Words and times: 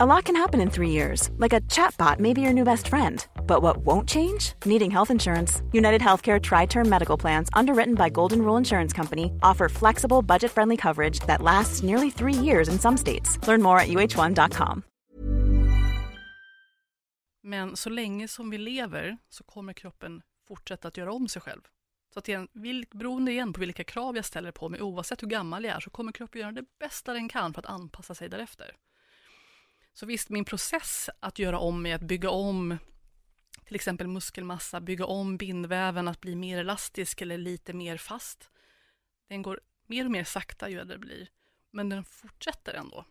A 0.00 0.06
lot 0.06 0.26
can 0.26 0.36
happen 0.36 0.60
in 0.60 0.70
three 0.70 0.90
years, 0.90 1.28
like 1.38 1.52
a 1.52 1.60
chatbot 1.62 2.20
may 2.20 2.32
be 2.32 2.40
your 2.40 2.52
new 2.52 2.62
best 2.62 2.86
friend. 2.86 3.26
But 3.48 3.62
what 3.62 3.78
won't 3.78 4.08
change? 4.08 4.52
Needing 4.64 4.92
health 4.92 5.10
insurance. 5.10 5.60
United 5.72 6.00
Healthcare 6.00 6.40
Tri 6.40 6.66
Term 6.66 6.88
Medical 6.88 7.18
Plans, 7.18 7.48
underwritten 7.52 7.96
by 7.96 8.08
Golden 8.08 8.42
Rule 8.42 8.56
Insurance 8.58 8.96
Company, 8.96 9.24
offer 9.42 9.68
flexible, 9.68 10.22
budget 10.22 10.52
friendly 10.52 10.76
coverage 10.76 11.18
that 11.26 11.42
lasts 11.42 11.82
nearly 11.82 12.10
three 12.10 12.32
years 12.32 12.68
in 12.68 12.78
some 12.78 12.96
states. 12.96 13.38
Learn 13.48 13.60
more 13.60 13.80
at 13.80 13.88
uh1.com. 13.88 14.82
Men 17.42 17.76
så 17.76 17.90
länge 17.90 18.28
som 18.28 18.50
vi 18.50 18.58
lever 18.58 19.18
så 19.28 19.44
kommer 19.44 19.72
kroppen 19.72 20.22
fortsätta 20.48 20.88
att 20.88 20.96
göra 20.96 21.12
om 21.12 21.28
sig 21.28 21.42
själv. 21.42 21.60
Så 22.12 22.18
att 22.18 22.28
igen, 22.28 22.48
beroende 22.94 23.32
igen 23.32 23.52
på 23.52 23.60
vilka 23.60 23.84
krav 23.84 24.16
jag 24.16 24.24
ställer 24.24 24.52
på 24.52 24.68
mig, 24.68 24.82
oavsett 24.82 25.22
hur 25.22 25.28
gammal 25.28 25.64
jag 25.64 25.76
är, 25.76 25.80
så 25.80 25.90
kommer 25.90 26.12
kroppen 26.12 26.40
göra 26.40 26.52
det 26.52 26.64
bästa 26.80 27.12
den 27.12 27.28
kan 27.28 27.54
för 27.54 27.60
att 27.60 27.66
anpassa 27.66 28.14
sig 28.14 28.28
därefter. 28.28 28.74
Så 29.98 30.06
visst, 30.06 30.28
min 30.28 30.44
process 30.44 31.10
att 31.20 31.38
göra 31.38 31.58
om 31.58 31.82
mig, 31.82 31.92
att 31.92 32.02
bygga 32.02 32.30
om 32.30 32.78
till 33.64 33.74
exempel 33.74 34.06
muskelmassa, 34.06 34.80
bygga 34.80 35.06
om 35.06 35.36
bindväven 35.36 36.08
att 36.08 36.20
bli 36.20 36.36
mer 36.36 36.58
elastisk 36.58 37.20
eller 37.20 37.38
lite 37.38 37.72
mer 37.72 37.96
fast. 37.96 38.50
Den 39.28 39.42
går 39.42 39.60
mer 39.86 40.04
och 40.04 40.10
mer 40.10 40.24
sakta 40.24 40.68
ju 40.68 40.80
äldre 40.80 40.88
det 40.88 40.98
blir, 40.98 41.28
men 41.70 41.88
den 41.88 42.04
fortsätter 42.04 42.74
ändå. 42.74 43.04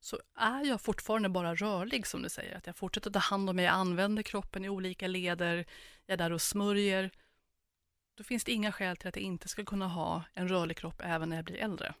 Så 0.00 0.20
är 0.36 0.64
jag 0.64 0.80
fortfarande 0.80 1.28
bara 1.28 1.54
rörlig 1.54 2.06
som 2.06 2.22
du 2.22 2.28
säger, 2.28 2.56
att 2.56 2.66
jag 2.66 2.76
fortsätter 2.76 3.10
ta 3.10 3.18
hand 3.18 3.50
om 3.50 3.56
mig, 3.56 3.64
jag 3.64 3.74
använder 3.74 4.22
kroppen 4.22 4.64
i 4.64 4.68
olika 4.68 5.06
leder, 5.06 5.56
jag 6.06 6.14
är 6.14 6.18
där 6.18 6.32
och 6.32 6.42
smörjer, 6.42 7.10
då 8.14 8.24
finns 8.24 8.44
det 8.44 8.52
inga 8.52 8.72
skäl 8.72 8.96
till 8.96 9.08
att 9.08 9.16
jag 9.16 9.24
inte 9.24 9.48
ska 9.48 9.64
kunna 9.64 9.88
ha 9.88 10.24
en 10.34 10.48
rörlig 10.48 10.76
kropp 10.76 11.00
även 11.04 11.28
när 11.28 11.36
jag 11.36 11.44
blir 11.44 11.56
äldre. 11.56 11.94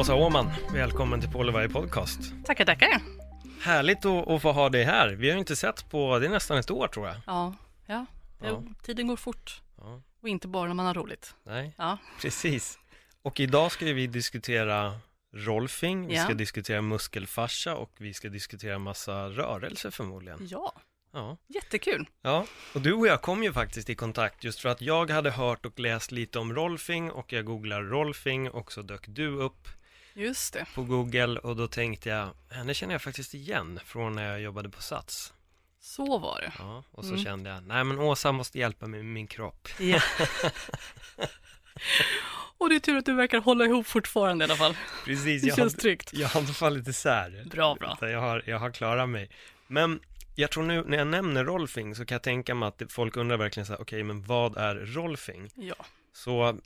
Åsa 0.00 0.14
Åman, 0.14 0.50
välkommen 0.72 1.20
till 1.20 1.30
Varje 1.30 1.68
podcast. 1.68 2.20
Tackar, 2.44 2.64
tackar. 2.64 2.88
Härligt 3.60 4.04
att, 4.04 4.28
att 4.28 4.42
få 4.42 4.52
ha 4.52 4.68
dig 4.68 4.84
här. 4.84 5.08
Vi 5.08 5.28
har 5.28 5.34
ju 5.34 5.38
inte 5.38 5.56
sett 5.56 5.90
på, 5.90 6.18
det 6.18 6.26
är 6.26 6.30
nästan 6.30 6.58
ett 6.58 6.70
år 6.70 6.88
tror 6.88 7.06
jag. 7.06 7.16
Ja, 7.26 7.54
ja. 7.86 8.06
Ja. 8.42 8.62
tiden 8.82 9.06
går 9.08 9.16
fort. 9.16 9.62
Ja. 9.78 10.02
Och 10.22 10.28
inte 10.28 10.48
bara 10.48 10.68
när 10.68 10.74
man 10.74 10.86
har 10.86 10.94
roligt. 10.94 11.34
Nej, 11.42 11.74
Ja, 11.78 11.98
precis. 12.20 12.78
Och 13.22 13.40
idag 13.40 13.72
ska 13.72 13.84
vi 13.84 14.06
diskutera 14.06 14.94
rolfing, 15.34 16.06
vi 16.06 16.14
Ja. 16.16 16.24
ska 16.24 16.34
diskutera 16.34 16.82
muskelfascia 16.82 17.74
och 17.76 17.90
vi 17.98 18.14
ska 18.14 18.28
diskutera 18.28 18.78
massa 18.78 19.28
rörelser 19.28 19.90
förmodligen. 19.90 20.38
ja. 20.50 20.72
Ja. 21.14 21.36
jättekul. 21.46 22.06
ja, 22.22 22.46
och 22.74 22.80
du 22.80 22.92
och 22.92 23.06
jag 23.06 23.22
kom 23.22 23.42
ju 23.42 23.52
faktiskt 23.52 23.90
i 23.90 23.94
kontakt 23.94 24.44
just 24.44 24.60
för 24.60 24.68
att 24.68 24.80
jag 24.80 25.10
hade 25.10 25.30
hört 25.30 25.66
och 25.66 25.78
läst 25.80 26.12
lite 26.12 26.38
om 26.38 26.54
rolfing 26.54 27.10
och 27.10 27.32
jag 27.32 27.44
googlar 27.44 27.82
rolfing 27.82 28.50
och 28.50 28.72
så 28.72 28.82
dök 28.82 29.04
du 29.08 29.28
upp 29.28 29.68
Just 30.14 30.52
det. 30.52 30.66
på 30.74 30.82
Google 30.82 31.38
och 31.40 31.56
då 31.56 31.66
tänkte 31.68 32.08
jag, 32.08 32.28
henne 32.50 32.74
känner 32.74 32.94
jag 32.94 33.02
faktiskt 33.02 33.34
igen 33.34 33.80
från 33.84 34.12
när 34.12 34.30
jag 34.30 34.40
jobbade 34.40 34.68
på 34.68 34.82
Sats. 34.82 35.32
Så 35.80 36.18
var 36.18 36.40
det. 36.40 36.52
Ja, 36.58 36.84
och 36.90 37.04
så 37.04 37.10
Mm. 37.12 37.24
kände 37.24 37.50
jag, 37.50 37.62
nej 37.66 37.84
men 37.84 37.98
Åsa 37.98 38.32
måste 38.32 38.58
hjälpa 38.58 38.86
mig 38.86 39.02
med 39.02 39.12
min 39.12 39.26
kropp. 39.26 39.68
Ja. 39.78 40.00
Och 42.58 42.68
det 42.68 42.74
är 42.74 42.80
tur 42.80 42.96
att 42.96 43.06
du 43.06 43.14
verkar 43.14 43.40
hålla 43.40 43.64
ihop 43.64 43.86
fortfarande 43.86 44.44
i 44.44 44.46
alla 44.46 44.56
fall. 44.56 44.76
Precis, 45.04 45.42
Det 45.42 45.48
jag 45.48 45.56
känns 45.56 45.74
har, 45.74 45.80
tryggt. 45.80 46.10
jag 46.12 46.28
har 46.28 46.40
inte 46.40 46.52
fallit 46.52 46.88
isär. 46.88 47.44
Bra, 47.50 47.74
bra. 47.74 47.98
Jag 48.00 48.20
har, 48.20 48.42
jag 48.46 48.58
har 48.58 48.70
klarat 48.70 49.08
mig. 49.08 49.30
Men 49.66 50.00
jag 50.34 50.50
tror 50.50 50.62
nu 50.64 50.84
när 50.86 50.98
jag 50.98 51.06
nämner 51.06 51.44
rolfing 51.44 51.94
så 51.94 52.04
kan 52.04 52.14
jag 52.14 52.22
tänka 52.22 52.54
mig 52.54 52.66
att 52.68 52.82
folk 52.88 53.16
undrar 53.16 53.36
verkligen 53.36 53.66
så 53.66 53.72
här, 53.72 53.80
okej 53.80 54.02
men 54.02 54.22
vad 54.22 54.56
är 54.56 54.74
rolfing? 54.74 55.50
Ja. 55.54 55.74
Så 56.12 56.58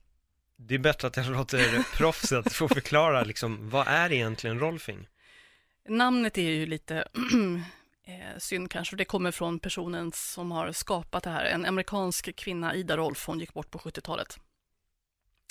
det 0.57 0.75
är 0.75 0.79
bättre 0.79 1.09
att 1.09 1.17
jag 1.17 1.27
låter 1.27 1.97
proffset 1.97 2.53
få 2.53 2.69
förklara 2.69 3.25
liksom, 3.25 3.71
vad 3.71 3.89
är 3.89 4.12
egentligen 4.12 4.59
rolfing? 4.59 5.09
Namnet 5.89 6.39
är 6.39 6.51
ju 6.51 6.67
lite 6.67 7.08
eh, 8.07 8.39
synd 8.39 8.70
kanske, 8.70 8.97
det 8.97 9.05
kommer 9.05 9.30
från 9.30 9.58
personen 9.58 10.13
som 10.13 10.51
har 10.51 10.73
skapat 10.73 11.23
det 11.23 11.30
här. 11.30 11.45
En 11.45 11.67
amerikansk 11.67 12.36
kvinna, 12.36 12.75
Ida 12.75 12.97
Rolf, 12.97 13.27
hon 13.27 13.41
gick 13.41 13.55
bort 13.55 13.70
på 13.70 13.79
70-talet. 13.79 14.39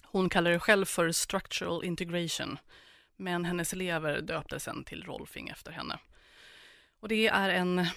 Hon 0.04 0.30
kallar 0.30 0.52
det 0.52 0.60
själv 0.60 0.86
för 0.86 1.12
structural 1.12 1.84
integration, 1.84 2.58
men 3.16 3.46
hennes 3.46 3.74
elever 3.74 4.22
döpte 4.22 4.60
sen 4.60 4.84
till 4.84 5.04
rolfing 5.04 5.50
efter 5.50 5.72
henne. 5.72 6.00
Och 7.00 7.08
det 7.08 7.28
är 7.28 7.50
en, 7.50 7.88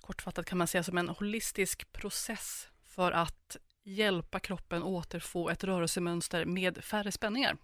kortfattat 0.00 0.46
kan 0.46 0.58
man 0.58 0.66
säga, 0.66 0.82
som 0.82 0.98
en 0.98 1.08
holistisk 1.08 1.92
process 1.92 2.68
för 2.88 3.12
att 3.12 3.56
hjälpa 3.82 4.40
kroppen 4.40 4.82
återfå 4.82 5.50
ett 5.50 5.64
rörelsemönster 5.64 6.44
med 6.44 6.84
färre 6.84 7.12
spänningar. 7.12 7.56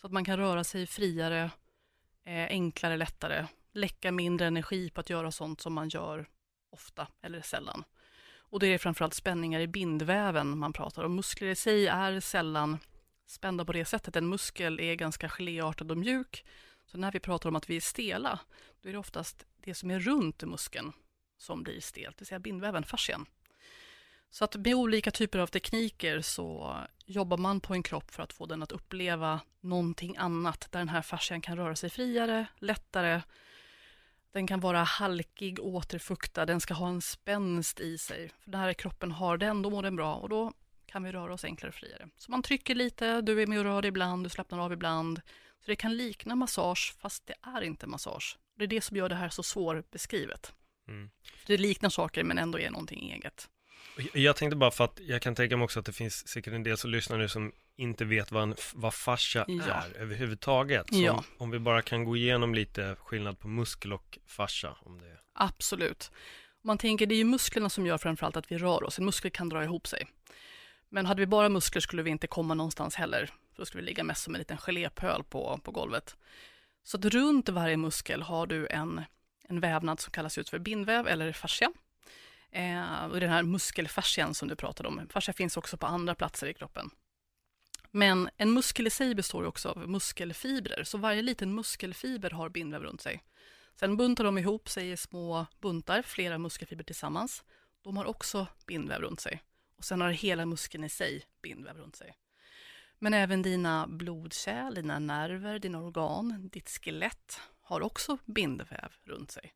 Så 0.00 0.06
att 0.06 0.12
man 0.12 0.24
kan 0.24 0.36
röra 0.36 0.64
sig 0.64 0.86
friare, 0.86 1.50
eh, 2.24 2.46
enklare, 2.46 2.96
lättare, 2.96 3.46
läcka 3.72 4.12
mindre 4.12 4.46
energi 4.46 4.90
på 4.90 5.00
att 5.00 5.10
göra 5.10 5.32
sånt 5.32 5.60
som 5.60 5.74
man 5.74 5.88
gör 5.88 6.28
ofta 6.70 7.08
eller 7.22 7.40
sällan. 7.40 7.84
Och 8.48 8.60
det 8.60 8.66
är 8.66 8.78
framförallt 8.78 9.14
spänningar 9.14 9.60
i 9.60 9.66
bindväven 9.66 10.58
man 10.58 10.72
pratar 10.72 11.04
om. 11.04 11.14
Muskler 11.14 11.48
i 11.48 11.54
sig 11.54 11.86
är 11.86 12.20
sällan 12.20 12.78
spända 13.26 13.64
på 13.64 13.72
det 13.72 13.84
sättet. 13.84 14.16
En 14.16 14.28
muskel 14.28 14.80
är 14.80 14.94
ganska 14.94 15.28
geléartad 15.28 15.90
och 15.90 15.98
mjuk. 15.98 16.44
Så 16.84 16.98
när 16.98 17.12
vi 17.12 17.20
pratar 17.20 17.48
om 17.48 17.56
att 17.56 17.70
vi 17.70 17.76
är 17.76 17.80
stela, 17.80 18.38
då 18.82 18.88
är 18.88 18.92
det 18.92 18.98
oftast 18.98 19.46
det 19.56 19.74
som 19.74 19.90
är 19.90 20.00
runt 20.00 20.42
muskeln 20.42 20.92
som 21.38 21.62
blir 21.62 21.80
stelt, 21.80 22.16
det 22.16 22.22
vill 22.22 22.26
säga 22.26 22.38
bindväven, 22.38 22.84
fascian. 22.84 23.26
Så 24.30 24.44
att 24.44 24.56
med 24.56 24.74
olika 24.74 25.10
typer 25.10 25.38
av 25.38 25.46
tekniker 25.46 26.20
så 26.20 26.76
jobbar 27.06 27.36
man 27.36 27.60
på 27.60 27.74
en 27.74 27.82
kropp 27.82 28.10
för 28.10 28.22
att 28.22 28.32
få 28.32 28.46
den 28.46 28.62
att 28.62 28.72
uppleva 28.72 29.40
någonting 29.60 30.16
annat, 30.16 30.68
där 30.70 30.78
den 30.78 30.88
här 30.88 31.02
fascian 31.02 31.40
kan 31.40 31.56
röra 31.56 31.76
sig 31.76 31.90
friare, 31.90 32.46
lättare. 32.58 33.22
Den 34.32 34.46
kan 34.46 34.60
vara 34.60 34.82
halkig, 34.82 35.60
återfuktad, 35.60 36.46
den 36.46 36.60
ska 36.60 36.74
ha 36.74 36.88
en 36.88 37.02
spänst 37.02 37.80
i 37.80 37.98
sig. 37.98 38.30
För 38.38 38.50
den 38.50 38.60
här 38.60 38.72
kroppen 38.72 39.12
har 39.12 39.36
den, 39.36 39.62
då 39.62 39.70
mår 39.70 39.82
den 39.82 39.96
bra 39.96 40.14
och 40.14 40.28
då 40.28 40.52
kan 40.86 41.02
vi 41.02 41.12
röra 41.12 41.34
oss 41.34 41.44
enklare 41.44 41.68
och 41.68 41.74
friare. 41.74 42.08
Så 42.16 42.30
man 42.30 42.42
trycker 42.42 42.74
lite, 42.74 43.20
du 43.20 43.42
är 43.42 43.46
med 43.46 43.58
och 43.58 43.64
rör 43.64 43.82
dig 43.82 43.88
ibland, 43.88 44.24
du 44.24 44.30
slappnar 44.30 44.58
av 44.58 44.72
ibland. 44.72 45.20
Så 45.60 45.70
det 45.70 45.76
kan 45.76 45.96
likna 45.96 46.34
massage, 46.34 46.94
fast 46.98 47.26
det 47.26 47.34
är 47.42 47.62
inte 47.62 47.86
massage. 47.86 48.38
Det 48.54 48.64
är 48.64 48.68
det 48.68 48.80
som 48.80 48.96
gör 48.96 49.08
det 49.08 49.14
här 49.14 49.28
så 49.28 49.42
svårbeskrivet. 49.42 50.54
Mm. 50.88 51.10
Det 51.46 51.56
liknar 51.56 51.90
saker 51.90 52.24
men 52.24 52.38
ändå 52.38 52.58
är 52.58 52.70
någonting 52.70 53.12
eget. 53.12 53.48
Jag 54.12 54.36
tänkte 54.36 54.56
bara 54.56 54.70
för 54.70 54.84
att 54.84 55.00
jag 55.06 55.22
kan 55.22 55.34
tänka 55.34 55.56
mig 55.56 55.64
också 55.64 55.80
att 55.80 55.86
det 55.86 55.92
finns 55.92 56.28
säkert 56.28 56.52
en 56.52 56.62
del 56.62 56.76
som 56.78 56.90
lyssnar 56.90 57.18
nu 57.18 57.28
som 57.28 57.52
inte 57.76 58.04
vet 58.04 58.32
vad, 58.32 58.42
en, 58.42 58.54
vad 58.74 58.94
fascia 58.94 59.44
Ja. 59.48 59.64
är 59.64 59.96
överhuvudtaget. 60.00 60.86
Så 60.94 61.00
Ja. 61.02 61.24
om, 61.38 61.50
vi 61.50 61.58
bara 61.58 61.82
kan 61.82 62.04
gå 62.04 62.16
igenom 62.16 62.54
lite 62.54 62.96
skillnad 63.00 63.38
på 63.38 63.48
muskel 63.48 63.92
och 63.92 64.18
fascia. 64.26 64.76
Om 64.80 64.98
det 64.98 65.16
Absolut. 65.34 66.10
Man 66.62 66.78
tänker, 66.78 67.06
det 67.06 67.14
är 67.14 67.16
ju 67.16 67.24
musklerna 67.24 67.70
som 67.70 67.86
gör 67.86 67.98
framförallt 67.98 68.36
att 68.36 68.52
vi 68.52 68.58
rör 68.58 68.84
oss. 68.84 68.98
En 68.98 69.04
muskel 69.04 69.30
kan 69.30 69.48
dra 69.48 69.64
ihop 69.64 69.86
sig. 69.86 70.06
Men 70.88 71.06
hade 71.06 71.20
vi 71.20 71.26
bara 71.26 71.48
muskler 71.48 71.80
skulle 71.80 72.02
vi 72.02 72.10
inte 72.10 72.26
komma 72.26 72.54
någonstans 72.54 72.94
heller. 72.94 73.30
Då 73.56 73.64
skulle 73.64 73.82
vi 73.82 73.86
ligga 73.86 74.04
mest 74.04 74.22
som 74.24 74.34
en 74.34 74.38
liten 74.38 74.56
gelépöl 74.58 75.24
på, 75.24 75.60
på 75.64 75.70
golvet. 75.70 76.16
Så 76.82 76.96
att 76.96 77.04
runt 77.04 77.48
varje 77.48 77.76
muskel 77.76 78.22
har 78.22 78.46
du 78.46 78.66
en, 78.66 79.02
en 79.48 79.60
vävnad 79.60 80.00
som 80.00 80.10
kallas 80.12 80.38
ut 80.38 80.48
för 80.48 80.58
bindväv 80.58 81.08
eller 81.08 81.32
fascia. 81.32 81.72
Eh, 82.50 83.04
och 83.04 83.20
den 83.20 83.30
här 83.30 83.42
muskelfascian 83.42 84.34
som 84.34 84.48
du 84.48 84.56
pratade 84.56 84.88
om. 84.88 85.08
Fascia 85.10 85.34
finns 85.34 85.56
också 85.56 85.76
på 85.76 85.86
andra 85.86 86.14
platser 86.14 86.46
i 86.46 86.54
kroppen. 86.54 86.90
Men 87.90 88.30
en 88.36 88.52
muskel 88.52 88.86
i 88.86 88.90
sig 88.90 89.14
består 89.14 89.44
också 89.44 89.68
av 89.68 89.88
muskelfibrer, 89.88 90.84
så 90.84 90.98
varje 90.98 91.22
liten 91.22 91.54
muskelfiber 91.54 92.30
har 92.30 92.48
bindväv 92.48 92.82
runt 92.82 93.00
sig. 93.00 93.22
Sen 93.74 93.96
buntar 93.96 94.24
de 94.24 94.38
ihop 94.38 94.68
sig 94.68 94.90
i 94.90 94.96
små 94.96 95.46
buntar, 95.60 96.02
flera 96.02 96.38
muskelfibrer 96.38 96.84
tillsammans. 96.84 97.44
De 97.82 97.96
har 97.96 98.04
också 98.04 98.46
bindväv 98.66 99.00
runt 99.00 99.20
sig. 99.20 99.42
Och 99.76 99.84
sen 99.84 100.00
har 100.00 100.10
hela 100.10 100.46
muskeln 100.46 100.84
i 100.84 100.88
sig 100.88 101.24
bindväv 101.42 101.76
runt 101.76 101.96
sig. 101.96 102.16
Men 102.98 103.14
även 103.14 103.42
dina 103.42 103.86
blodkärl, 103.86 104.74
dina 104.74 104.98
nerver, 104.98 105.58
dina 105.58 105.82
organ, 105.82 106.48
ditt 106.52 106.68
skelett 106.68 107.40
har 107.60 107.80
också 107.80 108.18
bindväv 108.24 108.92
runt 109.04 109.30
sig. 109.30 109.54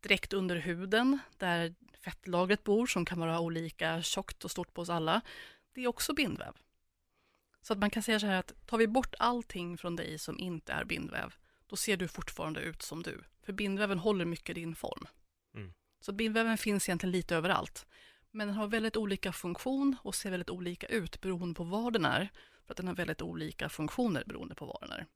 Direkt 0.00 0.32
under 0.32 0.56
huden, 0.56 1.18
där 1.38 1.74
fettlagret 2.04 2.64
bor, 2.64 2.86
som 2.86 3.04
kan 3.04 3.20
vara 3.20 3.40
olika 3.40 4.02
tjockt 4.02 4.44
och 4.44 4.50
stort 4.50 4.74
på 4.74 4.82
oss 4.82 4.90
alla, 4.90 5.20
det 5.74 5.84
är 5.84 5.86
också 5.86 6.14
bindväv. 6.14 6.56
Så 7.62 7.72
att 7.72 7.78
man 7.78 7.90
kan 7.90 8.02
säga 8.02 8.20
så 8.20 8.26
här 8.26 8.38
att 8.38 8.66
tar 8.66 8.78
vi 8.78 8.86
bort 8.86 9.14
allting 9.18 9.78
från 9.78 9.96
dig 9.96 10.18
som 10.18 10.38
inte 10.38 10.72
är 10.72 10.84
bindväv, 10.84 11.34
då 11.66 11.76
ser 11.76 11.96
du 11.96 12.08
fortfarande 12.08 12.60
ut 12.60 12.82
som 12.82 13.02
du. 13.02 13.24
För 13.42 13.52
bindväven 13.52 13.98
håller 13.98 14.24
mycket 14.24 14.54
din 14.54 14.74
form. 14.74 15.06
Mm. 15.54 15.72
Så 16.00 16.12
bindväven 16.12 16.58
finns 16.58 16.88
egentligen 16.88 17.12
lite 17.12 17.36
överallt. 17.36 17.86
Men 18.30 18.48
den 18.48 18.56
har 18.56 18.66
väldigt 18.66 18.96
olika 18.96 19.32
funktion 19.32 19.96
och 20.02 20.14
ser 20.14 20.30
väldigt 20.30 20.50
olika 20.50 20.86
ut 20.86 21.20
beroende 21.20 21.54
på 21.54 21.64
var 21.64 21.90
den 21.90 22.04
är. 22.04 22.28
För 22.66 22.72
att 22.72 22.76
den 22.76 22.86
har 22.86 22.94
väldigt 22.94 23.22
olika 23.22 23.68
funktioner 23.68 24.24
beroende 24.26 24.54
på 24.54 24.66
var 24.66 24.78
den 24.80 24.92
är. 24.92 25.06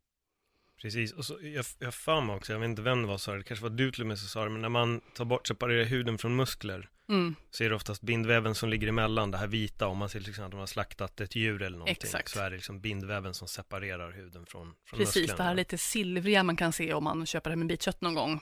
Precis, 0.83 1.13
och 1.13 1.25
så, 1.25 1.39
jag, 1.43 1.65
har 1.85 1.91
för 1.91 2.21
mig 2.21 2.37
också, 2.37 2.53
jag 2.53 2.61
vet 2.61 2.69
inte 2.69 2.83
vem 2.83 3.03
det 3.03 3.09
var 3.09 3.19
som 3.19 3.25
sa 3.25 3.33
det, 3.33 3.39
det 3.39 3.45
kanske 3.45 3.63
var 3.63 3.71
du 3.71 3.91
till 3.93 4.01
och 4.01 4.07
med 4.07 4.19
som 4.19 4.29
sa 4.29 4.45
det, 4.45 4.51
men 4.51 4.61
när 4.61 4.69
man 4.69 5.01
tar 5.01 5.25
bort, 5.25 5.47
separerar 5.49 5.85
huden 5.85 6.19
från 6.19 6.37
muskler, 6.37 6.91
Mm. 7.09 7.35
så 7.51 7.65
är 7.65 7.69
det 7.71 7.75
oftast 7.77 8.03
bindväven 8.03 8.55
som 8.55 8.69
ligger 8.69 8.89
emellan, 8.89 9.31
det 9.31 9.39
här 9.39 9.47
vita, 9.47 9.87
om 9.87 9.99
man 9.99 10.09
ser 10.09 10.21
till 10.21 10.29
exempel 10.31 10.47
att 10.47 10.53
man 10.53 10.61
har 10.61 10.67
slaktat 10.67 11.21
ett 11.21 11.37
djur 11.37 11.63
eller 11.63 11.79
någonting, 11.79 11.93
Exakt. 12.05 12.29
så 12.31 12.41
är 12.41 12.51
det 12.51 12.57
liksom 12.57 12.81
bindväven 12.81 13.35
som 13.35 13.49
separerar 13.49 14.13
huden 14.13 14.47
från, 14.47 14.75
från 14.85 14.99
Precis, 14.99 15.17
musklerna. 15.17 15.37
det 15.37 15.43
här 15.43 15.55
lite 15.55 15.79
silvriga 15.79 16.43
man 16.43 16.57
kan 16.57 16.73
se 16.73 16.93
om 16.95 17.05
man 17.05 17.27
köper 17.27 17.51
det 17.51 17.57
med 17.57 17.67
bitkött 17.67 18.01
någon 18.01 18.15
gång. 18.15 18.41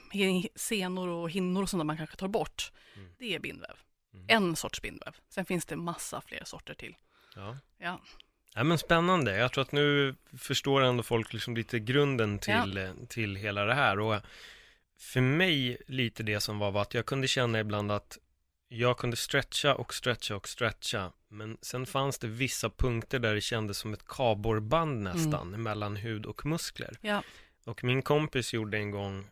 Senor 0.55 1.09
och 1.09 1.31
hinnor 1.31 1.63
och 1.63 1.71
sånt 1.71 1.81
där 1.81 1.85
man 1.85 1.97
kanske 1.97 2.17
tar 2.17 2.29
bort. 2.29 2.73
Mm. 2.97 3.09
Det 3.19 3.35
är 3.35 3.39
bindväv. 3.39 3.77
Mm. 4.15 4.27
En 4.29 4.57
sorts 4.57 4.83
bindväv. 4.83 5.17
Sen 5.29 5.45
finns 5.45 5.67
det 5.67 5.77
massa 5.77 6.21
fler 6.21 6.43
sorter 6.45 6.75
till. 6.75 6.97
Ja. 7.35 7.59
Ja, 7.79 8.01
Ja 8.55 8.65
men 8.65 8.79
spännande, 8.79 9.37
jag 9.37 9.53
tror 9.53 9.63
att 9.63 9.73
nu 9.73 10.15
förstår 10.39 10.83
ändå 10.83 11.03
folk 11.03 11.33
liksom 11.33 11.57
lite 11.57 11.79
grunden 11.79 12.39
till, 12.39 12.79
eh, 12.79 12.91
till 13.09 13.37
hela 13.37 13.65
det 13.65 13.75
här. 13.75 13.99
Och 14.01 14.21
för 14.99 15.21
mig 15.21 15.77
lite 15.87 16.23
det 16.23 16.41
som 16.41 16.59
var, 16.59 16.71
var 16.71 16.83
att 16.83 16.95
jag 16.95 17.07
kunde 17.07 17.29
känna 17.29 17.61
ibland 17.61 17.93
att 17.93 18.19
jag 18.69 18.99
kunde 18.99 19.17
stretcha 19.17 19.75
och 19.75 19.95
stretcha 19.95 20.37
och 20.37 20.49
stretcha. 20.49 21.13
Men 21.29 21.59
sen 21.63 21.87
fanns 21.87 22.19
det 22.19 22.27
vissa 22.27 22.71
punkter 22.71 23.19
där 23.19 23.35
det 23.35 23.41
kändes 23.41 23.79
som 23.79 23.93
ett 23.93 24.07
kardborreband 24.07 25.03
nästan 25.03 25.63
mellan 25.63 25.97
hud 25.97 26.27
och 26.27 26.47
muskler. 26.47 26.97
Ja. 27.01 27.23
och 27.65 27.85
min 27.85 28.03
kompis 28.03 28.55
gjorde 28.55 28.79
en 28.79 28.91
gång 28.91 29.29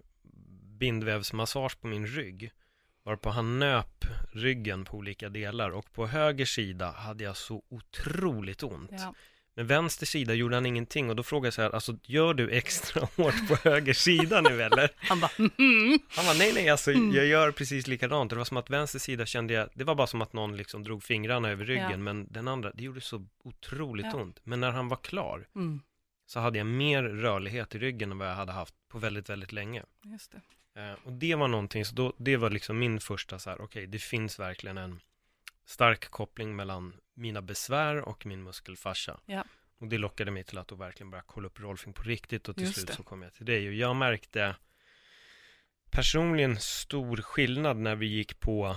bindvävsmassage 0.79 1.81
på 1.81 1.87
min 1.87 2.07
rygg 2.07 2.53
varpå 3.05 3.31
han 3.31 3.59
nöp 3.59 4.05
ryggen 4.33 4.85
på 4.85 4.97
olika 4.97 5.29
delar 5.29 5.71
och 5.71 5.93
på 5.93 6.07
höger 6.07 6.45
sida 6.45 6.91
hade 6.91 7.25
jag 7.25 7.37
så 7.37 7.63
otroligt 7.69 8.63
ont 8.63 8.91
ja. 8.93 9.15
med 9.57 9.67
vänster 9.67 10.07
sida 10.07 10.35
gjorde 10.35 10.57
han 10.57 10.67
ingenting 10.67 11.11
och 11.11 11.17
då 11.17 11.23
frågade 11.23 11.47
jag 11.47 11.55
så 11.55 11.63
här, 11.63 11.71
alltså 11.71 11.97
gör 12.03 12.35
du 12.35 12.51
extra 12.51 13.09
hårt 13.17 13.49
på 13.49 13.69
höger 13.69 13.93
sida 13.93 14.41
nu 14.41 14.63
eller? 14.63 14.91
Han 14.97 15.21
bara, 15.21 15.31
mhm. 15.39 15.99
Han 16.09 16.27
var 16.27 16.39
nej 16.39 16.53
nej, 16.55 16.69
alltså 16.69 16.91
Mm. 16.91 17.15
jag 17.15 17.27
gör 17.27 17.51
precis 17.53 17.87
likadant. 17.87 18.31
Det 18.31 18.37
var 18.37 18.45
som 18.45 18.57
att 18.57 18.71
vänster 18.71 18.99
sida 18.99 19.27
kände 19.27 19.55
jag, 19.55 19.69
det 19.75 19.85
var 19.85 19.95
bara 19.95 20.07
som 20.07 20.23
att 20.23 20.33
någon 20.33 20.57
liksom 20.57 20.85
drog 20.85 21.03
fingrarna 21.03 21.51
över 21.51 21.65
ryggen, 21.65 21.91
Ja. 21.91 21.97
men 21.97 22.27
den 22.33 22.49
andra, 22.49 22.71
det 22.75 22.85
gjorde 22.85 23.01
så 23.01 23.27
otroligt 23.45 24.07
Ja. 24.13 24.17
ont. 24.21 24.41
Men 24.45 24.61
när 24.61 24.71
han 24.71 24.89
var 24.89 24.97
klar 24.97 25.47
mm. 25.55 25.81
så 26.27 26.41
hade 26.41 26.59
jag 26.59 26.67
mer 26.67 27.03
rörlighet 27.03 27.75
i 27.75 27.79
ryggen 27.79 28.11
än 28.13 28.19
vad 28.19 28.29
jag 28.29 28.35
hade 28.35 28.53
haft 28.53 28.75
på 28.89 28.99
väldigt, 28.99 29.31
väldigt 29.31 29.53
länge. 29.53 29.83
Just 30.05 30.33
det. 30.33 30.41
Eh, 30.77 30.93
och 31.05 31.13
det 31.13 31.35
var 31.35 31.49
någonting, 31.49 31.85
så 31.85 31.95
då, 31.95 32.13
det 32.17 32.37
var 32.37 32.51
liksom 32.51 32.79
min 32.79 33.01
första 33.01 33.39
så 33.39 33.51
här, 33.51 33.61
okej, 33.61 33.87
det 33.87 33.99
finns 33.99 34.39
verkligen 34.39 34.79
en 34.79 35.01
stark 35.65 36.11
koppling 36.11 36.57
mellan 36.57 36.97
mina 37.15 37.43
besvär 37.43 37.97
och 37.97 38.27
min 38.27 38.43
muskelfascia. 38.43 39.21
Ja. 39.27 39.45
Och 39.79 39.87
det 39.87 39.99
lockade 39.99 40.31
mig 40.31 40.45
till 40.45 40.59
att 40.59 40.69
då 40.69 40.75
verkligen 40.75 41.11
börja 41.11 41.25
kolla 41.27 41.47
upp 41.47 41.61
Rolfing 41.61 41.93
på 41.93 42.03
riktigt 42.03 42.49
och 42.49 42.57
till 42.57 42.65
Just 42.65 42.75
slut 42.75 42.87
det. 42.87 42.95
så 42.95 43.03
kom 43.03 43.23
jag 43.23 43.33
till 43.33 43.47
dig. 43.47 43.69
Och 43.69 43.75
jag 43.75 43.97
märkte 43.97 44.57
personligen 45.91 46.57
stor 46.61 47.17
skillnad 47.17 47.77
när 47.77 47.97
vi 47.97 48.07
gick 48.07 48.41
på 48.41 48.77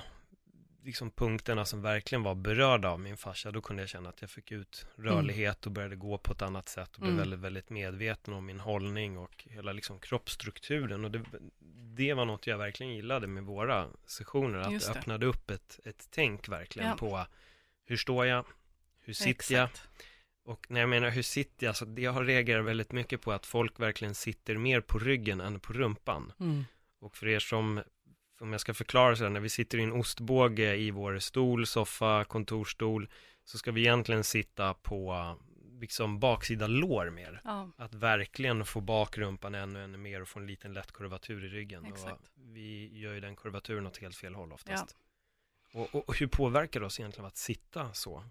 liksom 0.83 1.11
punkterna 1.11 1.65
som 1.65 1.81
verkligen 1.81 2.23
var 2.23 2.35
berörda 2.35 2.89
av 2.89 2.99
min 2.99 3.17
fascia. 3.17 3.51
Då 3.51 3.61
kunde 3.61 3.81
jag 3.81 3.89
känna 3.89 4.09
att 4.09 4.21
jag 4.21 4.29
fick 4.29 4.51
ut 4.51 4.85
rörlighet 4.95 5.65
och 5.65 5.71
började 5.71 5.95
gå 5.95 6.17
på 6.17 6.31
ett 6.33 6.41
annat 6.41 6.69
sätt 6.69 6.95
och 6.95 6.99
blev 7.01 7.11
Mm. 7.13 7.19
väldigt, 7.19 7.39
väldigt 7.39 7.69
medveten 7.69 8.33
om 8.33 8.45
min 8.45 8.59
hållning 8.59 9.17
och 9.17 9.47
hela 9.49 9.71
liksom 9.73 9.99
kroppsstrukturen. 9.99 11.05
Och 11.05 11.11
det, 11.11 11.21
det 11.95 12.13
var 12.13 12.25
något 12.25 12.47
jag 12.47 12.57
verkligen 12.57 12.93
gillade 12.93 13.27
med 13.27 13.43
våra 13.43 13.87
sessioner, 14.05 14.59
att 14.59 14.71
Just 14.73 14.93
det 14.93 14.99
öppnade 14.99 15.25
upp 15.25 15.49
ett, 15.51 15.79
ett 15.85 16.07
tänk 16.11 16.47
verkligen 16.49 16.89
Ja. 16.89 16.95
på 16.97 17.25
hur 17.85 17.97
står 17.97 18.25
jag, 18.25 18.45
hur 19.01 19.13
sitter 19.13 19.55
jag, 19.55 19.63
Exakt. 19.69 19.87
och 20.45 20.65
när 20.71 20.79
jag 20.79 20.89
menar 20.89 21.09
hur 21.09 21.21
sitter 21.21 21.65
jag, 21.65 21.75
så 21.75 21.85
det 21.85 22.01
jag 22.01 22.11
har 22.11 22.23
reagerat 22.23 22.65
väldigt 22.65 22.91
mycket 22.91 23.21
på 23.21 23.31
att 23.31 23.45
folk 23.45 23.79
verkligen 23.79 24.15
sitter 24.15 24.57
mer 24.57 24.81
på 24.81 24.99
ryggen 24.99 25.41
än 25.41 25.59
på 25.59 25.73
rumpan. 25.73 26.33
Mm. 26.39 26.63
Och 26.99 27.15
för 27.15 27.27
er 27.27 27.39
som, 27.39 27.81
om 28.39 28.51
jag 28.51 28.61
ska 28.61 28.73
förklara 28.73 29.15
så 29.15 29.23
här, 29.23 29.29
när 29.29 29.39
vi 29.39 29.49
sitter 29.49 29.77
i 29.77 29.83
en 29.83 29.91
ostbåge 29.91 30.75
i 30.75 30.91
vår 30.91 31.19
stol, 31.19 31.67
soffa, 31.67 32.23
kontorstol, 32.23 33.09
så 33.43 33.57
ska 33.57 33.71
vi 33.71 33.81
egentligen 33.81 34.23
sitta 34.23 34.73
på 34.73 35.35
liksom 35.79 36.19
baksida 36.19 36.67
lår 36.67 37.09
mer. 37.09 37.41
Ja, 37.43 37.71
Att 37.77 37.93
verkligen 37.93 38.65
få 38.65 38.81
bak 38.81 39.17
rumpan 39.17 39.55
ännu, 39.55 39.83
ännu 39.83 39.97
mer 39.97 40.21
och 40.21 40.27
få 40.27 40.39
en 40.39 40.47
liten 40.47 40.73
lätt 40.73 40.91
kurvatur 40.91 41.45
i 41.45 41.47
ryggen. 41.47 41.93
Vi 42.35 42.99
gör 42.99 43.13
ju 43.13 43.19
den 43.19 43.35
kurvaturen 43.35 43.87
åt 43.87 43.97
helt 43.97 44.15
fel 44.15 44.35
håll 44.35 44.53
oftast. 44.53 44.97
Och, 45.73 45.95
och, 45.95 46.09
och 46.09 46.19
hur 46.19 46.27
påverkar 46.27 46.79
det 46.79 46.85
oss 46.85 46.99
egentligen 46.99 47.27
att 47.27 47.37
sitta 47.37 47.93
så? 47.93 48.23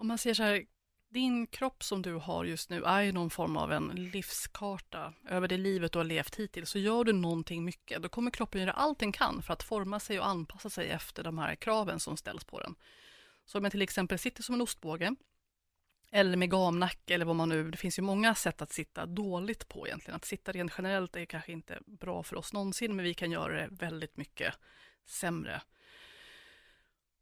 om 0.00 0.06
man 0.06 0.18
ser 0.18 0.34
så 0.34 0.42
här, 0.42 0.64
din 1.10 1.46
kropp 1.46 1.82
som 1.82 2.02
du 2.02 2.14
har 2.14 2.44
just 2.44 2.70
nu 2.70 2.84
är 2.84 3.02
ju 3.02 3.12
någon 3.12 3.30
form 3.30 3.56
av 3.56 3.72
en 3.72 3.88
livskarta 3.88 5.14
över 5.28 5.48
det 5.48 5.56
livet 5.56 5.92
du 5.92 5.98
har 5.98 6.04
levt 6.04 6.36
hittills. 6.36 6.70
Så 6.70 6.78
gör 6.78 7.04
du 7.04 7.12
någonting 7.12 7.64
mycket, 7.64 8.02
då 8.02 8.08
kommer 8.08 8.30
kroppen 8.30 8.60
göra 8.60 8.72
allt 8.72 8.98
den 8.98 9.12
kan 9.12 9.42
för 9.42 9.52
att 9.52 9.62
forma 9.62 10.00
sig 10.00 10.20
och 10.20 10.26
anpassa 10.26 10.70
sig 10.70 10.88
efter 10.88 11.24
de 11.24 11.38
här 11.38 11.54
kraven 11.54 12.00
som 12.00 12.16
ställs 12.16 12.44
på 12.44 12.60
den. 12.60 12.74
Så 13.44 13.58
om 13.58 13.64
jag 13.64 13.70
till 13.70 13.82
exempel 13.82 14.18
sitter 14.18 14.42
som 14.42 14.54
en 14.54 14.60
ostbåge, 14.60 15.14
eller 16.12 16.36
med 16.36 16.50
gamnacke 16.50 17.14
eller 17.14 17.24
vad 17.24 17.36
man 17.36 17.48
nu, 17.48 17.70
det 17.70 17.76
finns 17.76 17.98
ju 17.98 18.02
många 18.02 18.34
sätt 18.34 18.62
att 18.62 18.72
sitta 18.72 19.06
dåligt 19.06 19.68
på 19.68 19.86
egentligen. 19.86 20.16
Att 20.16 20.24
sitta 20.24 20.52
rent 20.52 20.72
generellt 20.78 21.16
är 21.16 21.24
kanske 21.24 21.52
inte 21.52 21.78
bra 21.86 22.22
för 22.22 22.36
oss 22.36 22.52
någonsin, 22.52 22.96
men 22.96 23.04
vi 23.04 23.14
kan 23.14 23.30
göra 23.30 23.60
det 23.60 23.68
väldigt 23.70 24.16
mycket 24.16 24.54
sämre. 25.06 25.62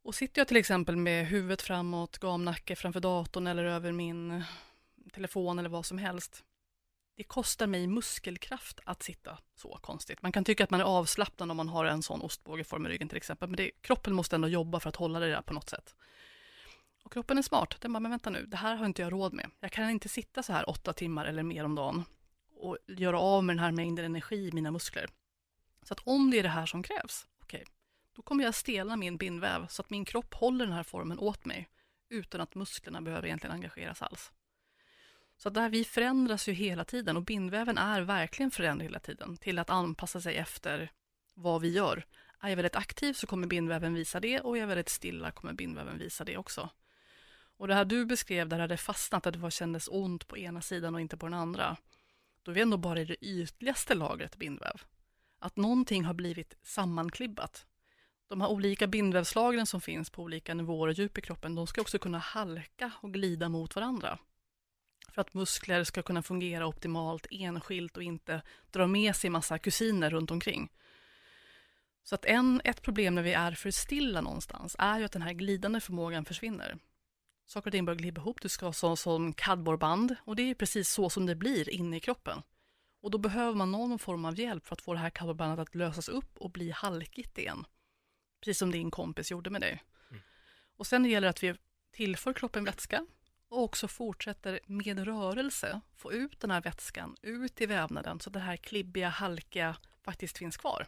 Och 0.03 0.15
sitter 0.15 0.41
jag 0.41 0.47
till 0.47 0.57
exempel 0.57 0.95
med 0.95 1.27
huvudet 1.27 1.61
framåt, 1.61 2.17
gamnacke 2.17 2.75
framför 2.75 2.99
datorn 2.99 3.47
eller 3.47 3.63
över 3.63 3.91
min 3.91 4.43
telefon 5.13 5.59
eller 5.59 5.69
vad 5.69 5.85
som 5.85 5.97
helst. 5.97 6.43
Det 7.15 7.23
kostar 7.23 7.67
mig 7.67 7.87
muskelkraft 7.87 8.79
att 8.85 9.03
sitta 9.03 9.37
så 9.55 9.79
konstigt. 9.81 10.21
Man 10.21 10.31
kan 10.31 10.43
tycka 10.43 10.63
att 10.63 10.69
man 10.69 10.79
är 10.79 10.83
avslappnad 10.83 11.51
om 11.51 11.57
man 11.57 11.69
har 11.69 11.85
en 11.85 12.03
sån 12.03 12.21
ostbågeform 12.21 12.85
i 12.85 12.89
ryggen 12.89 13.09
till 13.09 13.17
exempel, 13.17 13.49
men 13.49 13.57
det, 13.57 13.71
kroppen 13.81 14.13
måste 14.13 14.35
ändå 14.35 14.47
jobba 14.47 14.79
för 14.79 14.89
att 14.89 14.95
hålla 14.95 15.19
det 15.19 15.29
där 15.29 15.41
på 15.41 15.53
något 15.53 15.69
sätt. 15.69 15.95
Och 17.03 17.13
kroppen 17.13 17.37
är 17.37 17.41
smart. 17.41 17.75
Den 17.81 17.93
bara, 17.93 17.99
men 17.99 18.11
vänta 18.11 18.29
nu, 18.29 18.45
det 18.45 18.57
här 18.57 18.75
har 18.75 18.85
inte 18.85 19.01
jag 19.01 19.13
råd 19.13 19.33
med. 19.33 19.51
Jag 19.59 19.71
kan 19.71 19.89
inte 19.89 20.09
sitta 20.09 20.43
så 20.43 20.53
här 20.53 20.69
åtta 20.69 20.93
timmar 20.93 21.25
eller 21.25 21.43
mer 21.43 21.63
om 21.63 21.75
dagen 21.75 22.03
och 22.55 22.77
göra 22.87 23.19
av 23.19 23.43
med 23.43 23.55
den 23.55 23.63
här 23.63 23.71
mängden 23.71 24.05
energi 24.05 24.47
i 24.47 24.51
mina 24.51 24.71
muskler. 24.71 25.09
Så 25.83 25.93
att 25.93 25.99
om 25.99 26.31
det 26.31 26.39
är 26.39 26.43
det 26.43 26.49
här 26.49 26.65
som 26.65 26.83
krävs, 26.83 27.27
då 28.19 28.23
kommer 28.23 28.43
jag 28.43 28.55
stela 28.55 28.95
min 28.95 29.17
bindväv 29.17 29.67
så 29.67 29.81
att 29.81 29.89
min 29.89 30.05
kropp 30.05 30.33
håller 30.33 30.65
den 30.65 30.75
här 30.75 30.83
formen 30.83 31.19
åt 31.19 31.45
mig 31.45 31.69
utan 32.09 32.41
att 32.41 32.55
musklerna 32.55 33.01
behöver 33.01 33.27
egentligen 33.27 33.55
engageras 33.55 34.01
alls. 34.01 34.31
Så 35.37 35.47
att 35.47 35.53
där 35.53 35.69
vi 35.69 35.83
förändras 35.83 36.47
ju 36.47 36.53
hela 36.53 36.85
tiden 36.85 37.17
och 37.17 37.23
bindväven 37.23 37.77
är 37.77 38.01
verkligen 38.01 38.51
förändrad 38.51 38.83
hela 38.85 38.99
tiden 38.99 39.37
till 39.37 39.59
att 39.59 39.69
anpassa 39.69 40.21
sig 40.21 40.35
efter 40.35 40.91
vad 41.33 41.61
vi 41.61 41.69
gör. 41.69 42.05
Är 42.39 42.49
jag 42.49 42.55
väldigt 42.55 42.75
aktiv 42.75 43.13
så 43.13 43.27
kommer 43.27 43.47
bindväven 43.47 43.93
visa 43.93 44.19
det 44.19 44.39
och 44.39 44.57
är 44.57 44.61
jag 44.61 44.67
väldigt 44.67 44.89
stilla 44.89 45.31
kommer 45.31 45.53
bindväven 45.53 45.97
visa 45.97 46.23
det 46.23 46.37
också. 46.37 46.69
Och 47.57 47.67
det 47.67 47.75
här 47.75 47.85
du 47.85 48.05
beskrev, 48.05 48.49
där 48.49 48.57
det 48.57 48.63
hade 48.63 48.77
fastnat, 48.77 49.27
att 49.27 49.33
det 49.33 49.39
var, 49.39 49.49
kändes 49.49 49.87
ont 49.91 50.27
på 50.27 50.37
ena 50.37 50.61
sidan 50.61 50.95
och 50.95 51.01
inte 51.01 51.17
på 51.17 51.25
den 51.25 51.33
andra. 51.33 51.77
Då 52.43 52.51
är 52.51 52.55
vi 52.55 52.61
ändå 52.61 52.77
bara 52.77 53.01
i 53.01 53.05
det 53.05 53.25
ytligaste 53.25 53.95
lagret 53.95 54.35
bindväv. 54.35 54.81
Att 55.39 55.55
någonting 55.55 56.05
har 56.05 56.13
blivit 56.13 56.57
sammanklibbat. 56.63 57.65
De 58.29 58.41
här 58.41 58.49
olika 58.49 58.87
bindvävslagren 58.87 59.65
som 59.65 59.81
finns 59.81 60.09
på 60.09 60.23
olika 60.23 60.53
nivåer 60.53 60.87
och 60.87 60.93
djup 60.93 61.17
i 61.17 61.21
kroppen, 61.21 61.55
de 61.55 61.67
ska 61.67 61.81
också 61.81 61.99
kunna 61.99 62.17
halka 62.17 62.91
och 63.01 63.13
glida 63.13 63.49
mot 63.49 63.75
varandra. 63.75 64.19
För 65.11 65.21
att 65.21 65.33
muskler 65.33 65.83
ska 65.83 66.01
kunna 66.01 66.23
fungera 66.23 66.67
optimalt 66.67 67.27
enskilt 67.31 67.97
och 67.97 68.03
inte 68.03 68.41
dra 68.71 68.87
med 68.87 69.15
sig 69.15 69.29
massa 69.29 69.57
kusiner 69.57 70.09
runt 70.09 70.31
omkring. 70.31 70.69
Så 72.03 72.15
att 72.15 72.25
en, 72.25 72.61
ett 72.63 72.81
problem 72.81 73.15
när 73.15 73.21
vi 73.21 73.33
är 73.33 73.51
för 73.51 73.71
stilla 73.71 74.21
någonstans 74.21 74.75
är 74.79 74.99
ju 74.99 75.05
att 75.05 75.11
den 75.11 75.21
här 75.21 75.33
glidande 75.33 75.79
förmågan 75.79 76.25
försvinner. 76.25 76.77
Saker 77.45 77.67
och 77.67 77.71
ting 77.71 77.85
börjar 77.85 77.97
glida 77.97 78.21
ihop, 78.21 78.41
du 78.41 78.49
ska 78.49 78.65
ha 78.65 78.73
så, 78.73 78.95
som 78.95 79.33
kardborreband 79.33 80.15
och 80.23 80.35
det 80.35 80.49
är 80.49 80.55
precis 80.55 80.89
så 80.89 81.09
som 81.09 81.25
det 81.25 81.35
blir 81.35 81.69
inne 81.69 81.97
i 81.97 81.99
kroppen. 81.99 82.41
Och 83.01 83.11
då 83.11 83.17
behöver 83.17 83.55
man 83.55 83.71
någon 83.71 83.99
form 83.99 84.25
av 84.25 84.39
hjälp 84.39 84.67
för 84.67 84.73
att 84.73 84.81
få 84.81 84.93
det 84.93 84.99
här 84.99 85.09
kardborrebandet 85.09 85.59
att 85.59 85.75
lösas 85.75 86.09
upp 86.09 86.37
och 86.37 86.51
bli 86.51 86.71
halkigt 86.71 87.37
igen. 87.37 87.65
Precis 88.39 88.57
som 88.57 88.71
din 88.71 88.91
kompis 88.91 89.31
gjorde 89.31 89.49
med 89.49 89.61
dig. 89.61 89.83
Mm. 90.09 90.21
Och 90.77 90.87
sen 90.87 91.05
gäller 91.05 91.27
det 91.27 91.29
att 91.29 91.43
vi 91.43 91.55
tillför 91.91 92.33
kroppen 92.33 92.63
vätska 92.63 93.05
och 93.49 93.63
också 93.63 93.87
fortsätter 93.87 94.59
med 94.65 94.99
rörelse 94.99 95.81
få 95.95 96.13
ut 96.13 96.39
den 96.39 96.51
här 96.51 96.61
vätskan 96.61 97.15
ut 97.21 97.61
i 97.61 97.65
vävnaden 97.65 98.19
så 98.19 98.29
det 98.29 98.39
här 98.39 98.57
klibbiga, 98.57 99.09
halkiga 99.09 99.75
faktiskt 100.01 100.37
finns 100.37 100.57
kvar. 100.57 100.87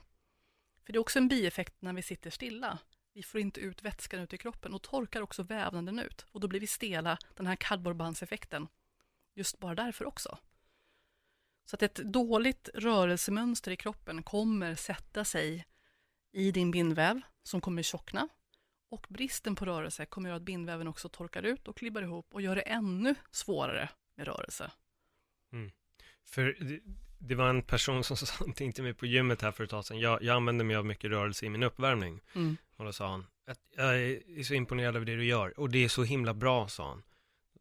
För 0.86 0.94
det 0.94 0.98
är 0.98 1.02
också 1.02 1.20
en 1.20 1.28
bieffekt 1.28 1.82
när 1.82 1.94
vi 1.94 2.02
sitter 2.02 2.30
stilla. 2.30 2.78
Vi 3.14 3.24
får 3.24 3.42
inte 3.42 3.60
ut 3.60 3.84
vätskan 3.84 4.20
ut 4.20 4.34
i 4.34 4.38
kroppen 4.38 4.74
och 4.74 4.82
torkar 4.82 5.22
också 5.22 5.44
vävnaden 5.44 6.00
ut 6.00 6.26
och 6.32 6.40
då 6.40 6.48
blir 6.48 6.60
vi 6.60 6.68
stela, 6.68 7.18
den 7.36 7.48
här 7.48 7.56
kardborrebandseffekten. 7.56 8.68
Just 9.34 9.60
bara 9.60 9.76
därför 9.76 10.06
också. 10.06 10.38
Så 11.66 11.76
att 11.76 11.82
ett 11.82 11.96
dåligt 11.96 12.70
rörelsemönster 12.74 13.72
i 13.72 13.76
kroppen 13.76 14.24
kommer 14.24 14.76
sätta 14.76 15.26
sig 15.26 15.66
i 16.32 16.52
din 16.52 16.72
bindväv 16.72 17.22
som 17.44 17.62
kommer 17.62 17.84
tjockna 17.84 18.28
och 18.90 19.06
bristen 19.10 19.56
på 19.56 19.66
rörelse 19.66 20.06
kommer 20.06 20.30
göra 20.30 20.38
att 20.38 20.44
bindväven 20.44 20.88
också 20.88 21.10
torkar 21.10 21.44
ut 21.44 21.68
och 21.68 21.78
klibbar 21.78 22.02
ihop 22.02 22.28
och 22.34 22.42
gör 22.42 22.56
det 22.56 22.62
ännu 22.62 23.16
svårare 23.32 23.90
med 24.16 24.28
rörelse. 24.28 24.72
För 26.26 26.58
det, 26.60 26.80
det 27.20 27.36
var 27.36 27.50
en 27.50 27.62
person 27.64 28.04
som 28.04 28.18
sa 28.18 28.34
någonting 28.40 28.74
till 28.74 28.84
mig 28.84 28.94
på 28.94 29.06
gymmet 29.06 29.42
här 29.42 29.52
för 29.52 29.64
ett 29.64 29.70
tag 29.70 29.86
sedan. 29.86 30.00
Jag, 30.00 30.24
jag 30.24 30.36
använder 30.36 30.66
mig 30.66 30.76
av 30.76 30.86
mycket 30.86 31.10
rörelse 31.10 31.46
i 31.46 31.50
min 31.50 31.64
uppvärmning. 31.64 32.22
Mm. 32.36 32.58
Och 32.76 32.86
då 32.86 32.94
sa 32.94 33.08
han, 33.12 33.26
att 33.48 33.60
jag 33.76 34.00
är 34.00 34.44
så 34.44 34.54
imponerad 34.54 34.96
över 34.96 35.06
det 35.06 35.16
du 35.16 35.26
gör. 35.26 35.60
Och 35.60 35.70
det 35.70 35.84
är 35.84 35.90
så 35.90 36.04
himla 36.04 36.34
bra, 36.34 36.68
sa 36.68 36.88
han. 36.90 37.04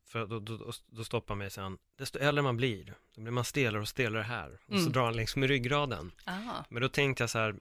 För 0.05 0.27
då, 0.27 0.39
då, 0.39 0.73
då, 0.87 1.05
stoppar 1.05 1.35
mig, 1.35 1.51
han, 1.57 1.79
desto 1.97 2.19
äldre 2.19 2.43
man 2.43 2.57
blir, 2.57 2.95
då 3.15 3.21
blir 3.21 3.33
man 3.33 3.45
stelare 3.45 3.83
och 3.83 3.89
stelare 3.89 4.23
här. 4.23 4.53
Och 4.53 4.75
så 4.75 4.81
Mm. 4.81 4.93
drar 4.93 5.05
han 5.05 5.17
längs 5.17 5.37
med 5.37 5.49
ryggraden. 5.49 6.13
Ah, 6.25 6.65
Men 6.69 6.83
då 6.83 6.89
tänkte 6.89 7.23
jag 7.23 7.31
så 7.31 7.39
här, 7.39 7.49
mm, 7.49 7.61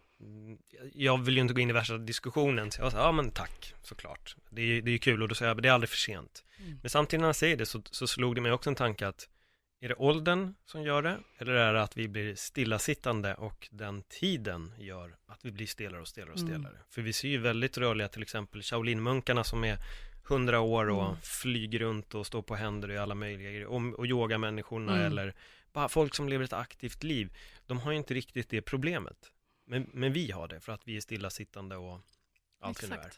jag 0.94 1.18
vill 1.24 1.36
ju 1.36 1.42
inte 1.42 1.54
gå 1.54 1.62
in 1.62 1.70
i 1.70 1.74
värsta 1.74 1.98
diskussionen, 1.98 2.72
så 2.72 2.82
jag 2.82 2.92
sa, 2.92 2.98
ja 2.98 3.12
men 3.12 3.32
tack, 3.32 3.74
såklart. 3.82 4.36
Det 4.50 4.62
är 4.62 4.82
det 4.82 4.92
är 4.92 4.98
kul 4.98 5.22
och 5.22 5.28
då 5.28 5.36
säger 5.36 5.50
jag, 5.50 5.62
det 5.62 5.70
är 5.70 5.74
aldrig 5.74 5.90
för 5.90 5.98
sent. 5.98 6.44
Mm. 6.60 6.80
Men 6.82 6.90
samtidigt 6.90 7.22
när 7.22 7.28
jag 7.28 7.36
säger 7.36 7.58
det 7.58 7.66
så, 7.66 7.82
så 7.92 8.08
slog 8.08 8.36
det 8.36 8.42
mig 8.42 8.52
också 8.52 8.70
en 8.70 8.76
tanke 8.76 9.08
att, 9.08 9.30
är 9.82 9.90
det 9.90 9.96
åldern 9.96 10.54
som 10.66 10.84
gör 10.84 11.02
det? 11.02 11.18
Eller 11.38 11.54
är 11.54 11.74
det 11.74 11.82
att 11.84 11.98
vi 11.98 12.08
blir 12.08 12.36
stillasittande 12.36 13.34
och 13.36 13.68
den 13.72 14.04
tiden 14.04 14.74
gör 14.80 15.16
att 15.28 15.46
vi 15.46 15.52
blir 15.52 15.68
stelare 15.68 16.02
och 16.02 16.08
stelare 16.08 16.32
och 16.34 16.40
Mm. 16.40 16.50
stelare? 16.54 16.78
För 16.90 17.02
vi 17.02 17.14
ser 17.14 17.28
ju 17.28 17.38
väldigt 17.38 17.78
rörliga, 17.78 18.08
till 18.08 18.22
exempel 18.22 18.62
Shaolin-munkarna 18.62 19.44
som 19.44 19.64
är 19.64 19.78
hundra 20.24 20.60
år 20.60 20.90
och 20.90 21.04
Mm. 21.06 21.16
flyger 21.22 21.80
runt 21.80 22.16
och 22.16 22.28
står 22.28 22.42
på 22.42 22.56
händer 22.56 22.92
i 22.92 22.98
alla 22.98 23.16
möjliga 23.16 23.50
grejer, 23.52 23.66
och, 23.66 24.00
och 24.00 24.06
yogamänniskorna 24.08 24.94
Mm. 24.96 25.06
eller 25.06 25.34
bara 25.74 25.90
folk 25.90 26.16
som 26.16 26.30
lever 26.30 26.46
ett 26.46 26.54
aktivt 26.54 27.04
liv, 27.04 27.38
de 27.68 27.80
har 27.80 27.92
ju 27.92 27.98
inte 27.98 28.14
riktigt 28.14 28.50
det 28.50 28.62
problemet. 28.62 29.32
Men, 29.70 29.90
men 29.94 30.14
vi 30.14 30.32
har 30.32 30.48
det 30.48 30.60
för 30.60 30.72
att 30.72 30.88
vi 30.88 30.98
är 30.98 31.02
stillasittande 31.02 31.76
och 31.76 32.00
allt 32.60 32.82
det 32.82 32.88
nu 32.88 32.96
är. 32.96 33.14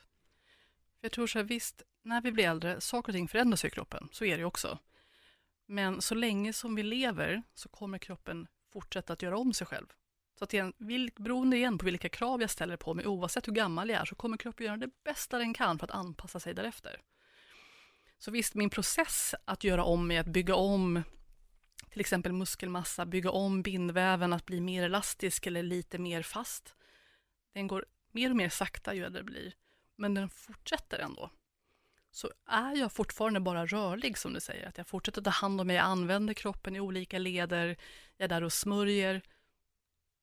Jag 1.01 1.11
tror 1.11 1.27
så 1.27 1.39
här, 1.39 1.43
visst, 1.43 1.81
när 2.01 2.21
vi 2.21 2.31
blir 2.31 2.45
äldre, 2.45 2.81
saker 2.81 3.11
och 3.11 3.15
ting 3.15 3.27
förändras 3.27 3.65
i 3.65 3.69
kroppen, 3.69 4.09
så 4.11 4.25
är 4.25 4.31
det 4.31 4.39
ju 4.39 4.45
också. 4.45 4.79
Men 5.65 6.01
så 6.01 6.15
länge 6.15 6.53
som 6.53 6.75
vi 6.75 6.83
lever 6.83 7.43
så 7.53 7.69
kommer 7.69 7.97
kroppen 7.97 8.47
fortsätta 8.73 9.13
att 9.13 9.21
göra 9.21 9.37
om 9.37 9.53
sig 9.53 9.67
själv. 9.67 9.85
Så 10.39 10.43
att 10.43 10.53
igen, 10.53 10.73
vil, 10.77 11.11
beroende 11.15 11.57
igen 11.57 11.77
på 11.77 11.85
vilka 11.85 12.09
krav 12.09 12.41
jag 12.41 12.49
ställer 12.49 12.77
på 12.77 12.93
mig, 12.93 13.07
oavsett 13.07 13.47
hur 13.47 13.53
gammal 13.53 13.89
jag 13.89 14.01
är, 14.01 14.05
så 14.05 14.15
kommer 14.15 14.37
kroppen 14.37 14.65
göra 14.65 14.77
det 14.77 15.03
bästa 15.03 15.37
den 15.37 15.53
kan 15.53 15.79
för 15.79 15.85
att 15.87 15.91
anpassa 15.91 16.39
sig 16.39 16.53
därefter. 16.53 17.01
Så 18.17 18.31
visst, 18.31 18.55
min 18.55 18.69
process 18.69 19.35
att 19.45 19.63
göra 19.63 19.83
om 19.83 20.07
mig, 20.07 20.17
att 20.17 20.27
bygga 20.27 20.55
om 20.55 21.03
till 21.91 21.99
exempel 21.99 22.33
muskelmassa, 22.33 23.05
bygga 23.05 23.31
om 23.31 23.61
bindväven, 23.61 24.33
att 24.33 24.45
bli 24.45 24.61
mer 24.61 24.83
elastisk 24.83 25.47
eller 25.47 25.63
lite 25.63 25.97
mer 25.97 26.21
fast, 26.21 26.75
den 27.53 27.67
går 27.67 27.85
mer 28.11 28.29
och 28.29 28.35
mer 28.35 28.49
sakta 28.49 28.93
ju 28.93 29.05
äldre 29.05 29.21
det 29.21 29.23
blir 29.23 29.53
men 30.01 30.13
den 30.13 30.29
fortsätter 30.29 30.99
ändå. 30.99 31.31
Så 32.11 32.31
är 32.45 32.75
jag 32.75 32.91
fortfarande 32.91 33.39
bara 33.39 33.65
rörlig 33.65 34.17
som 34.17 34.33
du 34.33 34.39
säger, 34.39 34.67
att 34.67 34.77
jag 34.77 34.87
fortsätter 34.87 35.21
ta 35.21 35.29
hand 35.29 35.61
om 35.61 35.67
mig, 35.67 35.75
jag 35.75 35.85
använder 35.85 36.33
kroppen 36.33 36.75
i 36.75 36.79
olika 36.79 37.19
leder, 37.19 37.77
jag 38.17 38.25
är 38.25 38.27
där 38.27 38.43
och 38.43 38.53
smörjer, 38.53 39.21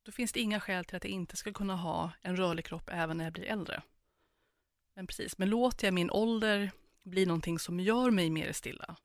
då 0.02 0.12
finns 0.12 0.32
det 0.32 0.40
inga 0.40 0.60
skäl 0.60 0.84
till 0.84 0.96
att 0.96 1.04
jag 1.04 1.10
inte 1.10 1.36
ska 1.36 1.52
kunna 1.52 1.76
ha 1.76 2.12
en 2.22 2.36
rörlig 2.36 2.64
kropp 2.64 2.90
även 2.92 3.16
när 3.16 3.24
jag 3.24 3.32
blir 3.32 3.44
äldre. 3.44 3.82
Men 4.94 5.06
precis, 5.06 5.38
men 5.38 5.50
låter 5.50 5.86
jag 5.86 5.94
min 5.94 6.10
ålder 6.10 6.70
bli 7.02 7.26
någonting 7.26 7.58
som 7.58 7.80
gör 7.80 8.10
mig 8.10 8.30
mer 8.30 8.52
stilla. 8.52 8.96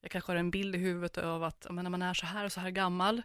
Jag 0.00 0.10
kanske 0.10 0.32
har 0.32 0.36
en 0.36 0.50
bild 0.50 0.74
i 0.74 0.78
huvudet 0.78 1.18
av 1.18 1.44
att 1.44 1.66
men 1.70 1.84
när 1.84 1.90
man 1.90 2.02
är 2.02 2.14
så 2.14 2.26
här 2.26 2.44
och 2.44 2.52
så 2.52 2.60
här 2.60 2.70
gammal, 2.70 3.22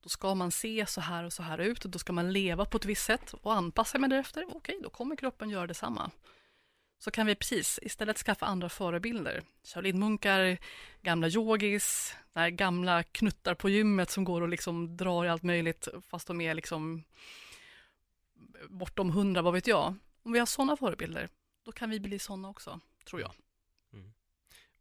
då 0.00 0.08
ska 0.08 0.34
man 0.34 0.50
se 0.50 0.86
så 0.86 1.00
här 1.00 1.24
och 1.24 1.32
så 1.32 1.42
här 1.42 1.58
ut 1.58 1.84
och 1.84 1.90
då 1.90 1.98
ska 1.98 2.12
man 2.12 2.32
leva 2.32 2.64
på 2.64 2.76
ett 2.76 2.84
visst 2.84 3.04
sätt 3.04 3.32
och 3.32 3.54
anpassa 3.54 3.98
mig 3.98 4.10
därefter. 4.10 4.44
Okej, 4.48 4.80
då 4.82 4.90
kommer 4.90 5.16
kroppen 5.16 5.50
göra 5.50 5.66
detsamma. 5.66 6.10
Så 6.98 7.10
kan 7.10 7.26
vi 7.26 7.34
precis 7.34 7.78
istället 7.82 8.18
skaffa 8.18 8.46
andra 8.46 8.68
förebilder. 8.68 9.42
Shaolin-munkar, 9.64 10.58
gamla 11.02 11.28
yogis, 11.28 12.16
där 12.32 12.48
gamla 12.48 13.02
knuttar 13.02 13.54
på 13.54 13.68
gymmet 13.68 14.10
som 14.10 14.24
går 14.24 14.40
och 14.40 14.48
liksom 14.48 14.96
drar 14.96 15.24
i 15.24 15.28
allt 15.28 15.42
möjligt 15.42 15.88
fast 16.10 16.26
de 16.26 16.40
är 16.40 16.54
liksom 16.54 17.04
bortom 18.68 19.10
hundra, 19.10 19.42
vad 19.42 19.54
vet 19.54 19.66
jag. 19.66 19.94
Om 20.22 20.32
vi 20.32 20.38
har 20.38 20.46
sådana 20.46 20.76
förebilder, 20.76 21.28
då 21.64 21.72
kan 21.72 21.90
vi 21.90 22.00
bli 22.00 22.18
sådana 22.18 22.48
också, 22.48 22.80
tror 23.04 23.20
jag. 23.20 23.32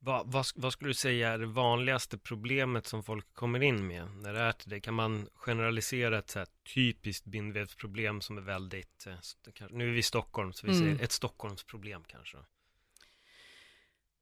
Vad, 0.07 0.31
vad, 0.31 0.45
vad 0.55 0.73
skulle 0.73 0.89
du 0.89 0.93
säga 0.93 1.29
är 1.29 1.37
det 1.37 1.45
vanligaste 1.45 2.17
problemet 2.17 2.87
som 2.87 3.03
folk 3.03 3.33
kommer 3.33 3.63
in 3.63 3.87
med 3.87 4.09
när 4.15 4.33
det 4.33 4.39
är 4.39 4.51
till 4.51 4.69
det? 4.69 4.79
Kan 4.79 4.93
man 4.93 5.29
generalisera 5.33 6.17
ett 6.17 6.29
så 6.29 6.39
här 6.39 6.47
typiskt 6.75 7.25
bindvävsproblem 7.25 8.21
som 8.21 8.37
är 8.37 8.41
väldigt, 8.41 9.07
eh, 9.07 9.67
nu 9.69 9.87
är 9.89 9.91
vi 9.91 9.99
i 9.99 10.03
Stockholm, 10.03 10.53
så 10.53 10.67
vi 10.67 10.73
Mm. 10.73 10.83
säger 10.83 11.03
ett 11.05 11.11
Stockholmsproblem 11.11 12.03
kanske. 12.03 12.37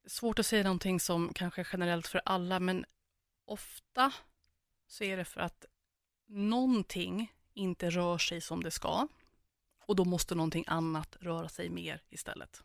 Svårt 0.08 0.40
att 0.40 0.46
säga 0.46 0.64
någonting 0.64 1.00
som 1.00 1.34
kanske 1.34 1.62
är 1.62 1.68
generellt 1.72 2.08
för 2.08 2.22
alla, 2.26 2.60
men 2.60 2.86
ofta 3.46 4.14
så 4.88 5.04
är 5.04 5.18
det 5.18 5.26
för 5.26 5.42
att 5.42 5.66
någonting 6.28 7.34
inte 7.54 7.90
rör 7.90 8.18
sig 8.18 8.42
som 8.42 8.64
det 8.64 8.72
ska 8.72 9.08
och 9.86 9.96
då 9.96 10.06
måste 10.06 10.36
någonting 10.36 10.64
annat 10.68 11.18
röra 11.20 11.50
sig 11.50 11.70
mer 11.70 12.02
istället. 12.10 12.64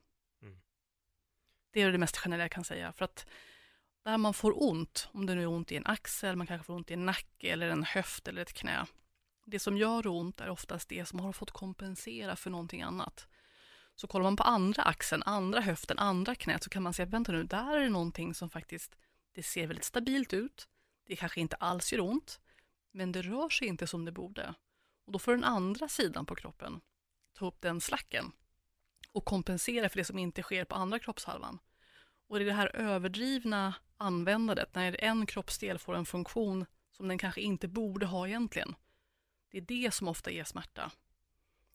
Det 1.71 1.83
är 1.83 1.93
det 1.93 1.99
mest 1.99 2.17
generella 2.17 2.45
jag 2.45 2.50
kan 2.50 2.65
säga, 2.65 2.93
för 2.93 3.05
att 3.05 3.27
där 4.03 4.19
man 4.19 4.35
får 4.35 4.62
ont, 4.62 5.09
om 5.12 5.27
det 5.27 5.35
nu 5.35 5.43
är 5.43 5.47
ont 5.47 5.73
i 5.73 5.77
en 5.77 5.87
axel, 5.87 6.37
man 6.37 6.47
kanske 6.47 6.67
får 6.67 6.75
ont 6.75 6.91
i 6.91 6.95
en 6.95 7.07
nacke 7.07 7.53
eller 7.53 7.69
en 7.69 7.85
höft 7.85 8.29
eller 8.29 8.43
ett 8.43 8.53
knä. 8.53 8.87
Det 9.47 9.59
som 9.59 9.77
gör 9.77 10.07
ont 10.07 10.41
är 10.41 10.49
oftast 10.49 10.89
det 10.89 11.07
som 11.07 11.21
har 11.21 11.33
fått 11.33 11.50
kompensera 11.50 12.37
för 12.37 12.50
någonting 12.50 12.83
annat. 12.83 13.29
Så 13.95 14.07
kollar 14.07 14.23
man 14.23 14.37
på 14.37 14.43
andra 14.43 14.83
axeln, 14.83 15.23
andra 15.23 15.61
höften, 15.61 15.99
andra 15.99 16.35
knät 16.35 16.65
så 16.65 16.71
kan 16.71 16.83
man 16.83 16.95
se 16.95 17.03
att 17.03 17.09
vänta 17.11 17.33
nu, 17.33 17.45
där 17.45 17.77
är 17.77 17.81
det 17.81 17.89
någonting 17.89 18.35
som 18.35 18.50
faktiskt, 18.50 18.97
det 19.35 19.43
ser 19.43 19.67
väldigt 19.67 19.85
stabilt 19.85 20.33
ut, 20.33 20.69
det 21.07 21.17
kanske 21.17 21.41
inte 21.41 21.57
alls 21.57 21.93
gör 21.93 22.00
ont, 22.00 22.41
men 22.93 23.12
det 23.12 23.23
rör 23.23 23.49
sig 23.49 23.69
inte 23.69 23.87
som 23.87 24.05
det 24.05 24.12
borde. 24.12 24.55
Och 25.07 25.12
då 25.12 25.19
får 25.19 25.33
den 25.33 25.45
andra 25.45 25.89
sidan 25.89 26.27
på 26.27 26.35
kroppen 26.35 26.81
ta 27.35 27.47
upp 27.47 27.61
den 27.61 27.81
slacken 27.81 28.33
och 29.12 29.25
kompensera 29.25 29.88
för 29.88 29.97
det 29.97 30.05
som 30.05 30.19
inte 30.19 30.43
sker 30.43 30.64
på 30.64 30.75
andra 30.75 30.99
kroppshalvan. 30.99 31.59
Och 32.29 32.38
det 32.38 32.45
är 32.45 32.47
det 32.47 32.52
här 32.52 32.76
överdrivna 32.76 33.75
användandet, 33.97 34.75
när 34.75 35.05
en 35.05 35.26
kroppsdel 35.26 35.79
får 35.79 35.95
en 35.95 36.07
funktion 36.07 36.67
som 36.90 37.09
den 37.09 37.19
kanske 37.19 37.40
inte 37.40 37.69
borde 37.69 38.07
ha 38.07 38.29
egentligen. 38.29 38.75
Det 39.50 39.59
är 39.59 39.62
det 39.62 39.95
som 39.95 40.09
ofta 40.09 40.31
ger 40.31 40.45
smärta. 40.45 40.93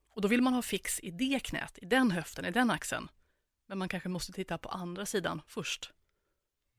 Och 0.09 0.21
då 0.21 0.27
vill 0.27 0.41
man 0.41 0.53
ha 0.53 0.61
fix 0.61 0.99
i 0.99 1.11
det 1.11 1.39
knät, 1.39 1.79
i 1.81 1.85
den 1.85 2.11
höften, 2.11 2.45
i 2.45 2.51
den 2.51 2.71
axeln. 2.71 3.09
Men 3.67 3.77
man 3.77 3.89
kanske 3.89 4.09
måste 4.09 4.31
titta 4.31 4.57
på 4.57 4.69
andra 4.69 5.05
sidan 5.05 5.41
först. 5.47 5.93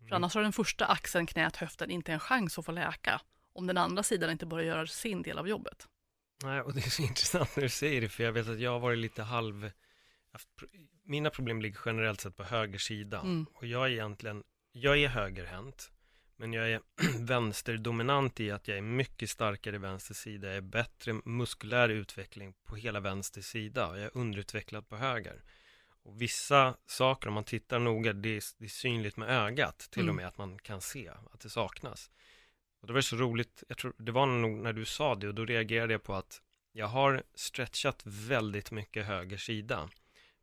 För 0.09 0.17
annars 0.17 0.35
har 0.35 0.43
den 0.43 0.53
första 0.53 0.87
axeln, 0.87 1.27
knät, 1.27 1.57
höften 1.57 1.91
inte 1.91 2.13
en 2.13 2.21
chans 2.21 2.59
att 2.59 2.65
få 2.65 2.73
läka. 2.73 3.21
Om 3.53 3.67
den 3.67 3.79
andra 3.79 4.03
sidan 4.03 4.31
inte 4.31 4.47
börjar 4.47 4.67
göra 4.67 4.87
sin 4.87 5.23
del 5.23 5.39
av 5.39 5.49
jobbet. 5.49 5.89
Nej, 6.43 6.61
och 6.61 6.75
det 6.75 6.87
är 6.87 6.91
så 6.91 7.03
intressant 7.09 7.57
när 7.57 7.63
du 7.63 7.69
säger 7.69 8.01
det, 8.01 8.09
för 8.09 8.25
jag 8.25 8.33
vet 8.33 8.49
att 8.49 8.61
jag 8.61 8.71
har 8.71 8.81
varit 8.81 8.99
lite 8.99 9.23
halv... 9.23 9.71
pro- 10.57 10.69
Mina 11.05 11.31
problem 11.31 11.63
ligger 11.63 11.81
generellt 11.87 12.21
sett 12.21 12.37
på 12.37 12.45
höger 12.45 12.79
sida. 12.79 13.21
Mm. 13.21 13.47
Och 13.55 13.67
jag 13.67 13.87
är 13.87 13.91
egentligen, 13.91 14.43
jag 14.73 14.99
är 14.99 15.09
högerhänt, 15.09 15.93
men 16.37 16.53
jag 16.53 16.71
är 16.71 16.81
vänsterdominant 17.19 18.41
i 18.41 18.51
att 18.51 18.69
jag 18.69 18.79
är 18.79 18.83
mycket 18.83 19.31
starkare 19.31 19.77
i 19.77 19.79
vänster 19.79 20.15
sida. 20.15 20.47
Jag 20.49 20.57
är 20.57 20.61
bättre 20.61 21.13
muskulär 21.25 21.89
utveckling 21.89 22.55
på 22.65 22.77
hela 22.77 23.01
vänster 23.01 23.41
sida. 23.41 23.87
och 23.89 23.97
Jag 23.99 24.05
är 24.05 24.11
underutvecklad 24.17 24.89
på 24.89 24.97
höger. 24.97 25.43
Och 26.03 26.23
vissa 26.23 26.77
saker, 26.87 27.29
om 27.29 27.35
man 27.35 27.45
tittar 27.45 27.79
noga, 27.79 28.13
det 28.13 28.29
är, 28.37 28.43
det 28.59 28.65
är 28.65 28.69
synligt 28.69 29.17
med 29.17 29.29
ögat 29.31 29.79
till 29.79 30.03
Mm. 30.03 30.11
och 30.11 30.17
med 30.17 30.27
att 30.27 30.39
man 30.39 30.59
kan 30.59 30.81
se 30.81 31.09
att 31.33 31.41
det 31.41 31.51
saknas. 31.51 32.11
Och 32.81 32.87
det 32.87 32.93
var 32.93 33.01
så 33.01 33.17
roligt, 33.17 33.65
jag 33.69 33.79
tror 33.79 33.95
det 33.99 34.13
var 34.13 34.27
nog 34.27 34.51
när 34.59 34.73
du 34.73 34.85
sa 34.85 35.15
det 35.15 35.29
och 35.29 35.35
då 35.35 35.45
reagerade 35.45 35.93
jag 35.95 36.03
på 36.03 36.15
att 36.15 36.43
jag 36.73 36.87
har 36.87 37.23
stretchat 37.35 38.03
väldigt 38.05 38.71
mycket 38.71 39.07
höger 39.07 39.37
sida. 39.37 39.89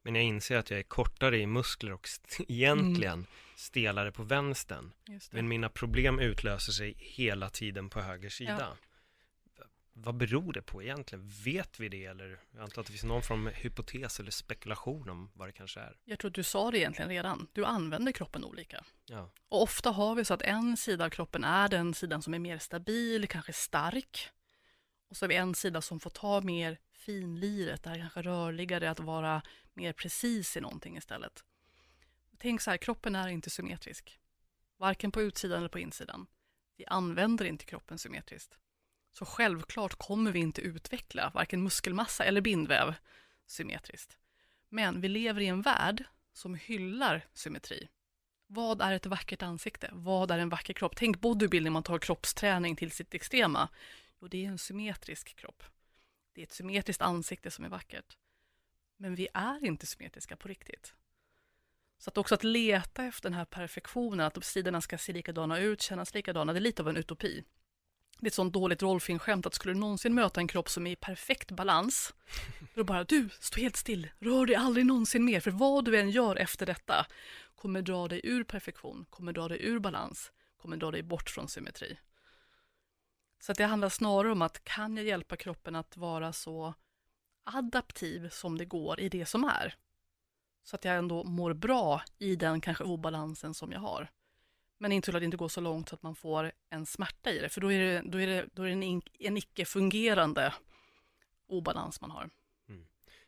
Men 0.04 0.16
jag 0.16 0.24
inser 0.24 0.58
att 0.58 0.70
jag 0.70 0.80
är 0.80 0.84
kortare 0.84 1.38
i 1.38 1.46
muskler 1.48 1.94
och 1.94 2.06
st- 2.08 2.46
egentligen 2.54 3.26
stelare 3.56 4.12
på 4.12 4.24
vänstern. 4.24 4.92
Men 5.32 5.48
mina 5.48 5.70
problem 5.70 6.20
utlöser 6.20 6.72
sig 6.72 6.94
hela 6.98 7.50
tiden 7.50 7.90
på 7.90 8.02
höger 8.02 8.30
sida. 8.30 8.78
V- 9.58 9.64
Vad 9.94 10.16
beror 10.16 10.54
det 10.54 10.62
på 10.62 10.84
egentligen? 10.84 11.28
Vet 11.44 11.80
vi 11.80 11.90
det 11.90 12.06
eller? 12.06 12.40
Jag 12.54 12.64
antar 12.64 12.82
att 12.82 12.88
det 12.88 12.94
finns 12.94 13.04
någon 13.04 13.22
form 13.22 13.48
av 13.48 13.54
hypotes 13.54 14.20
eller 14.20 14.32
spekulation 14.32 15.10
om 15.10 15.30
vad 15.34 15.48
det 15.48 15.52
kanske 15.52 15.80
är. 15.80 15.96
Jag 16.06 16.20
tror 16.20 16.30
att 16.30 16.36
du 16.36 16.44
sa 16.44 16.72
det 16.72 16.78
egentligen 16.80 17.10
redan. 17.10 17.48
Du 17.54 17.66
använder 17.66 18.12
kroppen 18.12 18.44
olika. 18.44 18.84
Ja. 19.06 19.30
Och 19.50 19.62
ofta 19.62 19.90
har 19.92 20.16
vi 20.16 20.26
så 20.26 20.34
att 20.34 20.42
en 20.42 20.78
sida 20.78 21.06
av 21.06 21.10
kroppen 21.10 21.44
är 21.44 21.70
den 21.70 21.94
sidan 21.94 22.22
som 22.22 22.34
är 22.34 22.40
mer 22.40 22.58
stabil, 22.58 23.28
kanske 23.28 23.54
stark. 23.54 24.30
Och 25.10 25.18
så 25.18 25.26
har 25.26 25.30
vi 25.30 25.36
en 25.36 25.56
sida 25.56 25.82
som 25.82 26.00
får 26.00 26.10
ta 26.10 26.42
mer 26.42 26.78
finliret, 26.94 27.84
det 27.84 27.90
här 27.90 27.98
kanske 28.00 28.22
rörligare, 28.22 28.92
att 28.92 29.00
vara 29.00 29.42
mer 29.74 29.94
precis 29.94 30.58
i 30.58 30.62
någonting 30.62 30.98
istället. 30.98 31.44
Tänk 32.38 32.62
så 32.62 32.70
här, 32.70 32.78
kroppen 32.78 33.16
är 33.16 33.28
inte 33.28 33.50
symmetrisk. 33.50 34.20
Varken 34.78 35.12
på 35.12 35.22
utsidan 35.22 35.58
eller 35.58 35.70
på 35.70 35.80
insidan. 35.80 36.28
Vi 36.78 36.86
använder 36.86 37.46
inte 37.46 37.66
kroppen 37.66 37.98
symmetriskt. 37.98 38.58
Så 39.12 39.26
självklart 39.26 39.96
kommer 39.96 40.32
vi 40.32 40.40
inte 40.40 40.62
utveckla 40.62 41.32
varken 41.34 41.64
muskelmassa 41.64 42.24
eller 42.24 42.42
bindväv 42.42 42.96
symmetriskt. 43.46 44.18
Men 44.70 45.02
vi 45.02 45.08
lever 45.08 45.42
i 45.42 45.48
en 45.48 45.62
värld 45.62 46.04
som 46.34 46.56
hyllar 46.56 47.26
symmetri. 47.34 47.90
Vad 48.48 48.82
är 48.82 48.92
ett 48.92 49.06
vackert 49.06 49.42
ansikte? 49.42 49.90
Vad 49.94 50.32
är 50.32 50.40
en 50.40 50.50
vacker 50.50 50.74
kropp? 50.74 50.96
Tänk 50.96 51.22
bodybuilding, 51.22 51.74
man 51.74 51.84
tar 51.84 52.00
kroppsträning 52.00 52.76
till 52.76 52.92
sitt 52.92 53.14
extrema. 53.14 53.70
Jo, 54.22 54.28
det 54.28 54.46
är 54.46 54.50
en 54.50 54.58
symmetrisk 54.58 55.36
kropp. 55.36 55.64
Det 56.34 56.42
är 56.42 56.44
ett 56.44 56.52
symmetriskt 56.52 57.02
ansikte 57.02 57.52
som 57.52 57.66
är 57.66 57.70
vackert. 57.70 58.18
Men 58.98 59.16
vi 59.16 59.28
är 59.34 59.66
inte 59.66 59.86
symmetriska 59.86 60.36
på 60.36 60.48
riktigt. 60.48 60.94
Så 61.98 62.10
att 62.10 62.18
också 62.18 62.36
att 62.36 62.44
leta 62.44 63.04
efter 63.04 63.30
den 63.30 63.38
här 63.38 63.46
perfektionen, 63.46 64.26
att 64.26 64.44
sidorna 64.44 64.82
ska 64.82 64.98
se 64.98 65.14
likadana 65.14 65.60
ut, 65.60 65.82
kännas 65.82 66.14
likadana, 66.14 66.54
det 66.54 66.60
är 66.60 66.62
lite 66.62 66.82
av 66.82 66.90
en 66.90 66.98
utopi. 66.98 67.44
Det 68.20 68.26
är 68.26 68.30
ett 68.30 68.34
sånt 68.34 68.54
dåligt 68.54 68.82
rollfilmskämt 68.82 69.46
att 69.46 69.54
skulle 69.54 69.74
du 69.74 69.80
någonsin 69.80 70.14
möta 70.14 70.40
en 70.40 70.48
kropp 70.48 70.70
som 70.70 70.88
är 70.88 70.92
i 70.92 70.96
perfekt 70.96 71.52
balans, 71.52 72.14
då 72.74 72.84
bara 72.84 73.04
du, 73.04 73.30
stå 73.40 73.60
helt 73.60 73.76
still, 73.76 74.10
rör 74.20 74.46
dig 74.46 74.56
aldrig 74.56 74.86
någonsin 74.86 75.26
mer, 75.26 75.40
för 75.40 75.52
vad 75.52 75.86
du 75.86 76.00
än 76.00 76.10
gör 76.10 76.36
efter 76.36 76.66
detta 76.66 77.06
kommer 77.56 77.82
dra 77.82 78.08
dig 78.08 78.22
ur 78.24 78.44
perfektion, 78.44 79.06
kommer 79.10 79.34
dra 79.34 79.48
dig 79.48 79.66
ur 79.66 79.80
balans, 79.80 80.32
kommer 80.58 80.78
dra 80.78 80.92
dig 80.92 81.04
bort 81.04 81.30
från 81.30 81.48
symmetri. 81.48 81.98
Så 83.40 83.52
att 83.52 83.58
det 83.58 83.66
handlar 83.66 83.90
snarare 83.90 84.32
om 84.32 84.42
att 84.42 84.64
kan 84.64 84.98
jag 84.98 85.06
hjälpa 85.06 85.38
kroppen 85.38 85.76
att 85.76 85.98
vara 85.98 86.34
så 86.34 86.74
adaptiv 87.44 88.30
som 88.30 88.58
det 88.58 88.66
går 88.66 89.00
i 89.00 89.10
det 89.10 89.26
som 89.26 89.44
är? 89.44 89.76
Så 90.64 90.76
att 90.76 90.86
jag 90.86 90.96
ändå 90.96 91.24
mår 91.24 91.54
bra 91.54 92.02
i 92.20 92.36
den 92.36 92.62
kanske 92.62 92.84
obalansen 92.84 93.54
som 93.54 93.72
jag 93.72 93.80
har. 93.80 94.10
Men 94.78 94.92
inte 94.92 95.12
så 95.12 95.18
att 95.18 95.22
det 95.22 95.26
inte 95.26 95.38
går 95.38 95.50
så 95.50 95.62
långt 95.62 95.90
så 95.90 95.96
att 95.96 96.04
man 96.04 96.16
får 96.16 96.52
en 96.70 96.86
smärta 96.86 97.32
i 97.32 97.40
det, 97.40 97.50
för 97.50 97.62
då 97.62 97.72
är 97.72 97.80
det, 97.80 98.02
då 98.06 98.22
är 98.22 98.28
det, 98.28 98.46
då 98.54 98.64
är 98.64 98.68
det 98.68 98.86
en, 98.86 99.02
en 99.20 99.38
icke-fungerande 99.38 100.54
obalans 101.48 102.02
man 102.02 102.12
har. 102.12 102.30
Mm. 102.70 102.86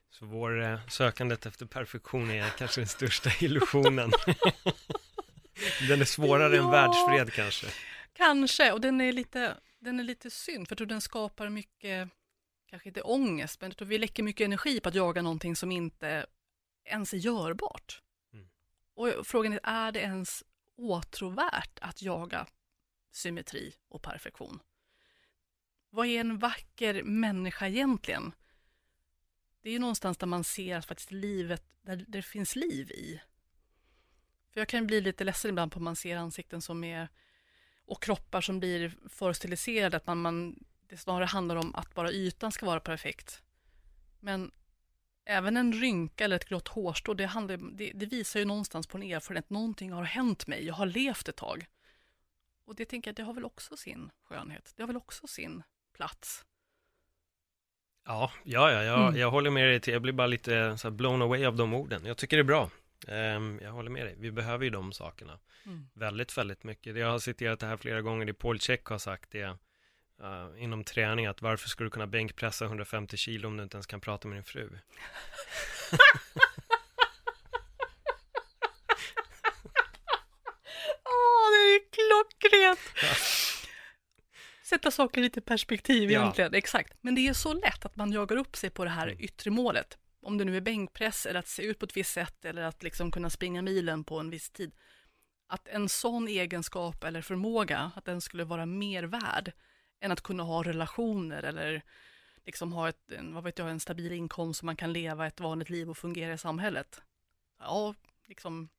Så 0.10 0.26
vår 0.26 0.64
eh, 0.64 0.88
sökandet 0.88 1.46
efter 1.46 1.66
perfektion 1.66 2.32
är 2.32 2.50
kanske 2.50 2.82
den 2.82 2.88
största 2.88 3.30
illusionen. 3.46 4.12
den 5.88 6.02
är 6.02 6.06
svårare 6.06 6.56
ja, 6.56 6.64
än 6.64 6.72
världsfred 6.72 7.34
kanske. 7.34 7.68
Kanske, 8.14 8.72
och 8.72 8.82
den 8.82 9.02
är 9.02 9.12
lite, 9.12 9.58
den 9.80 10.00
är 10.00 10.04
lite 10.04 10.30
synd, 10.30 10.68
för 10.68 10.74
jag 10.74 10.78
tror 10.78 10.88
den 10.88 11.02
skapar 11.02 11.50
mycket, 11.50 12.10
kanske 12.68 12.90
inte 12.90 13.02
ångest, 13.02 13.62
men 13.62 13.70
jag 13.70 13.78
tror 13.78 13.88
vi 13.88 13.98
läcker 13.98 14.24
mycket 14.24 14.46
energi 14.46 14.80
på 14.80 14.90
att 14.90 14.96
jaga 14.96 15.22
någonting 15.22 15.56
som 15.56 15.72
inte 15.72 16.26
ens 16.86 17.14
är 17.14 17.18
görbart. 17.18 18.02
Mm. 18.34 18.48
Och 18.94 19.28
frågan 19.28 19.54
är, 19.54 19.60
är 19.64 19.92
det 19.92 20.00
ens 20.00 20.44
åtråvärt 20.76 21.80
att 21.82 22.02
jaga 22.02 22.48
symmetri 23.12 23.76
och 23.88 24.02
perfektion? 24.02 24.60
Vad 25.90 26.08
är 26.08 26.20
en 26.20 26.38
vacker 26.38 27.04
människa 27.04 27.68
egentligen? 27.68 28.32
Det 29.62 29.70
är 29.70 29.74
ju 29.74 29.80
någonstans 29.80 30.18
där 30.18 30.28
man 30.28 30.44
ser 30.44 30.78
att 30.78 30.86
faktiskt 30.86 31.12
livet, 31.12 31.64
där 31.82 32.06
det 32.08 32.22
finns 32.22 32.56
liv 32.56 32.92
i. 32.92 33.22
För 34.54 34.62
jag 34.62 34.68
kan 34.68 34.88
bli 34.88 35.02
lite 35.02 35.24
ledsen 35.24 35.50
ibland 35.50 35.72
på 35.72 35.80
att 35.80 35.84
man 35.84 35.96
ser 35.96 36.18
ansikten 36.18 36.62
som 36.62 36.84
är 36.84 37.10
och 37.86 38.04
kroppar 38.04 38.42
som 38.42 38.60
blir 38.60 38.98
för 39.10 39.34
stiliserade, 39.34 39.98
att 39.98 40.08
man, 40.08 40.22
man, 40.22 40.66
det 40.90 40.98
snarare 40.98 41.26
handlar 41.26 41.56
om 41.56 41.76
att 41.76 41.94
bara 41.94 42.12
ytan 42.12 42.52
ska 42.52 42.66
vara 42.66 42.80
perfekt. 42.80 43.44
Men 44.20 44.52
även 45.26 45.58
en 45.58 45.74
rynka 45.74 46.24
eller 46.24 46.36
ett 46.36 46.50
grått 46.50 46.68
hårstrå, 46.68 47.14
det, 47.14 47.26
handlar, 47.26 47.58
det, 47.58 47.92
det, 47.96 48.06
visar 48.06 48.40
ju 48.40 48.46
någonstans 48.46 48.88
på 48.88 48.98
en 48.98 49.04
erfarenhet, 49.04 49.50
någonting 49.50 49.92
har 49.92 50.04
hänt 50.04 50.48
mig, 50.48 50.66
jag 50.66 50.74
har 50.74 50.86
levt 50.86 51.28
ett 51.28 51.36
tag. 51.36 51.66
Och 52.66 52.76
det 52.76 52.86
tänker 52.86 53.10
jag, 53.10 53.16
det 53.16 53.24
har 53.24 53.34
väl 53.34 53.46
också 53.46 53.78
sin 53.78 54.12
skönhet, 54.24 54.74
det 54.76 54.84
har 54.84 54.88
väl 54.88 54.98
också 54.98 55.28
sin 55.28 55.64
plats. 55.94 56.46
Ja, 58.06 58.32
ja, 58.44 58.72
ja 58.72 58.84
jag, 58.84 59.08
mm. 59.08 59.20
jag 59.20 59.32
håller 59.32 59.50
med 59.50 59.68
dig, 59.68 59.80
till, 59.80 59.94
jag 59.94 60.02
blir 60.02 60.14
bara 60.14 60.28
lite 60.28 60.78
så 60.78 60.92
blown 60.92 61.22
away 61.22 61.46
av 61.46 61.56
de 61.56 61.74
orden. 61.74 62.06
Jag 62.06 62.18
tycker 62.18 62.38
det 62.38 62.42
är 62.42 62.44
bra. 62.44 62.70
Um, 63.08 63.60
jag 63.64 63.72
håller 63.72 63.90
med 63.92 64.06
dig, 64.06 64.16
vi 64.20 64.32
behöver 64.32 64.64
ju 64.64 64.70
de 64.70 64.94
sakerna. 64.94 65.40
Mm. 65.66 65.90
Väldigt, 65.94 66.38
väldigt 66.38 66.64
mycket. 66.64 66.98
Jag 66.98 67.12
har 67.12 67.20
citerat 67.20 67.60
det 67.60 67.68
här 67.68 67.78
flera 67.78 68.02
gånger, 68.02 68.26
det 68.26 68.34
Paul 68.34 68.60
Check 68.60 68.86
har 68.86 68.98
sagt 68.98 69.32
det 69.32 69.58
uh, 70.24 70.64
inom 70.64 70.84
träning 70.84 71.26
att 71.26 71.42
varför 71.42 71.70
ska 71.70 71.84
du 71.84 71.90
kunna 71.90 72.08
bänkpressa 72.08 72.66
150 72.66 73.18
kilo 73.18 73.48
om 73.48 73.58
du 73.58 73.64
inte 73.64 73.76
ens 73.76 73.86
kan 73.86 74.02
prata 74.02 74.28
med 74.28 74.38
din 74.38 74.44
fru? 74.44 74.70
Åh, 81.04 81.52
det 81.52 81.76
är 81.76 81.82
klockrent! 81.92 82.80
Sätta 84.64 84.92
saker 84.92 85.22
lite 85.22 85.40
i 85.40 85.42
perspektiv 85.42 86.12
ja. 86.12 86.20
egentligen, 86.20 86.54
exakt. 86.54 86.94
Men 87.02 87.16
det 87.16 87.28
är 87.28 87.34
så 87.34 87.54
lätt 87.54 87.86
att 87.86 87.96
man 87.96 88.12
jagar 88.12 88.36
upp 88.36 88.56
sig 88.56 88.70
på 88.70 88.84
det 88.84 88.90
här 88.90 89.08
mm. 89.08 89.20
yttre 89.20 89.52
målet. 89.52 89.98
Om 90.22 90.38
det 90.38 90.46
nu 90.46 90.58
är 90.58 90.62
bänkpress 90.62 91.26
eller 91.26 91.40
att 91.40 91.48
se 91.48 91.64
ut 91.64 91.80
på 91.80 91.86
ett 91.86 91.98
visst 91.98 92.14
sätt 92.14 92.46
eller 92.46 92.62
att 92.62 92.84
liksom 92.84 93.12
kunna 93.12 93.30
springa 93.30 93.62
milen 93.62 94.04
på 94.04 94.20
en 94.20 94.30
viss 94.30 94.50
tid. 94.50 94.72
Att 95.48 95.68
en 95.68 95.90
sån 95.90 96.28
egenskap 96.28 97.04
eller 97.04 97.22
förmåga, 97.22 97.92
att 97.96 98.06
den 98.06 98.22
skulle 98.22 98.44
vara 98.44 98.66
mer 98.66 99.04
värd 99.04 99.52
än 100.00 100.12
att 100.12 100.22
kunna 100.22 100.44
ha 100.44 100.64
relationer 100.64 101.44
eller 101.44 101.82
liksom 102.46 102.74
ha 102.74 102.90
ett, 102.90 103.12
en, 103.12 103.34
vad 103.34 103.44
vet 103.44 103.60
jag, 103.60 103.70
en 103.70 103.80
stabil 103.80 104.12
inkomst 104.12 104.60
så 104.60 104.66
man 104.66 104.76
kan 104.76 104.94
leva 104.94 105.28
ett 105.28 105.40
vanligt 105.40 105.70
liv 105.70 105.90
och 105.90 105.98
fungera 105.98 106.34
i 106.34 106.38
samhället. 106.38 107.02
Ja, 107.60 107.96
liksom, 108.26 108.70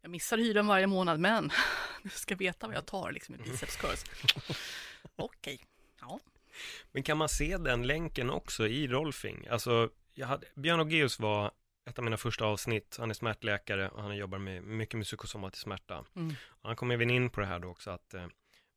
jag 0.00 0.10
missar 0.10 0.38
hyran 0.38 0.66
varje 0.66 0.86
månad, 0.86 1.20
men 1.20 1.50
du 2.02 2.08
ska 2.08 2.36
veta 2.36 2.66
vad 2.66 2.76
jag 2.76 2.86
tar 2.86 3.12
liksom 3.12 3.34
i 3.34 3.38
bicepskurs. 3.44 4.04
Okej, 5.16 5.54
okay. 5.54 5.58
ja. 6.00 6.20
Men 6.92 7.02
kan 7.02 7.18
man 7.18 7.28
se 7.28 7.56
den 7.56 7.86
länken 7.86 8.30
också 8.30 8.66
i 8.66 8.86
Rolfing? 8.86 9.46
Alltså, 9.50 9.90
jag 10.14 10.26
hade, 10.26 10.46
Björn 10.54 10.80
Ogeus 10.80 11.18
var 11.18 11.52
ett 11.88 11.98
av 11.98 12.04
mina 12.04 12.16
första 12.16 12.44
avsnitt. 12.44 12.96
Han 12.98 13.10
är 13.10 13.14
smärtläkare 13.14 13.88
och 13.88 14.02
han 14.02 14.16
jobbar 14.16 14.38
med, 14.38 14.62
mycket 14.62 14.94
med 14.94 15.06
psykosomatisk 15.06 15.62
smärta. 15.62 16.04
Mm. 16.16 16.34
Han 16.62 16.76
kom 16.76 16.90
även 16.90 17.10
in 17.10 17.30
på 17.30 17.40
det 17.40 17.46
här 17.46 17.58
då 17.58 17.68
också 17.68 17.90
att 17.90 18.14
eh, 18.14 18.26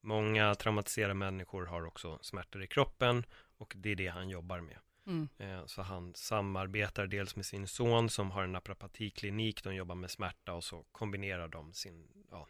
Många 0.02 0.56
traumatiserade 0.56 1.14
människor 1.14 1.66
har 1.66 1.86
också 1.86 2.20
smärtor 2.22 2.64
i 2.64 2.68
kroppen 2.68 3.26
och 3.58 3.74
det 3.78 3.92
är 3.92 3.96
det 3.96 4.08
han 4.08 4.30
jobbar 4.30 4.60
med. 4.60 4.78
Mm. 5.08 5.30
Eh, 5.38 5.66
så 5.66 5.82
han 5.82 6.14
samarbetar 6.16 7.08
dels 7.08 7.36
med 7.36 7.46
sin 7.46 7.68
son 7.68 8.10
som 8.10 8.32
har 8.32 8.44
en 8.44 8.52
naprapatiklinik, 8.52 9.64
de 9.64 9.76
jobbar 9.76 9.96
med 9.96 10.12
smärta 10.12 10.54
och 10.54 10.64
så 10.64 10.86
kombinerar 10.92 11.48
de 11.48 11.74
sin, 11.74 12.08
ja, 12.32 12.48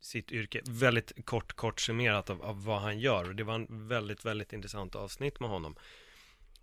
sitt 0.00 0.32
yrke. 0.32 0.60
Väldigt 0.68 1.26
kort, 1.26 1.52
kort 1.52 1.80
summerat 1.80 2.30
av, 2.30 2.42
av 2.42 2.64
vad 2.64 2.80
han 2.80 2.98
gör 2.98 3.28
och 3.28 3.34
det 3.34 3.44
var 3.44 3.54
en 3.54 3.88
väldigt, 3.88 4.24
väldigt 4.24 4.52
intressant 4.52 4.94
avsnitt 4.94 5.40
med 5.40 5.48
honom. 5.48 5.76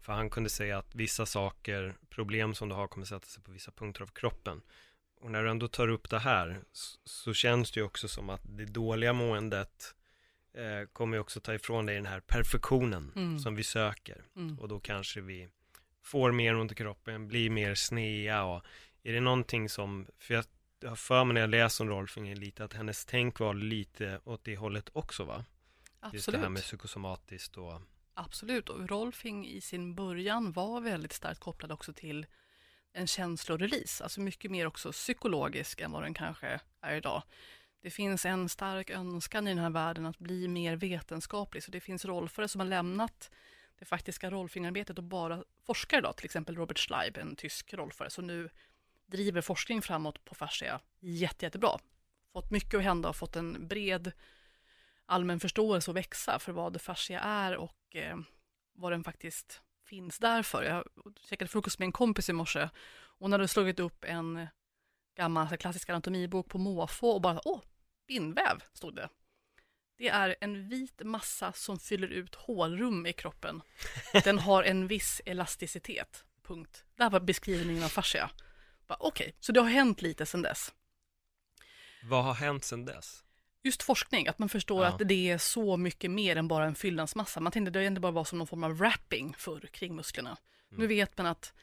För 0.01 0.13
han 0.13 0.29
kunde 0.29 0.49
säga 0.49 0.77
att 0.77 0.95
vissa 0.95 1.25
saker, 1.25 1.95
problem 2.09 2.55
som 2.55 2.69
du 2.69 2.75
har 2.75 2.87
kommer 2.87 3.05
sätta 3.05 3.25
sig 3.25 3.43
på 3.43 3.51
vissa 3.51 3.71
punkter 3.71 4.01
av 4.01 4.07
kroppen. 4.07 4.61
Och 5.21 5.31
när 5.31 5.43
du 5.43 5.49
ändå 5.49 5.67
tar 5.67 5.87
upp 5.87 6.09
det 6.09 6.19
här 6.19 6.61
så, 6.71 6.99
så 7.05 7.33
känns 7.33 7.71
det 7.71 7.79
ju 7.79 7.85
också 7.85 8.07
som 8.07 8.29
att 8.29 8.41
det 8.43 8.65
dåliga 8.65 9.13
måendet 9.13 9.95
eh, 10.53 10.87
kommer 10.93 11.19
också 11.19 11.39
ta 11.39 11.53
ifrån 11.53 11.85
dig 11.85 11.95
den 11.95 12.05
här 12.05 12.19
perfektionen 12.19 13.11
mm. 13.15 13.39
som 13.39 13.55
vi 13.55 13.63
söker. 13.63 14.25
Mm. 14.35 14.59
Och 14.59 14.67
då 14.67 14.79
kanske 14.79 15.21
vi 15.21 15.49
får 16.03 16.31
mer 16.31 16.55
ont 16.55 16.71
i 16.71 16.75
kroppen, 16.75 17.27
blir 17.27 17.49
mer 17.49 17.75
snea 17.75 18.43
och 18.43 18.65
är 19.03 19.13
det 19.13 19.21
någonting 19.21 19.69
som, 19.69 20.07
för 20.17 20.33
jag 20.33 20.43
har 20.89 20.95
för 20.95 21.23
mig 21.23 21.33
när 21.33 21.41
jag 21.41 21.49
läser 21.49 21.83
om 21.83 21.89
Rolfing 21.89 22.35
lite 22.35 22.63
att 22.63 22.73
hennes 22.73 23.05
tänk 23.05 23.39
var 23.39 23.53
lite 23.53 24.19
åt 24.23 24.43
det 24.43 24.57
hållet 24.57 24.89
också 24.93 25.23
va? 25.23 25.45
Absolut. 25.99 26.13
Just 26.13 26.31
det 26.31 26.37
här 26.37 26.49
med 26.49 26.61
psykosomatiskt 26.61 27.57
och 27.57 27.81
Absolut, 28.13 28.69
och 28.69 28.89
Rolfing 28.89 29.47
i 29.47 29.61
sin 29.61 29.95
början 29.95 30.51
var 30.51 30.81
väldigt 30.81 31.13
starkt 31.13 31.39
kopplad 31.39 31.71
också 31.71 31.93
till 31.93 32.25
en 32.93 33.07
känslorelease, 33.07 34.03
alltså 34.03 34.21
mycket 34.21 34.51
mer 34.51 34.67
också 34.67 34.91
psykologisk 34.91 35.81
än 35.81 35.91
vad 35.91 36.03
den 36.03 36.13
kanske 36.13 36.59
är 36.81 36.95
idag. 36.95 37.23
Det 37.81 37.89
finns 37.89 38.25
en 38.25 38.49
stark 38.49 38.89
önskan 38.89 39.47
i 39.47 39.51
den 39.51 39.63
här 39.63 39.69
världen 39.69 40.05
att 40.05 40.19
bli 40.19 40.47
mer 40.47 40.75
vetenskaplig, 40.75 41.63
så 41.63 41.71
det 41.71 41.79
finns 41.79 42.05
rollförare 42.05 42.47
som 42.47 42.61
har 42.61 42.67
lämnat 42.67 43.31
det 43.79 43.85
faktiska 43.85 44.31
rollfingerarbetet 44.31 44.97
och 44.97 45.03
bara 45.03 45.43
forskar 45.65 45.97
idag, 45.97 46.17
till 46.17 46.25
exempel 46.25 46.55
Robert 46.55 46.79
Schleib, 46.79 47.17
en 47.17 47.35
tysk 47.35 47.73
rollförare, 47.73 48.09
som 48.09 48.27
nu 48.27 48.49
driver 49.05 49.41
forskning 49.41 49.81
framåt 49.81 50.25
på 50.25 50.35
fascia 50.35 50.79
jätte, 50.99 51.45
jättebra. 51.45 51.79
Fått 52.33 52.51
mycket 52.51 52.77
att 52.77 52.83
hända 52.83 53.09
och 53.09 53.15
fått 53.15 53.35
en 53.35 53.67
bred 53.67 54.11
allmän 55.05 55.39
förståelse 55.39 55.91
och 55.91 55.97
växa 55.97 56.39
för 56.39 56.51
vad 56.51 56.81
fascia 56.81 57.19
är 57.19 57.57
och 57.57 57.95
eh, 57.95 58.17
vad 58.73 58.91
den 58.91 59.03
faktiskt 59.03 59.61
finns 59.85 60.19
där 60.19 60.43
för. 60.43 60.63
Jag 60.63 60.83
käkade 61.29 61.49
frukost 61.49 61.79
med 61.79 61.85
en 61.85 61.91
kompis 61.91 62.29
i 62.29 62.33
morse. 62.33 62.69
Hon 63.19 63.31
hade 63.31 63.47
slagit 63.47 63.79
upp 63.79 64.05
en 64.05 64.47
gammal 65.15 65.57
klassisk 65.57 65.89
anatomibok 65.89 66.49
på 66.49 66.57
måfå 66.57 67.11
och 67.11 67.21
bara 67.21 67.41
åh, 67.45 67.61
bindväv, 68.11 68.63
stod 68.73 68.95
det. 68.95 69.09
Det 69.97 70.07
är 70.07 70.35
en 70.41 70.69
vit 70.69 71.01
massa 71.03 71.53
som 71.53 71.79
fyller 71.79 72.07
ut 72.07 72.35
hålrum 72.35 73.05
i 73.05 73.13
kroppen. 73.13 73.61
Den 74.23 74.39
har 74.47 74.63
en 74.63 74.87
viss 74.87 75.21
elasticitet. 75.25 76.25
Punkt. 76.43 76.83
Det 76.95 77.03
här 77.03 77.09
var 77.09 77.19
beskrivningen 77.19 77.83
av 77.83 77.89
fascia. 77.89 78.29
Okej, 78.87 79.07
okay, 79.07 79.33
så 79.39 79.51
det 79.51 79.59
har 79.59 79.69
hänt 79.69 80.01
lite 80.01 80.25
sedan 80.25 80.41
dess. 80.41 80.73
Vad 82.03 82.23
har 82.23 82.33
hänt 82.33 82.63
sedan 82.63 82.85
dess? 82.85 83.23
Just 83.63 83.83
forskning, 83.83 84.27
att 84.27 84.39
man 84.39 84.49
förstår 84.49 84.83
ja. 84.83 84.89
att 84.89 85.01
det 85.07 85.29
är 85.29 85.37
så 85.37 85.77
mycket 85.77 86.11
mer 86.11 86.35
än 86.35 86.47
bara 86.47 86.65
en 86.65 86.75
fyllnadsmassa. 86.75 87.39
Man 87.39 87.51
tänkte 87.51 87.69
att 87.69 87.73
det 87.73 87.85
inte 87.85 88.01
bara 88.01 88.11
var 88.11 88.23
som 88.23 88.37
någon 88.37 88.47
form 88.47 88.63
av 88.63 88.77
wrapping 88.77 89.35
förr 89.37 89.69
kring 89.71 89.95
musklerna. 89.95 90.37
Mm. 90.69 90.81
Nu 90.81 90.87
vet 90.87 91.17
man 91.17 91.27
att 91.27 91.53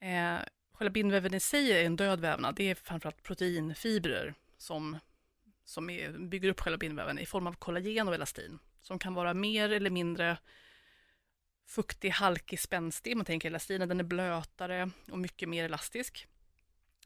eh, 0.00 0.36
själva 0.72 0.90
bindväven 0.92 1.34
i 1.34 1.40
sig 1.40 1.72
är 1.72 1.84
en 1.84 1.96
död 1.96 2.20
vävnad. 2.20 2.54
Det 2.54 2.70
är 2.70 2.74
framförallt 2.74 3.22
proteinfibrer 3.22 4.34
som, 4.58 4.98
som 5.64 5.90
är, 5.90 6.10
bygger 6.10 6.48
upp 6.48 6.60
själva 6.60 6.78
bindväven 6.78 7.18
i 7.18 7.26
form 7.26 7.46
av 7.46 7.52
kollagen 7.52 8.08
och 8.08 8.14
elastin 8.14 8.58
som 8.80 8.98
kan 8.98 9.14
vara 9.14 9.34
mer 9.34 9.72
eller 9.72 9.90
mindre 9.90 10.38
fuktig, 11.66 12.10
halkig, 12.10 12.60
spänstig. 12.60 13.16
Man 13.16 13.26
tänker 13.26 13.48
elastinen, 13.48 13.88
den 13.88 14.00
är 14.00 14.04
blötare 14.04 14.90
och 15.10 15.18
mycket 15.18 15.48
mer 15.48 15.64
elastisk. 15.64 16.26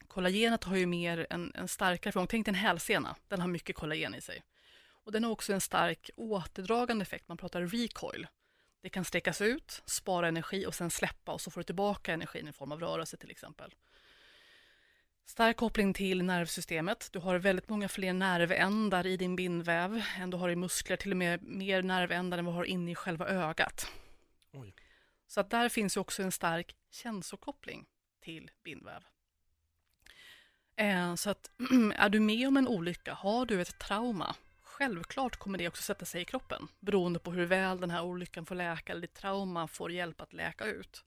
Kollagenet 0.08 0.64
har 0.64 0.76
ju 0.76 0.86
mer 0.86 1.26
en, 1.30 1.52
en 1.54 1.68
starkare 1.68 2.12
funktion. 2.12 2.26
Tänk 2.26 2.46
dig 2.46 2.50
en 2.50 2.60
hälsena, 2.60 3.16
den 3.28 3.40
har 3.40 3.48
mycket 3.48 3.76
kollagen 3.76 4.14
i 4.14 4.20
sig. 4.20 4.42
Och 5.04 5.12
den 5.12 5.24
har 5.24 5.30
också 5.30 5.52
en 5.52 5.60
stark 5.60 6.10
återdragande 6.16 7.02
effekt, 7.02 7.28
man 7.28 7.36
pratar 7.36 7.62
recoil. 7.62 8.26
Det 8.80 8.88
kan 8.88 9.04
sträckas 9.04 9.40
ut, 9.40 9.82
spara 9.86 10.28
energi 10.28 10.66
och 10.66 10.74
sen 10.74 10.90
släppa 10.90 11.32
och 11.32 11.40
så 11.40 11.50
får 11.50 11.60
du 11.60 11.64
tillbaka 11.64 12.12
energin 12.12 12.48
i 12.48 12.52
form 12.52 12.72
av 12.72 12.80
rörelse 12.80 13.16
till 13.16 13.30
exempel. 13.30 13.74
Stark 15.28 15.56
koppling 15.56 15.94
till 15.94 16.24
nervsystemet. 16.24 17.08
Du 17.12 17.18
har 17.18 17.38
väldigt 17.38 17.68
många 17.68 17.88
fler 17.88 18.12
nervändar 18.12 19.06
i 19.06 19.16
din 19.16 19.36
bindväv 19.36 20.02
än 20.18 20.30
du 20.30 20.36
har 20.36 20.48
i 20.48 20.56
muskler, 20.56 20.96
till 20.96 21.10
och 21.10 21.16
med 21.16 21.42
mer 21.42 21.82
nervändar 21.82 22.38
än 22.38 22.44
vad 22.44 22.54
du 22.54 22.56
har 22.56 22.64
inne 22.64 22.90
i 22.90 22.94
själva 22.94 23.28
ögat. 23.28 23.90
Oj. 24.52 24.74
Så 25.26 25.40
att 25.40 25.50
där 25.50 25.68
finns 25.68 25.96
också 25.96 26.22
en 26.22 26.32
stark 26.32 26.76
känslokoppling 26.90 27.86
till 28.20 28.50
bindväv. 28.64 29.04
Eh, 30.76 31.14
så 31.14 31.30
att 31.30 31.50
är 31.94 32.08
du 32.08 32.20
med 32.20 32.48
om 32.48 32.56
en 32.56 32.68
olycka, 32.68 33.14
har 33.14 33.46
du 33.46 33.60
ett 33.60 33.78
trauma, 33.78 34.34
självklart 34.62 35.36
kommer 35.36 35.58
det 35.58 35.68
också 35.68 35.82
sätta 35.82 36.04
sig 36.04 36.22
i 36.22 36.24
kroppen 36.24 36.68
beroende 36.80 37.18
på 37.18 37.30
hur 37.30 37.46
väl 37.46 37.80
den 37.80 37.90
här 37.90 38.02
olyckan 38.02 38.46
får 38.46 38.54
läka 38.54 38.92
eller 38.92 39.02
ditt 39.02 39.14
trauma 39.14 39.68
får 39.68 39.92
hjälp 39.92 40.20
att 40.20 40.32
läka 40.32 40.64
ut. 40.64 41.04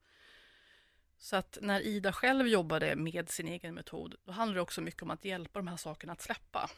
Så 1.23 1.35
att 1.35 1.57
när 1.61 1.81
Ida 1.81 2.13
själv 2.13 2.47
jobbade 2.47 2.95
med 2.95 3.29
sin 3.29 3.47
egen 3.47 3.73
metod, 3.73 4.15
då 4.23 4.31
handlade 4.31 4.57
det 4.57 4.61
också 4.61 4.81
mycket 4.81 5.01
om 5.01 5.11
att 5.11 5.25
hjälpa 5.25 5.59
de 5.59 5.67
här 5.67 5.77
sakerna 5.77 6.13
att 6.13 6.21
släppa. 6.21 6.69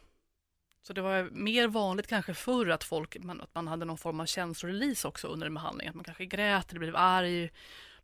Så 0.82 0.94
det 0.94 1.02
var 1.02 1.30
mer 1.32 1.68
vanligt 1.68 2.08
kanske 2.08 2.34
förr 2.34 2.70
att 2.70 2.84
folk, 2.84 3.16
att 3.16 3.56
man 3.56 3.68
hade 3.68 3.86
någon 3.86 3.98
form 3.98 4.20
av 4.20 4.26
känslorelease 4.26 5.08
också 5.08 5.28
under 5.28 5.48
en 5.48 5.54
behandling, 5.54 5.88
att 5.88 5.96
man 5.96 6.04
kanske 6.04 6.26
grät 6.26 6.70
eller 6.70 6.80
blev 6.80 6.96
arg, 6.96 7.50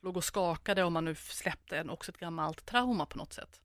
låg 0.02 0.18
och 0.18 0.24
skakade 0.24 0.84
om 0.84 0.94
man 0.94 1.06
nu 1.06 1.16
släppte 1.16 1.78
en, 1.78 1.90
också 1.90 2.12
ett 2.12 2.20
gammalt 2.20 2.66
trauma 2.66 3.06
på 3.06 3.18
något 3.18 3.34
sätt. 3.34 3.62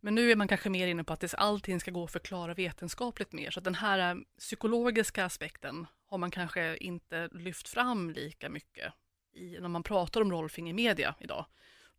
Men 0.00 0.14
nu 0.14 0.30
är 0.30 0.36
man 0.36 0.48
kanske 0.48 0.70
mer 0.70 0.86
inne 0.86 1.04
på 1.04 1.12
att 1.12 1.34
allting 1.34 1.80
ska 1.80 1.90
gå 1.90 2.04
att 2.04 2.12
förklara 2.12 2.54
vetenskapligt 2.54 3.32
mer, 3.32 3.50
så 3.50 3.60
att 3.60 3.64
den 3.64 3.74
här 3.74 4.24
psykologiska 4.38 5.24
aspekten 5.24 5.86
har 6.06 6.18
man 6.18 6.30
kanske 6.30 6.76
inte 6.76 7.28
lyft 7.32 7.68
fram 7.68 8.10
lika 8.10 8.48
mycket 8.48 8.92
i, 9.36 9.58
när 9.60 9.68
man 9.68 9.82
pratar 9.82 10.20
om 10.20 10.32
Rolfing 10.32 10.70
i 10.70 10.72
media 10.72 11.14
idag. 11.20 11.46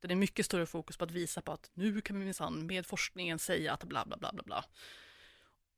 Det 0.02 0.12
är 0.14 0.16
mycket 0.16 0.46
större 0.46 0.66
fokus 0.66 0.98
på 0.98 1.04
att 1.04 1.12
visa 1.12 1.42
på 1.42 1.52
att 1.52 1.72
nu 1.74 2.02
kan 2.02 2.20
vi 2.20 2.26
minsann 2.26 2.68
med 2.68 2.86
forskningen 2.86 3.40
säga 3.40 3.74
att 3.74 3.84
bla 3.84 4.06
bla 4.06 4.18
bla 4.18 4.34
bla 4.34 4.44
bla. 4.44 4.66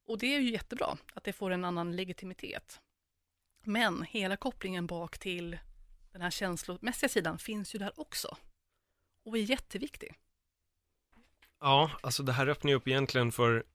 Och 0.05 0.17
det 0.17 0.35
är 0.35 0.39
ju 0.39 0.51
jättebra 0.51 0.97
att 1.13 1.23
det 1.23 1.33
får 1.33 1.51
en 1.51 1.65
annan 1.65 1.95
legitimitet. 1.95 2.79
Men 3.63 4.03
hela 4.03 4.37
kopplingen 4.37 4.87
bak 4.87 5.17
till 5.17 5.59
den 6.11 6.21
här 6.21 6.29
känslomässiga 6.29 7.09
sidan 7.09 7.39
finns 7.39 7.75
ju 7.75 7.79
där 7.79 7.99
också. 7.99 8.37
Och 9.23 9.37
är 9.37 9.41
jätteviktig. 9.41 10.15
Ja, 11.59 11.91
alltså 12.01 12.23
det 12.23 12.31
här 12.31 12.47
öppnar 12.47 12.71
ju 12.71 12.75
upp 12.77 12.87
egentligen 12.87 13.31
för 13.31 13.65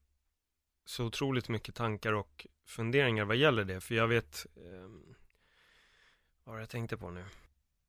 så 0.85 1.05
otroligt 1.05 1.49
mycket 1.49 1.75
tankar 1.75 2.13
och 2.13 2.47
funderingar 2.65 3.25
vad 3.25 3.37
gäller 3.37 3.63
det. 3.63 3.81
För 3.81 3.95
jag 3.95 4.07
vet, 4.07 4.45
eh, 4.55 4.89
vad 6.43 6.53
var 6.53 6.59
jag 6.59 6.69
tänkte 6.69 6.97
på 6.97 7.09
nu? 7.09 7.25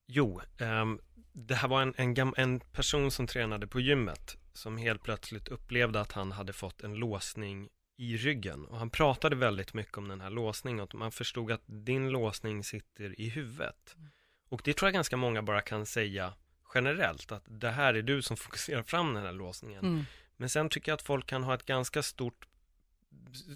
Jo, 0.07 0.41
eh, 0.59 0.85
det 1.33 1.55
här 1.55 1.69
var 1.69 1.83
en, 1.83 1.95
en, 1.97 2.35
en 2.37 2.61
person 2.61 3.11
som 3.11 3.27
tränade 3.27 3.67
på 3.67 3.81
gymmet 3.81 4.37
som 4.53 4.79
helt 4.79 5.03
plötsligt 5.03 5.49
upplevde 5.49 6.01
att 6.01 6.13
han 6.13 6.33
hade 6.33 6.53
fått 6.53 6.83
en 6.83 6.95
låsning 6.95 7.69
i 7.97 8.17
ryggen 8.17 8.65
och 8.65 8.79
han 8.79 8.91
pratade 8.91 9.37
väldigt 9.37 9.75
mycket 9.75 9.99
om 9.99 10.09
den 10.09 10.21
här 10.21 10.31
låsningen 10.31 10.81
och 10.81 10.95
man 10.95 11.13
förstod 11.13 11.53
att 11.53 11.63
din 11.67 12.09
låsning 12.09 12.65
sitter 12.65 13.21
i 13.21 13.29
huvudet. 13.29 13.95
Mm. 13.99 14.11
Och 14.49 14.61
det 14.65 14.73
tror 14.73 14.87
jag 14.87 14.95
ganska 14.95 15.17
många 15.17 15.43
bara 15.43 15.61
kan 15.61 15.87
säga 15.87 16.33
generellt 16.75 17.33
att 17.33 17.45
det 17.47 17.71
här 17.71 17.95
är 17.95 18.03
du 18.03 18.23
som 18.23 18.37
fokuserar 18.37 18.83
fram 18.83 19.15
den 19.15 19.23
här 19.23 19.33
låsningen. 19.33 19.85
Mm. 19.85 20.05
Men 20.37 20.49
sen 20.49 20.69
tycker 20.69 20.93
jag 20.93 20.97
att 20.97 21.03
folk 21.03 21.27
kan 21.27 21.43
ha 21.43 21.55
ett 21.55 21.67
ganska 21.67 22.03
stort 22.03 22.47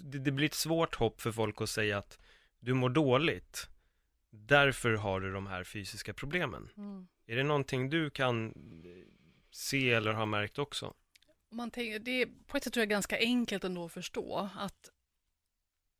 det, 0.03 0.19
det 0.19 0.31
blir 0.31 0.45
ett 0.45 0.53
svårt 0.53 0.95
hopp 0.95 1.21
för 1.21 1.31
folk 1.31 1.61
att 1.61 1.69
säga 1.69 1.97
att 1.97 2.19
du 2.59 2.73
mår 2.73 2.89
dåligt. 2.89 3.69
Därför 4.31 4.93
har 4.93 5.19
du 5.19 5.33
de 5.33 5.47
här 5.47 5.63
fysiska 5.63 6.13
problemen. 6.13 6.69
Mm. 6.77 7.07
Är 7.25 7.35
det 7.35 7.43
någonting 7.43 7.89
du 7.89 8.09
kan 8.09 8.53
se 9.51 9.91
eller 9.91 10.13
har 10.13 10.25
märkt 10.25 10.59
också? 10.59 10.93
Man 11.51 11.71
tänker, 11.71 11.99
det 11.99 12.21
är 12.21 12.29
på 12.47 12.57
ett 12.57 12.63
sätt 12.63 12.73
tror 12.73 12.81
jag 12.81 12.89
ganska 12.89 13.17
enkelt 13.17 13.63
ändå 13.63 13.85
att 13.85 13.91
förstå 13.91 14.49
att 14.55 14.89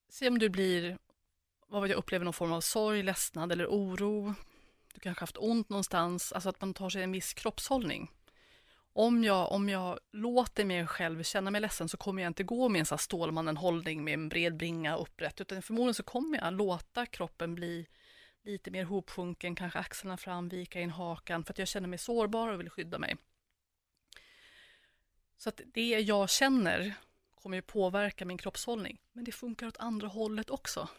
se 0.10 0.28
om 0.28 0.40
du 0.40 0.50
blir, 0.50 0.98
vad 1.68 1.90
jag 1.90 1.98
upplever 1.98 2.26
någon 2.26 2.34
form 2.34 2.52
av 2.52 2.62
sorg, 2.62 3.04
ledsnad 3.04 3.52
eller 3.52 3.68
oro. 3.68 4.34
Du 4.94 5.00
kanske 5.00 5.22
haft 5.22 5.38
ont 5.38 5.70
någonstans, 5.70 6.32
alltså 6.32 6.50
att 6.50 6.62
man 6.62 6.74
tar 6.74 6.90
sig 6.90 7.04
en 7.04 7.12
viss 7.12 7.34
kroppshållning. 7.34 8.12
Om 8.94 9.24
jag, 9.24 9.52
om 9.52 9.70
jag 9.70 10.00
låter 10.12 10.66
mig 10.66 10.88
själv 10.88 11.24
känna 11.24 11.52
mig 11.52 11.62
ledsen 11.62 11.90
så 11.90 11.98
kommer 11.98 12.22
jag 12.22 12.30
inte 12.30 12.44
gå 12.44 12.70
med 12.70 12.80
en 12.80 12.86
sån 12.86 12.98
Stålmannen-hållning 12.98 14.04
med 14.04 14.14
en 14.14 14.30
bred 14.30 14.58
bringa 14.58 14.96
upprätt, 14.96 15.42
utan 15.42 15.62
förmodligen 15.62 15.94
så 15.94 16.04
kommer 16.04 16.38
jag 16.38 16.54
låta 16.54 17.06
kroppen 17.06 17.56
bli 17.56 17.88
lite 18.44 18.72
mer 18.72 18.84
hopsjunken, 18.84 19.56
kanske 19.56 19.80
axlarna 19.80 20.18
fram, 20.18 20.50
vika 20.50 20.82
in 20.82 20.90
hakan 20.90 21.44
för 21.44 21.54
att 21.54 21.60
jag 21.60 21.68
känner 21.68 21.88
mig 21.88 22.00
sårbar 22.00 22.48
och 22.48 22.60
vill 22.60 22.70
skydda 22.70 23.00
mig. 23.00 23.18
Så 25.38 25.50
att 25.50 25.62
det 25.74 25.90
jag 25.90 26.30
känner 26.30 26.94
kommer 27.36 27.58
ju 27.58 27.62
påverka 27.62 28.26
min 28.26 28.38
kroppshållning, 28.38 29.02
men 29.12 29.24
det 29.24 29.32
funkar 29.32 29.68
åt 29.68 29.78
andra 29.78 30.08
hållet 30.08 30.50
också. 30.50 30.90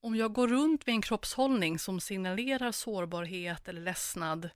Om 0.00 0.16
jag 0.16 0.32
går 0.32 0.48
runt 0.48 0.86
med 0.86 0.92
en 0.92 1.02
kroppshållning 1.02 1.78
som 1.78 2.00
signalerar 2.00 2.72
sårbarhet 2.72 3.68
eller 3.68 3.80
ledsnad 3.80 4.50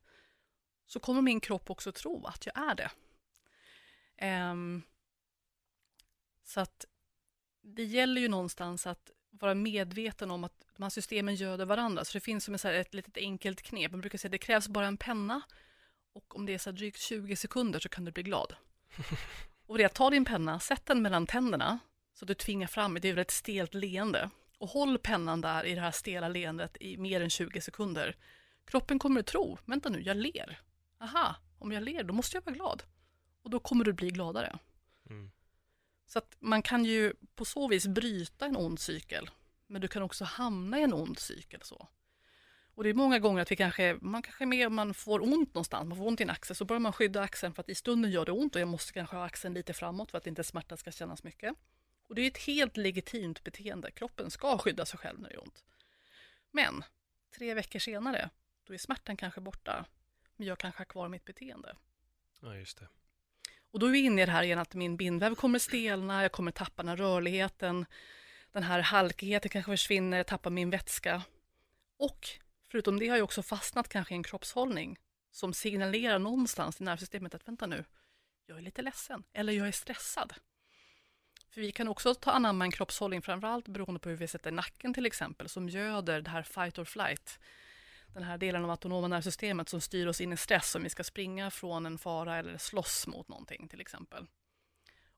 så 0.85 0.99
kommer 0.99 1.21
min 1.21 1.39
kropp 1.39 1.69
också 1.69 1.91
tro 1.91 2.25
att 2.25 2.45
jag 2.45 2.57
är 2.57 2.75
det. 2.75 2.91
Um, 4.51 4.83
så 6.43 6.59
att 6.59 6.85
det 7.61 7.83
gäller 7.83 8.21
ju 8.21 8.27
någonstans 8.27 8.87
att 8.87 9.11
vara 9.29 9.55
medveten 9.55 10.31
om 10.31 10.43
att 10.43 10.65
de 10.75 10.83
här 10.83 10.89
systemen 10.89 11.35
göder 11.35 11.65
varandra. 11.65 12.05
Så 12.05 12.13
det 12.13 12.19
finns 12.19 12.43
som 12.43 12.55
ett 12.55 12.93
litet 12.93 13.17
enkelt 13.17 13.61
knep. 13.61 13.91
Man 13.91 14.01
brukar 14.01 14.17
säga 14.17 14.29
att 14.29 14.31
det 14.31 14.37
krävs 14.37 14.67
bara 14.67 14.87
en 14.87 14.97
penna 14.97 15.41
och 16.13 16.35
om 16.35 16.45
det 16.45 16.53
är 16.53 16.57
så 16.57 16.71
drygt 16.71 16.99
20 16.99 17.35
sekunder 17.35 17.79
så 17.79 17.89
kan 17.89 18.05
du 18.05 18.11
bli 18.11 18.23
glad. 18.23 18.55
och 19.65 19.77
det 19.77 19.83
är 19.83 19.85
att 19.85 19.95
ta 19.95 20.09
din 20.09 20.25
penna, 20.25 20.59
sätt 20.59 20.85
den 20.85 21.01
mellan 21.01 21.27
tänderna 21.27 21.79
så 22.13 22.25
att 22.25 22.27
du 22.27 22.33
tvingar 22.33 22.67
fram 22.67 22.97
det 23.01 23.09
är 23.09 23.17
ett 23.17 23.31
stelt 23.31 23.73
leende 23.73 24.29
och 24.57 24.69
håll 24.69 24.97
pennan 24.97 25.41
där 25.41 25.65
i 25.65 25.75
det 25.75 25.81
här 25.81 25.91
stela 25.91 26.27
leendet 26.27 26.77
i 26.79 26.97
mer 26.97 27.21
än 27.21 27.29
20 27.29 27.61
sekunder. 27.61 28.15
Kroppen 28.65 28.99
kommer 28.99 29.19
att 29.19 29.25
tro, 29.25 29.57
vänta 29.65 29.89
nu, 29.89 30.01
jag 30.01 30.17
ler. 30.17 30.59
Aha, 30.99 31.35
om 31.59 31.71
jag 31.71 31.83
ler 31.83 32.03
då 32.03 32.13
måste 32.13 32.37
jag 32.37 32.45
vara 32.45 32.55
glad. 32.55 32.83
Och 33.41 33.49
då 33.49 33.59
kommer 33.59 33.85
du 33.85 33.93
bli 33.93 34.09
gladare. 34.09 34.59
Mm. 35.09 35.31
Så 36.09 36.19
att 36.19 36.35
man 36.39 36.61
kan 36.61 36.85
ju 36.85 37.13
på 37.35 37.45
så 37.45 37.67
vis 37.67 37.87
bryta 37.87 38.45
en 38.45 38.57
ond 38.57 38.79
cykel. 38.79 39.29
Men 39.67 39.81
du 39.81 39.87
kan 39.87 40.03
också 40.03 40.23
hamna 40.23 40.79
i 40.79 40.83
en 40.83 40.93
ond 40.93 41.19
cykel 41.19 41.61
så. 41.63 41.87
Och 42.75 42.83
det 42.83 42.89
är 42.89 42.93
många 42.93 43.19
gånger 43.19 43.41
att 43.41 43.51
vi 43.51 43.55
kanske, 43.55 43.97
man 44.01 44.21
kanske 44.21 44.43
är 44.43 44.45
med 44.45 44.67
om 44.67 44.75
man 44.75 44.93
får 44.93 45.23
ont 45.23 45.53
någonstans, 45.53 45.87
man 45.87 45.97
får 45.97 46.07
ont 46.07 46.19
i 46.19 46.23
en 46.23 46.29
axel, 46.29 46.55
så 46.55 46.65
börjar 46.65 46.79
man 46.79 46.93
skydda 46.93 47.21
axeln 47.21 47.53
för 47.53 47.61
att 47.61 47.69
i 47.69 47.75
stunden 47.75 48.11
gör 48.11 48.25
det 48.25 48.31
ont 48.31 48.55
och 48.55 48.61
jag 48.61 48.67
måste 48.67 48.93
kanske 48.93 49.15
ha 49.15 49.25
axeln 49.25 49.53
lite 49.53 49.73
framåt 49.73 50.11
för 50.11 50.17
att 50.17 50.27
inte 50.27 50.43
smärtan 50.43 50.77
ska 50.77 50.91
kännas 50.91 51.23
mycket. 51.23 51.53
Och 52.07 52.15
det 52.15 52.21
är 52.21 52.27
ett 52.27 52.37
helt 52.37 52.77
legitimt 52.77 53.43
beteende, 53.43 53.91
kroppen 53.91 54.31
ska 54.31 54.57
skydda 54.57 54.85
sig 54.85 54.99
själv 54.99 55.19
när 55.19 55.29
det 55.29 55.35
gör 55.35 55.43
ont. 55.43 55.63
Men 56.51 56.83
tre 57.37 57.53
veckor 57.53 57.79
senare, 57.79 58.29
då 58.63 58.73
är 58.73 58.77
smärtan 58.77 59.17
kanske 59.17 59.41
borta, 59.41 59.85
men 60.35 60.47
jag 60.47 60.57
kanske 60.57 60.79
har 60.79 60.85
kvar 60.85 61.09
mitt 61.09 61.25
beteende. 61.25 61.75
Ja, 62.39 62.55
just 62.55 62.77
det. 62.79 62.87
Och 63.71 63.79
då 63.79 63.85
är 63.85 63.91
vi 63.91 63.99
inne 63.99 64.21
i 64.21 64.25
det 64.25 64.31
här 64.31 64.43
igen 64.43 64.59
att 64.59 64.75
min 64.75 64.97
bindväv 64.97 65.35
kommer 65.35 65.59
stelna, 65.59 66.21
jag 66.21 66.31
kommer 66.31 66.51
tappa 66.51 66.83
den 66.83 66.89
här 66.89 66.97
rörligheten, 66.97 67.85
den 68.51 68.63
här 68.63 68.79
halkigheten 68.79 69.49
kanske 69.49 69.71
försvinner, 69.71 70.17
jag 70.17 70.27
tappar 70.27 70.49
min 70.49 70.69
vätska. 70.69 71.21
Och 71.97 72.27
förutom 72.71 72.99
det 72.99 73.07
har 73.07 73.17
jag 73.17 73.23
också 73.23 73.43
fastnat 73.43 73.89
kanske 73.89 74.13
i 74.13 74.17
en 74.17 74.23
kroppshållning 74.23 74.97
som 75.31 75.53
signalerar 75.53 76.19
någonstans 76.19 76.81
i 76.81 76.83
nervsystemet 76.83 77.35
att 77.35 77.47
vänta 77.47 77.67
nu, 77.67 77.85
jag 78.45 78.57
är 78.57 78.61
lite 78.61 78.81
ledsen 78.81 79.23
eller 79.33 79.53
jag 79.53 79.67
är 79.67 79.71
stressad. 79.71 80.33
För 81.49 81.61
vi 81.61 81.71
kan 81.71 81.87
också 81.87 82.15
ta 82.15 82.31
anamma 82.31 82.65
en 82.65 82.71
kroppshållning, 82.71 83.21
framförallt 83.21 83.67
beroende 83.67 83.99
på 83.99 84.09
hur 84.09 84.15
vi 84.15 84.27
sätter 84.27 84.51
nacken 84.51 84.93
till 84.93 85.05
exempel, 85.05 85.49
som 85.49 85.69
göder 85.69 86.21
det 86.21 86.29
här 86.29 86.43
fight 86.43 86.79
or 86.79 86.85
flight 86.85 87.39
den 88.13 88.23
här 88.23 88.37
delen 88.37 88.63
av 88.63 88.69
autonoma 88.71 89.07
nervsystemet 89.07 89.69
som 89.69 89.81
styr 89.81 90.07
oss 90.07 90.21
in 90.21 90.33
i 90.33 90.37
stress 90.37 90.75
om 90.75 90.83
vi 90.83 90.89
ska 90.89 91.03
springa 91.03 91.51
från 91.51 91.85
en 91.85 91.97
fara 91.97 92.37
eller 92.37 92.57
slåss 92.57 93.07
mot 93.07 93.27
någonting 93.27 93.67
till 93.67 93.81
exempel. 93.81 94.27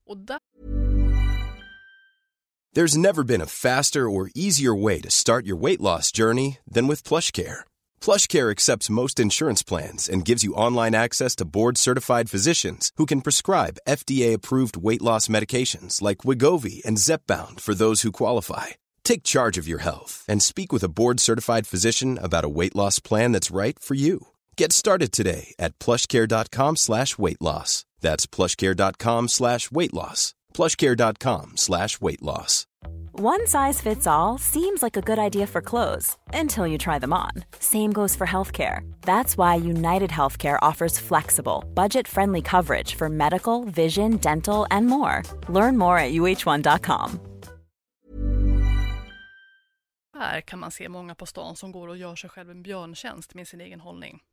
Och 0.05 0.17
där... 0.17 0.39
There's 2.75 2.97
never 2.97 3.23
been 3.23 3.41
a 3.41 3.45
faster 3.45 4.09
or 4.09 4.31
easier 4.35 4.83
way 4.83 5.01
to 5.01 5.09
start 5.09 5.45
your 5.45 5.61
weight 5.61 5.81
loss 5.81 6.11
journey 6.17 6.57
than 6.73 6.87
with 6.87 7.03
plush 7.03 7.31
care. 7.31 7.65
PlushCare 8.01 8.49
accepts 8.49 8.89
most 8.89 9.19
insurance 9.19 9.61
plans 9.61 10.09
and 10.09 10.25
gives 10.25 10.43
you 10.43 10.53
online 10.53 10.95
access 10.95 11.35
to 11.35 11.45
board-certified 11.45 12.29
physicians 12.29 12.91
who 12.97 13.05
can 13.05 13.21
prescribe 13.21 13.77
FDA-approved 13.87 14.77
weight 14.77 15.01
loss 15.01 15.27
medications 15.27 16.01
like 16.01 16.23
Wigovi 16.23 16.83
and 16.83 16.97
Zepbound 16.97 17.59
for 17.59 17.75
those 17.75 18.01
who 18.01 18.11
qualify. 18.11 18.67
Take 19.03 19.23
charge 19.23 19.57
of 19.57 19.67
your 19.67 19.79
health 19.79 20.23
and 20.27 20.41
speak 20.41 20.71
with 20.71 20.83
a 20.83 20.89
board-certified 20.89 21.67
physician 21.67 22.17
about 22.17 22.45
a 22.45 22.49
weight 22.49 22.75
loss 22.75 22.99
plan 22.99 23.33
that's 23.33 23.51
right 23.51 23.77
for 23.77 23.95
you. 23.95 24.27
Get 24.57 24.71
started 24.71 25.11
today 25.11 25.53
at 25.59 25.77
plushcare.com 25.79 26.75
slash 26.77 27.17
weight 27.17 27.41
loss. 27.41 27.85
That's 27.99 28.25
plushcare.com 28.25 29.27
slash 29.27 29.71
weight 29.71 29.93
loss. 29.93 30.33
plushcare.com 30.53 31.57
slash 31.57 31.99
weight 31.99 32.21
loss. 32.21 32.67
One 33.13 33.45
size 33.45 33.81
fits 33.81 34.07
all 34.07 34.37
seems 34.37 34.81
like 34.81 34.95
a 34.97 35.01
good 35.01 35.19
idea 35.19 35.45
for 35.45 35.61
clothes 35.61 36.17
until 36.33 36.65
you 36.65 36.77
try 36.77 36.97
them 36.97 37.13
on. 37.13 37.31
Same 37.59 37.91
goes 37.91 38.15
for 38.15 38.25
healthcare. 38.25 38.81
That's 39.01 39.37
why 39.37 39.55
United 39.55 40.09
Healthcare 40.09 40.57
offers 40.61 40.97
flexible, 40.97 41.63
budget 41.73 42.07
friendly 42.07 42.41
coverage 42.41 42.95
for 42.95 43.09
medical, 43.09 43.65
vision, 43.65 44.17
dental, 44.17 44.65
and 44.71 44.87
more. 44.87 45.23
Learn 45.49 45.77
more 45.77 45.97
at 45.97 46.13
uh1.com. 46.13 47.19
Här 50.21 50.41
kan 50.41 50.59
man 50.59 50.71
se 50.71 50.89
många 50.89 51.15
på 51.15 51.25
stan 51.25 51.55
som 51.55 51.71
går 51.71 51.87
och 51.87 51.97
gör 51.97 52.15
sig 52.15 52.29
själv 52.29 52.51
en 52.51 52.63
björntjänst 52.63 53.33
med 53.33 53.47
sin 53.47 53.61
egen 53.61 53.79
hållning. 53.79 54.23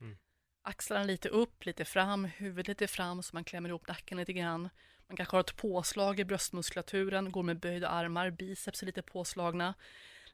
Mm. 0.00 0.16
Axlarna 0.62 1.04
lite 1.04 1.28
upp, 1.28 1.64
lite 1.64 1.84
fram, 1.84 2.24
huvudet 2.24 2.68
lite 2.68 2.86
fram 2.86 3.22
så 3.22 3.30
man 3.36 3.44
klämmer 3.44 3.68
ihop 3.68 3.88
nacken 3.88 4.18
lite 4.18 4.32
grann. 4.32 4.68
Man 5.06 5.16
kanske 5.16 5.36
har 5.36 5.40
ett 5.40 5.56
påslag 5.56 6.20
i 6.20 6.24
bröstmuskulaturen, 6.24 7.32
går 7.32 7.42
med 7.42 7.60
böjda 7.60 7.88
armar, 7.88 8.30
biceps 8.30 8.82
är 8.82 8.86
lite 8.86 9.02
påslagna. 9.02 9.74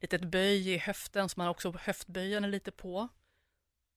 Litet 0.01 0.25
böj 0.25 0.71
i 0.71 0.79
höften 0.79 1.29
så 1.29 1.41
man 1.41 1.49
också 1.49 1.75
höftböjarna 1.81 2.47
lite 2.47 2.71
på. 2.71 3.09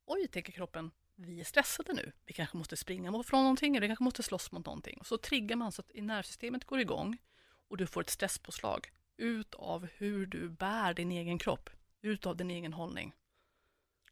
Oj, 0.05 0.27
tänker 0.27 0.53
kroppen, 0.53 0.91
vi 1.15 1.39
är 1.39 1.43
stressade 1.43 1.93
nu. 1.93 2.11
Vi 2.25 2.33
kanske 2.33 2.57
måste 2.57 2.77
springa 2.77 3.23
från 3.23 3.43
någonting 3.43 3.75
eller 3.75 3.81
vi 3.81 3.87
kanske 3.87 4.03
måste 4.03 4.23
slåss 4.23 4.51
mot 4.51 4.65
någonting. 4.65 4.97
Och 4.99 5.07
så 5.07 5.17
triggar 5.17 5.55
man 5.55 5.71
så 5.71 5.81
att 5.81 5.91
nervsystemet 5.95 6.65
går 6.65 6.79
igång 6.79 7.17
och 7.67 7.77
du 7.77 7.87
får 7.87 8.01
ett 8.01 8.09
stresspåslag 8.09 8.91
utav 9.17 9.87
hur 9.97 10.25
du 10.25 10.49
bär 10.49 10.93
din 10.93 11.11
egen 11.11 11.37
kropp, 11.37 11.69
utav 12.01 12.37
din 12.37 12.51
egen 12.51 12.73
hållning. 12.73 13.13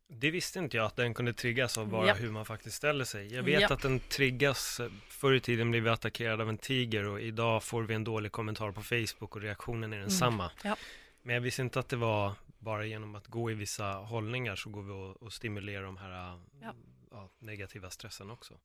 Det 0.07 0.31
visste 0.31 0.59
inte 0.59 0.77
jag 0.77 0.85
att 0.85 0.95
den 0.95 1.13
kunde 1.13 1.33
triggas 1.33 1.77
av 1.77 1.87
bara 1.89 2.07
Ja. 2.07 2.13
hur 2.13 2.31
man 2.31 2.45
faktiskt 2.45 2.75
ställer 2.75 3.05
sig. 3.05 3.33
Jag 3.33 3.43
vet 3.43 3.61
Ja. 3.61 3.73
att 3.73 3.81
den 3.81 3.99
triggas, 3.99 4.81
förr 5.09 5.33
i 5.33 5.39
tiden 5.39 5.71
blev 5.71 5.83
vi 5.83 5.89
attackerade 5.89 6.43
av 6.43 6.49
en 6.49 6.57
tiger 6.57 7.05
och 7.07 7.21
idag 7.21 7.63
får 7.63 7.83
vi 7.83 7.93
en 7.93 8.03
dålig 8.03 8.31
kommentar 8.31 8.71
på 8.71 8.81
Facebook 8.83 9.35
och 9.35 9.41
reaktionen 9.41 9.93
är 9.93 9.99
densamma. 9.99 10.51
Ja. 10.63 10.75
Men 11.21 11.33
jag 11.35 11.41
visste 11.41 11.61
inte 11.61 11.79
att 11.79 11.89
det 11.89 11.95
var 11.95 12.33
bara 12.59 12.85
genom 12.85 13.15
att 13.15 13.27
gå 13.27 13.51
i 13.51 13.53
vissa 13.53 13.85
hållningar 13.93 14.55
så 14.55 14.69
går 14.69 14.83
vi 14.83 14.91
och, 14.91 15.23
och 15.23 15.33
stimulerar 15.33 15.83
de 15.83 15.97
här 15.97 16.39
Ja. 16.61 17.29
negativa 17.39 17.89
stressen 17.89 18.31
också. 18.31 18.59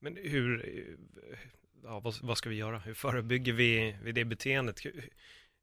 Men 0.00 0.16
hur, 0.16 0.64
ja, 1.82 2.00
vad, 2.00 2.14
vad 2.22 2.38
ska 2.38 2.48
vi 2.50 2.56
göra? 2.56 2.78
Hur 2.78 2.94
förebygger 2.94 3.52
vi, 3.52 3.96
vi 4.02 4.12
det 4.12 4.24
beteendet? 4.24 4.84
Hur, 4.84 5.08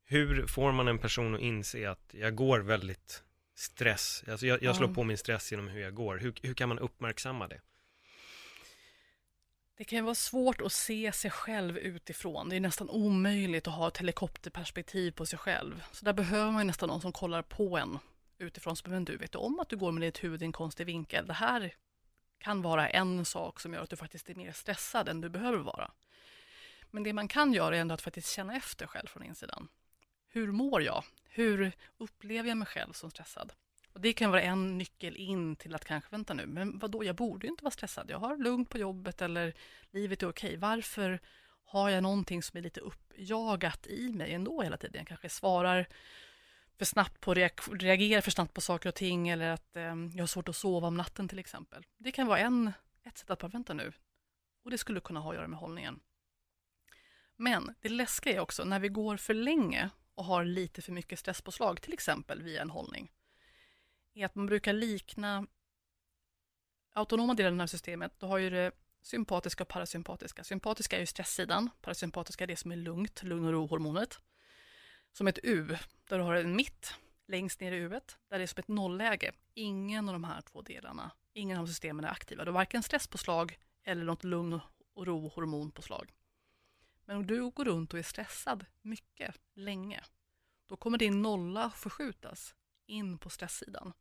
hur 0.06 0.48
får 0.48 0.72
man 0.72 0.88
en 0.88 1.00
person 1.00 1.36
att 1.36 1.42
inse 1.42 1.90
att 1.90 2.10
jag 2.12 2.36
går 2.36 2.60
väldigt 2.60 3.24
stress, 3.56 4.24
alltså 4.28 4.46
jag, 4.46 4.64
jag 4.64 4.76
slår 4.76 4.88
på 4.88 5.04
min 5.04 5.18
stress 5.18 5.52
genom 5.52 5.68
hur 5.68 5.82
jag 5.82 5.94
går. 5.94 6.18
Hur, 6.18 6.34
hur 6.42 6.54
kan 6.54 6.70
man 6.70 6.80
uppmärksamma 6.80 7.48
det? 7.48 7.62
Det 9.78 9.84
kan 9.84 9.98
ju 9.98 10.04
vara 10.04 10.16
svårt 10.16 10.62
att 10.62 10.72
se 10.72 11.12
sig 11.12 11.32
själv 11.32 11.78
utifrån. 11.78 12.50
Det 12.50 12.56
är 12.56 12.60
nästan 12.60 12.90
omöjligt 12.90 13.68
att 13.68 13.74
ha 13.74 13.88
ett 13.88 13.98
helikopterperspektiv 13.98 15.12
på 15.12 15.26
sig 15.26 15.40
själv. 15.40 15.84
Så 15.92 16.06
där 16.06 16.14
behöver 16.14 16.52
man 16.52 16.68
nästan 16.68 16.90
någon 16.90 17.02
som 17.02 17.12
kollar 17.12 17.42
på 17.42 17.78
en 17.78 18.00
utifrån. 18.38 18.76
Så 18.76 18.90
men 18.90 19.06
du 19.06 19.18
vet 19.18 19.36
om 19.36 19.60
att 19.60 19.70
du 19.70 19.78
går 19.78 19.92
med 19.92 20.02
ditt 20.02 20.24
huvud 20.24 20.42
i 20.42 20.46
en 20.46 20.52
konstig 20.52 20.86
vinkel. 20.86 21.28
Det 21.28 21.34
här 21.34 21.74
kan 22.40 22.62
vara 22.62 22.90
en 22.90 23.26
sak 23.26 23.60
som 23.60 23.74
gör 23.74 23.82
att 23.82 23.90
du 23.90 23.96
faktiskt 23.96 24.30
är 24.30 24.36
mer 24.36 24.52
stressad 24.52 25.10
än 25.10 25.22
du 25.22 25.30
behöver 25.30 25.58
vara. 25.58 25.92
Men 26.92 27.04
det 27.04 27.14
man 27.14 27.28
kan 27.28 27.54
göra 27.54 27.78
är 27.78 27.82
ändå 27.82 27.94
att 27.94 28.02
faktiskt 28.02 28.32
känna 28.32 28.56
efter 28.56 28.88
själv 28.88 29.08
från 29.08 29.24
insidan. 29.24 29.68
Hur 30.36 30.52
mår 30.52 30.82
jag? 30.82 31.04
Hur 31.30 31.72
upplever 31.98 32.50
jag 32.50 32.58
mig 32.58 32.68
själv 32.68 32.94
som 32.94 33.12
stressad? 33.12 33.54
Och 33.94 34.02
det 34.02 34.14
kan 34.14 34.32
vara 34.32 34.42
en 34.42 34.78
nyckel 34.78 35.16
in 35.16 35.56
till 35.56 35.76
att 35.76 35.86
kanske, 35.86 36.12
vänta 36.12 36.34
nu, 36.34 36.46
men 36.46 36.80
vadå, 36.80 37.04
jag 37.04 37.16
borde 37.16 37.48
ju 37.48 37.52
inte 37.52 37.64
vara 37.64 37.72
stressad. 37.72 38.10
Jag 38.10 38.20
har 38.20 38.38
lugnt 38.38 38.70
på 38.70 38.78
jobbet 38.78 39.22
eller 39.22 39.54
livet 39.92 40.24
är 40.24 40.30
okej. 40.30 40.58
Varför 40.58 41.20
har 41.66 41.90
jag 41.90 42.04
någonting 42.04 42.44
som 42.44 42.58
är 42.58 42.62
lite 42.62 42.80
uppjagat 42.80 43.88
i 43.88 44.14
mig 44.14 44.34
ändå 44.34 44.62
hela 44.62 44.78
tiden? 44.78 45.00
Jag 45.00 45.08
kanske 45.08 45.30
svarar 45.30 45.88
för 46.78 46.86
snabbt 46.86 47.22
på, 47.22 47.34
reagerar 47.34 48.22
för 48.22 48.32
snabbt 48.32 48.54
på 48.54 48.62
saker 48.62 48.90
och 48.90 48.96
ting 48.96 49.30
eller 49.30 49.50
att 49.50 49.76
eh, 49.76 49.96
jag 50.14 50.22
har 50.22 50.28
svårt 50.28 50.50
att 50.50 50.56
sova 50.56 50.88
om 50.88 50.98
natten 50.98 51.28
till 51.28 51.40
exempel. 51.40 51.86
Det 51.98 52.12
kan 52.12 52.28
vara 52.28 52.40
en, 52.40 52.72
ett 53.04 53.18
sätt 53.18 53.30
att 53.30 53.40
bara 53.40 53.48
vänta 53.48 53.74
nu. 53.74 53.92
Och 54.64 54.72
det 54.72 54.78
skulle 54.78 55.00
kunna 55.00 55.20
ha 55.20 55.30
att 55.30 55.36
göra 55.36 55.48
med 55.48 55.60
hållningen. 55.60 56.00
Men 57.36 57.74
det 57.82 57.90
läskiga 57.90 58.36
är 58.36 58.40
också 58.40 58.64
när 58.64 58.80
vi 58.80 58.90
går 58.90 59.18
för 59.18 59.34
länge 59.34 59.90
och 60.16 60.26
har 60.26 60.46
lite 60.46 60.82
för 60.82 60.92
mycket 60.92 61.20
stresspåslag, 61.20 61.82
till 61.82 61.94
exempel 61.94 62.44
via 62.44 62.62
en 62.62 62.70
hållning, 62.70 63.12
är 64.14 64.26
att 64.26 64.36
man 64.36 64.46
brukar 64.46 64.74
likna 64.74 65.48
autonoma 66.94 67.34
delen 67.34 67.62
av 67.62 67.68
systemet, 67.68 68.20
då 68.20 68.28
har 68.28 68.38
ju 68.38 68.50
det 68.50 68.72
sympatiska 69.02 69.64
och 69.64 69.68
parasympatiska. 69.68 70.44
Sympatiska 70.44 70.96
är 70.96 71.00
ju 71.00 71.06
stresssidan, 71.06 71.70
parasympatiska 71.82 72.44
är 72.44 72.48
det 72.48 72.56
som 72.56 72.72
är 72.72 72.76
lugnt, 72.76 73.24
lugn 73.24 73.46
och 73.46 73.52
ro-hormonet. 73.52 74.20
Som 75.12 75.28
ett 75.28 75.40
U, 75.44 75.78
där 76.10 76.18
du 76.18 76.24
har 76.24 76.36
en 76.36 76.56
mitt 76.56 76.94
längst 77.28 77.60
ner 77.60 77.72
i 77.72 77.76
huvudet, 77.76 78.18
där 78.28 78.38
det 78.38 78.44
är 78.44 78.48
som 78.48 78.60
ett 78.60 78.68
nollläge. 78.68 79.32
Ingen 79.54 80.10
av 80.10 80.14
de 80.14 80.24
här 80.24 80.42
två 80.42 80.62
delarna, 80.62 81.12
ingen 81.34 81.60
av 81.60 81.68
systemen 81.68 82.06
är 82.06 82.10
aktiva. 82.10 82.46
Du 82.46 82.52
har 82.52 82.54
varken 82.56 82.84
stresspåslag 82.84 83.58
eller 83.84 84.04
något 84.04 84.24
lugn 84.24 84.60
och 84.94 85.06
ro-hormonpåslag. 85.08 86.12
Men 87.06 87.18
om 87.18 87.28
du 87.28 87.50
går 87.50 87.66
runt 87.66 87.94
och 87.94 88.00
är 88.00 88.04
stressad 88.04 88.66
mycket, 88.82 89.36
länge, 89.54 90.04
då 90.66 90.78
kommer 90.78 90.98
din 90.98 91.22
nolla 91.22 91.70
förskjutas 91.70 92.56
in 92.86 93.18
på 93.18 93.30
stresssidan. 93.30 93.94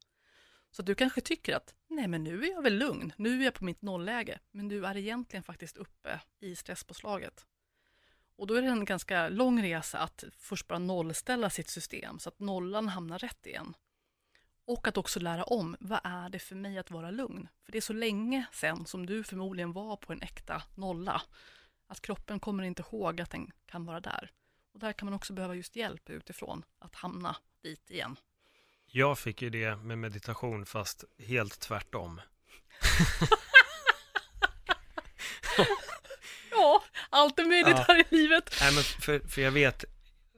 Så 0.70 0.82
du 0.82 0.94
kanske 0.94 1.20
tycker 1.20 1.56
att 1.56 1.74
nej 1.88 2.08
men 2.08 2.24
nu 2.24 2.44
är 2.44 2.50
jag 2.50 2.62
väl 2.62 2.78
lugn, 2.78 3.12
nu 3.16 3.40
är 3.40 3.44
jag 3.44 3.54
på 3.54 3.64
mitt 3.64 3.82
nollläge, 3.82 4.38
men 4.50 4.68
du 4.68 4.86
är 4.86 4.96
egentligen 4.96 5.42
faktiskt 5.42 5.76
uppe 5.76 6.20
i 6.40 6.56
stresspåslaget. 6.56 7.46
Och 8.36 8.46
då 8.46 8.54
är 8.54 8.62
det 8.62 8.68
en 8.68 8.84
ganska 8.84 9.28
lång 9.28 9.62
resa 9.62 9.98
att 9.98 10.24
först 10.36 10.68
bara 10.68 10.78
nollställa 10.78 11.50
sitt 11.50 11.68
system 11.68 12.18
så 12.18 12.28
att 12.28 12.38
nollan 12.38 12.88
hamnar 12.88 13.18
rätt 13.18 13.46
igen. 13.46 13.74
Och 14.66 14.88
att 14.88 14.96
också 14.96 15.20
lära 15.20 15.44
om, 15.44 15.76
vad 15.80 16.00
är 16.04 16.28
det 16.28 16.38
för 16.38 16.54
mig 16.54 16.78
att 16.78 16.90
vara 16.90 17.10
lugn? 17.10 17.48
För 17.64 17.72
det 17.72 17.78
är 17.78 17.82
så 17.82 17.92
länge 17.92 18.46
sedan 18.52 18.86
som 18.86 19.06
du 19.06 19.24
förmodligen 19.24 19.72
var 19.72 19.96
på 19.96 20.12
en 20.12 20.22
äkta 20.22 20.62
nolla, 20.74 21.22
att 21.86 22.00
kroppen 22.00 22.40
kommer 22.40 22.62
inte 22.62 22.82
ihåg 22.82 23.20
att 23.20 23.30
den 23.30 23.50
kan 23.66 23.84
vara 23.84 24.00
där. 24.00 24.30
Och 24.74 24.80
där 24.80 24.92
kan 24.92 25.06
man 25.06 25.14
också 25.14 25.32
behöva 25.32 25.54
just 25.54 25.76
hjälp 25.76 26.10
utifrån 26.10 26.64
att 26.78 26.94
hamna 26.94 27.36
dit 27.62 27.90
igen. 27.90 28.16
Jag 28.86 29.18
fick 29.18 29.42
ju 29.42 29.50
det 29.50 29.76
med 29.76 29.98
meditation 29.98 30.66
fast 30.66 31.04
helt 31.18 31.60
tvärtom. 31.60 32.20
Ja, 36.50 36.84
allt 37.10 37.38
är 37.38 37.44
möjligt 37.44 37.76
Ja. 37.76 37.84
här 37.88 37.98
i 38.00 38.04
livet. 38.16 38.56
Nej, 38.60 38.74
men 38.74 38.82
för, 38.82 39.28
för 39.28 39.42
jag 39.42 39.50
vet, 39.50 39.84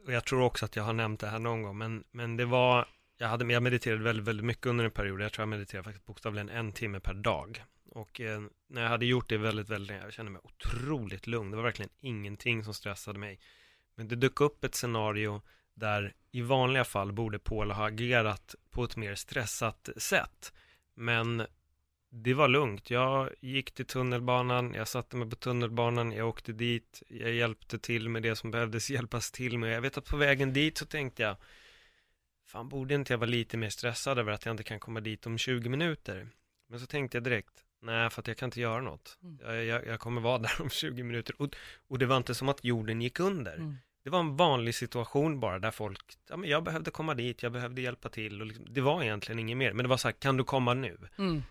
och 0.07 0.13
jag 0.13 0.25
tror 0.25 0.43
också 0.43 0.65
att 0.65 0.77
jag 0.77 0.83
har 0.85 0.93
nämnt 0.93 1.21
det 1.21 1.27
här 1.27 1.39
någon 1.39 1.63
gång, 1.63 1.79
men, 1.79 2.05
men 2.11 2.37
det 2.37 2.45
var, 2.45 2.89
jag, 3.19 3.29
hade, 3.29 3.53
jag 3.53 3.63
mediterade 3.63 4.03
väldigt, 4.03 4.27
väldigt 4.29 4.47
mycket 4.47 4.67
under 4.67 4.85
en 4.85 4.91
period. 4.91 5.21
Jag 5.21 5.33
tror 5.33 5.43
jag 5.43 5.49
mediterade 5.49 5.85
faktiskt 5.85 6.07
bokstavligen 6.07 6.49
en 6.49 6.73
timme 6.73 7.01
per 7.01 7.15
dag. 7.15 7.65
Och 7.97 8.21
eh, 8.21 8.43
när 8.67 8.83
jag 8.83 8.89
hade 8.89 9.07
gjort 9.07 9.29
det 9.29 9.39
väldigt, 9.39 9.69
väldigt 9.69 9.89
länge, 9.89 10.03
jag 10.03 10.13
kände 10.13 10.33
mig 10.33 10.41
otroligt 10.45 11.27
lugn. 11.27 11.51
Det 11.51 11.57
var 11.57 11.65
verkligen 11.65 11.91
ingenting 12.01 12.65
som 12.65 12.75
stressade 12.75 13.19
mig. 13.19 13.41
Men 13.95 14.09
det 14.09 14.17
dök 14.17 14.41
upp 14.41 14.65
ett 14.65 14.75
scenario 14.75 15.43
där 15.75 16.15
i 16.31 16.43
vanliga 16.43 16.85
fall 16.85 17.13
borde 17.13 17.39
Paul 17.39 17.71
ha 17.71 17.87
agerat 17.87 18.55
på 18.71 18.85
ett 18.85 18.97
mer 18.97 19.15
stressat 19.15 19.89
sätt. 19.97 20.53
Men 20.95 21.47
det 22.11 22.35
var 22.35 22.49
lugnt. 22.49 22.91
Jag 22.91 23.31
gick 23.41 23.75
till 23.75 23.87
tunnelbanan, 23.87 24.75
jag 24.75 24.89
satte 24.89 25.17
mig 25.17 25.31
på 25.31 25.37
tunnelbanan, 25.37 26.13
jag 26.13 26.29
åkte 26.29 26.53
dit, 26.53 27.03
jag 27.09 27.33
hjälpte 27.33 27.79
till 27.79 28.09
med 28.09 28.23
det 28.23 28.37
som 28.37 28.51
behövdes 28.51 28.91
hjälpas 28.97 29.31
till 29.31 29.59
med. 29.59 29.75
Jag 29.75 29.81
vet 29.81 29.99
att 29.99 30.11
på 30.11 30.17
vägen 30.17 30.53
dit 30.53 30.79
så 30.79 30.87
tänkte 30.87 31.23
jag, 31.23 31.37
fan 32.47 32.69
borde 32.69 32.95
inte 32.95 33.13
jag 33.13 33.19
vara 33.19 33.31
lite 33.31 33.57
mer 33.57 33.71
stressad 33.71 34.19
över 34.19 34.33
att 34.33 34.45
jag 34.45 34.53
inte 34.53 34.65
kan 34.65 34.81
komma 34.81 35.01
dit 35.01 35.27
om 35.27 35.39
20 35.39 35.69
minuter? 35.69 36.29
Men 36.69 36.81
så 36.81 36.87
tänkte 36.87 37.17
jag 37.17 37.25
direkt, 37.25 37.66
nej 37.87 38.11
för 38.11 38.23
att 38.23 38.29
jag 38.29 38.37
kan 38.37 38.47
inte 38.47 38.61
göra 38.61 38.81
något. 38.81 39.19
Mm. 39.23 39.39
Jag, 39.43 39.65
jag, 39.65 39.87
jag 39.87 40.01
kommer 40.01 40.21
vara 40.21 40.39
där 40.47 40.63
om 40.63 40.71
20 40.71 41.03
minuter. 41.03 41.35
Och, 41.43 41.57
och 41.89 41.99
det 41.99 42.07
var 42.07 42.17
inte 42.17 42.35
som 42.35 42.49
att 42.49 42.65
jorden 42.65 43.03
gick 43.03 43.21
under. 43.21 43.55
Mm. 43.57 43.77
Det 44.05 44.11
var 44.11 44.21
en 44.21 44.37
vanlig 44.37 44.75
situation 44.75 45.41
bara 45.41 45.59
där 45.59 45.71
folk, 45.71 46.15
ja 46.29 46.37
men 46.37 46.51
jag 46.51 46.63
behövde 46.65 46.91
komma 46.91 47.15
dit, 47.15 47.43
jag 47.43 47.53
behövde 47.53 47.81
hjälpa 47.81 48.09
till 48.09 48.41
och 48.41 48.47
liksom, 48.47 48.67
det 48.69 48.81
var 48.81 49.03
egentligen 49.03 49.39
inget 49.39 49.57
mer. 49.57 49.73
Men 49.73 49.83
det 49.85 49.89
var 49.89 49.97
så 49.97 50.09
här, 50.09 50.13
kan 50.13 50.37
du 50.37 50.45
komma 50.45 50.75
nu? 50.75 50.99
Mm. 51.19 51.43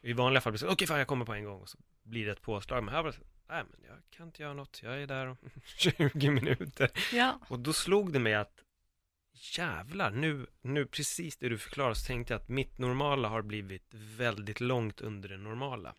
I 0.00 0.12
vanliga 0.12 0.40
fall 0.40 0.52
blir 0.52 0.60
det 0.60 0.66
så, 0.66 0.72
okej 0.72 0.86
fan 0.86 0.98
jag 0.98 1.06
kommer 1.06 1.24
på 1.24 1.34
en 1.34 1.44
gång 1.44 1.60
och 1.60 1.68
så 1.68 1.78
blir 2.02 2.26
det 2.26 2.32
ett 2.32 2.42
påslag. 2.42 2.84
Men 2.84 2.94
här 2.94 3.02
var 3.02 3.10
det 3.10 3.16
så, 3.16 3.22
nej 3.48 3.64
men 3.70 3.80
jag 3.88 3.96
kan 4.16 4.26
inte 4.26 4.42
göra 4.42 4.54
något, 4.54 4.80
jag 4.82 5.02
är 5.02 5.06
där 5.06 5.26
om 5.26 5.36
20 5.64 6.30
minuter. 6.30 6.90
Ja, 7.12 7.38
Och 7.48 7.58
då 7.58 7.72
slog 7.72 8.12
det 8.12 8.18
mig 8.18 8.34
att 8.34 8.54
jävlar, 9.34 10.10
nu, 10.10 10.46
nu 10.62 10.86
precis 10.86 11.36
det 11.36 11.48
du 11.48 11.58
förklarar 11.58 11.94
så 11.94 12.06
tänkte 12.06 12.34
jag 12.34 12.40
att 12.40 12.48
mitt 12.48 12.78
normala 12.78 13.28
har 13.28 13.42
blivit 13.42 13.82
väldigt 13.90 14.60
långt 14.60 15.00
under 15.00 15.28
det 15.28 15.38
normala. 15.38 15.94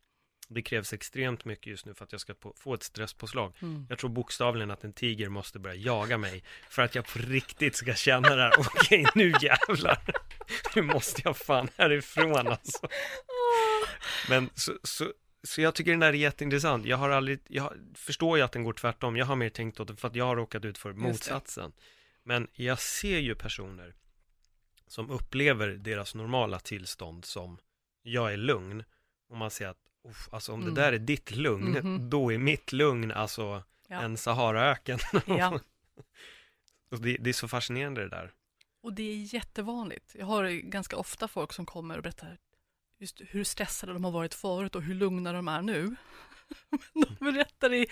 Det 0.49 0.61
krävs 0.61 0.93
extremt 0.93 1.45
mycket 1.45 1.67
just 1.67 1.85
nu 1.85 1.93
för 1.93 2.05
att 2.05 2.11
jag 2.11 2.21
ska 2.21 2.33
på, 2.33 2.53
få 2.57 2.73
ett 2.73 2.83
stresspåslag. 2.83 3.53
Mm. 3.61 3.85
Jag 3.89 3.99
tror 3.99 4.09
bokstavligen 4.09 4.71
att 4.71 4.83
en 4.83 4.93
tiger 4.93 5.29
måste 5.29 5.59
börja 5.59 5.75
jaga 5.75 6.17
mig 6.17 6.43
för 6.69 6.81
att 6.81 6.95
jag 6.95 7.05
på 7.05 7.19
riktigt 7.19 7.75
ska 7.75 7.93
känna 7.93 8.35
det 8.35 8.41
här. 8.41 8.53
Okej, 8.59 9.05
nu 9.15 9.33
jävlar. 9.41 9.99
Nu 10.75 10.81
måste 10.81 11.21
jag 11.25 11.37
fan 11.37 11.69
härifrån 11.77 12.47
alltså. 12.47 12.87
Men 14.29 14.49
så, 14.55 14.73
så, 14.83 15.13
så 15.43 15.61
jag 15.61 15.75
tycker 15.75 15.91
den 15.91 15.99
där 15.99 16.07
är 16.07 16.13
jätteintressant. 16.13 16.85
Jag 16.85 16.97
har 16.97 17.09
aldrig, 17.09 17.39
jag 17.47 17.73
förstår 17.95 18.37
ju 18.37 18.43
att 18.43 18.51
den 18.51 18.63
går 18.63 18.73
tvärtom. 18.73 19.17
Jag 19.17 19.25
har 19.25 19.35
mer 19.35 19.49
tänkt 19.49 19.79
åt 19.79 19.87
det 19.87 19.95
för 19.95 20.07
att 20.07 20.15
jag 20.15 20.25
har 20.25 20.35
råkat 20.35 20.65
ut 20.65 20.77
för 20.77 20.93
motsatsen. 20.93 21.71
Men 22.23 22.47
jag 22.53 22.79
ser 22.79 23.19
ju 23.19 23.35
personer 23.35 23.95
som 24.87 25.09
upplever 25.11 25.67
deras 25.67 26.15
normala 26.15 26.59
tillstånd 26.59 27.25
som 27.25 27.57
jag 28.01 28.33
är 28.33 28.37
lugn. 28.37 28.83
Och 29.29 29.37
man 29.37 29.51
säger 29.51 29.71
att 29.71 29.77
"Uff, 30.09 30.29
alltså 30.31 30.53
om 30.53 30.61
Mm. 30.61 30.73
det 30.73 30.81
där 30.81 30.93
är 30.93 30.99
ditt 30.99 31.31
lugn, 31.31 31.71
Mhm. 31.71 32.09
då 32.09 32.33
är 32.33 32.37
mitt 32.37 32.71
lugn 32.71 33.11
alltså 33.11 33.63
Ja. 33.87 34.01
en 34.01 34.17
Saharaöken. 34.17 34.99
Ja. 35.27 35.59
Det, 36.89 37.17
det 37.19 37.29
är 37.29 37.33
så 37.33 37.47
fascinerande 37.47 38.01
det 38.01 38.09
där. 38.09 38.31
Och 38.81 38.93
det 38.93 39.03
är 39.03 39.33
jättevanligt. 39.33 40.15
Jag 40.19 40.25
har 40.25 40.49
ganska 40.49 40.97
ofta 40.97 41.27
folk 41.27 41.53
som 41.53 41.65
kommer 41.65 41.97
och 41.97 42.03
berättar 42.03 42.37
just 42.99 43.21
hur 43.27 43.43
stressade 43.43 43.93
de 43.93 44.03
har 44.03 44.11
varit 44.11 44.33
förut 44.33 44.75
och 44.75 44.81
hur 44.81 44.93
lugna 44.95 45.33
de 45.33 45.47
är 45.47 45.61
nu. 45.61 45.95
de 46.93 47.25
berättar 47.31 47.73
i, 47.73 47.87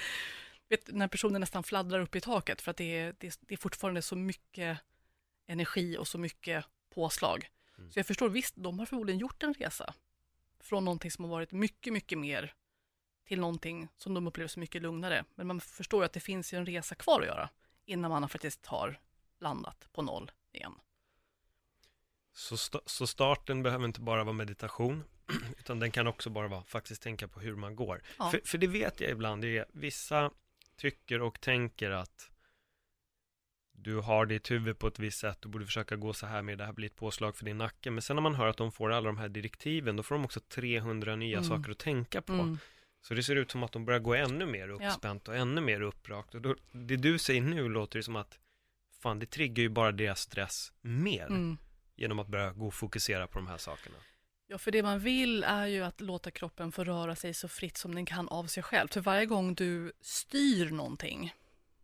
vet, 0.71 0.87
när 0.87 1.07
personen 1.07 1.41
nästan 1.41 1.63
fladdrar 1.63 1.99
upp 1.99 2.15
i 2.15 2.21
taket 2.21 2.61
för 2.61 2.71
att 2.71 2.77
det 2.77 2.97
är, 2.97 3.15
det, 3.19 3.39
det 3.41 3.53
är 3.53 3.57
fortfarande 3.57 4.01
så 4.01 4.15
mycket 4.15 4.77
energi 5.47 5.97
och 5.97 6.07
så 6.07 6.17
mycket 6.17 6.65
påslag. 6.89 7.49
Mm. 7.77 7.91
Så 7.91 7.99
jag 7.99 8.07
förstår, 8.07 8.29
visst, 8.29 8.53
de 8.57 8.79
har 8.79 8.85
förmodligen 8.85 9.19
gjort 9.19 9.43
en 9.43 9.53
resa 9.53 9.93
från 10.59 10.85
någonting 10.85 11.11
som 11.11 11.25
har 11.25 11.31
varit 11.31 11.51
mycket, 11.51 11.93
mycket 11.93 12.17
mer 12.17 12.53
till 13.27 13.39
någonting 13.39 13.87
som 13.97 14.13
de 14.13 14.27
upplever 14.27 14.47
som 14.47 14.59
mycket 14.59 14.81
lugnare. 14.81 15.25
Men 15.35 15.47
man 15.47 15.61
förstår 15.61 16.01
ju 16.01 16.05
att 16.05 16.13
det 16.13 16.19
finns 16.19 16.53
ju 16.53 16.57
en 16.57 16.65
resa 16.65 16.95
kvar 16.95 17.21
att 17.21 17.27
göra 17.27 17.49
innan 17.85 18.11
man 18.11 18.29
faktiskt 18.29 18.65
har 18.65 18.99
landat 19.39 19.87
på 19.91 20.01
noll 20.01 20.31
igen. 20.51 20.73
Så, 22.33 22.55
sta- 22.55 22.81
så 22.85 23.07
starten 23.07 23.63
behöver 23.63 23.85
inte 23.85 24.01
bara 24.01 24.23
vara 24.23 24.33
meditation, 24.33 25.03
utan 25.59 25.79
den 25.79 25.91
kan 25.91 26.07
också 26.07 26.29
bara 26.29 26.47
vara 26.47 26.63
faktiskt 26.63 27.01
tänka 27.01 27.27
på 27.27 27.39
hur 27.39 27.55
man 27.55 27.75
går. 27.75 28.01
Ja. 28.19 28.31
För, 28.31 28.41
för 28.45 28.57
det 28.57 28.67
vet 28.67 29.01
jag 29.01 29.11
ibland, 29.11 29.41
det 29.41 29.57
är 29.57 29.65
vissa 29.71 30.31
tycker 30.81 31.21
och 31.21 31.41
tänker 31.41 31.91
att 31.91 32.31
du 33.73 33.95
har 33.99 34.25
ditt 34.25 34.51
huvud 34.51 34.79
på 34.79 34.87
ett 34.87 34.99
visst 34.99 35.19
sätt, 35.19 35.37
du 35.41 35.49
borde 35.49 35.65
försöka 35.65 35.95
gå 35.95 36.13
så 36.13 36.25
här 36.25 36.41
med 36.41 36.57
det 36.57 36.65
här 36.65 36.73
blir 36.73 36.87
ett 36.87 36.95
påslag 36.95 37.35
för 37.37 37.45
din 37.45 37.57
nacke. 37.57 37.91
Men 37.91 38.01
sen 38.01 38.15
när 38.15 38.21
man 38.21 38.35
hör 38.35 38.47
att 38.47 38.57
de 38.57 38.71
får 38.71 38.91
alla 38.91 39.07
de 39.07 39.17
här 39.17 39.29
direktiven, 39.29 39.95
då 39.95 40.03
får 40.03 40.15
de 40.15 40.25
också 40.25 40.39
300 40.39 41.15
nya 41.15 41.37
Mm. 41.37 41.49
saker 41.49 41.71
att 41.71 41.79
tänka 41.79 42.21
på. 42.21 42.33
Mm. 42.33 42.57
Så 43.01 43.13
det 43.13 43.23
ser 43.23 43.35
ut 43.35 43.51
som 43.51 43.63
att 43.63 43.71
de 43.71 43.85
börjar 43.85 43.99
gå 43.99 44.13
ännu 44.15 44.45
mer 44.45 44.69
uppspänt 44.69 45.27
och 45.27 45.35
ännu 45.35 45.61
mer 45.61 45.81
upprakt. 45.81 46.35
Och 46.35 46.41
då, 46.41 46.55
det 46.71 46.97
du 46.97 47.19
säger 47.19 47.41
nu 47.41 47.69
låter 47.69 47.99
det 47.99 48.03
som 48.03 48.15
att 48.15 48.39
fan, 49.01 49.19
det 49.19 49.25
triggar 49.25 49.61
ju 49.61 49.69
bara 49.69 49.91
deras 49.91 50.19
stress 50.19 50.73
mer 50.81 51.25
Mm. 51.27 51.57
genom 51.95 52.19
att 52.19 52.27
börja 52.27 52.51
gå 52.51 52.67
och 52.67 52.73
fokusera 52.73 53.27
på 53.27 53.39
de 53.39 53.47
här 53.47 53.57
sakerna. 53.57 53.95
Ja, 54.51 54.57
för 54.57 54.71
det 54.71 54.83
man 54.83 54.99
vill 54.99 55.43
är 55.43 55.65
ju 55.65 55.83
att 55.83 56.01
låta 56.01 56.31
kroppen 56.31 56.71
få 56.71 56.83
röra 56.83 57.15
sig 57.15 57.33
så 57.33 57.47
fritt 57.47 57.77
som 57.77 57.95
den 57.95 58.05
kan 58.05 58.29
av 58.29 58.45
sig 58.45 58.63
själv. 58.63 58.87
För 58.87 59.01
varje 59.01 59.25
gång 59.25 59.55
du 59.55 59.91
styr 60.01 60.71
någonting, 60.71 61.33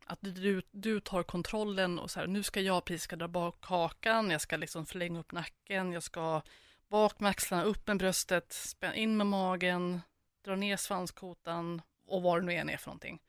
att 0.06 0.20
du, 0.22 0.62
du 0.72 1.00
tar 1.00 1.24
kontrollen 1.24 2.00
och 2.00 2.12
så 2.12 2.20
här, 2.20 2.28
nu 2.28 2.44
ska 2.44 2.62
jag 2.62 2.86
precis 2.86 3.04
ska 3.04 3.16
dra 3.16 3.28
bak 3.28 3.66
hakan, 3.66 4.32
jag 4.32 4.42
ska 4.42 4.58
liksom 4.58 4.86
förlänga 4.86 5.20
upp 5.20 5.32
nacken, 5.32 5.92
jag 5.92 6.04
ska 6.04 6.42
bak 6.88 7.20
med 7.20 7.30
axlarna, 7.30 7.64
upp 7.64 7.88
med 7.88 7.98
bröstet, 7.98 8.54
spänna 8.54 8.96
in 8.96 9.18
med 9.18 9.28
magen, 9.28 10.02
dra 10.42 10.56
ner 10.56 10.78
svanskotan 10.78 11.82
och 12.06 12.22
vad 12.22 12.42
det 12.42 12.46
nu 12.46 12.54
än 12.54 12.70
är 12.70 12.78
för 12.78 12.88
någonting. 12.88 13.22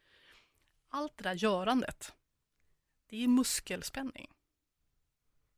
Allt 0.89 1.17
det 1.17 1.23
där 1.23 1.35
görandet, 1.35 2.15
det 3.07 3.25
är 3.25 3.29
muskelspänning. 3.29 4.31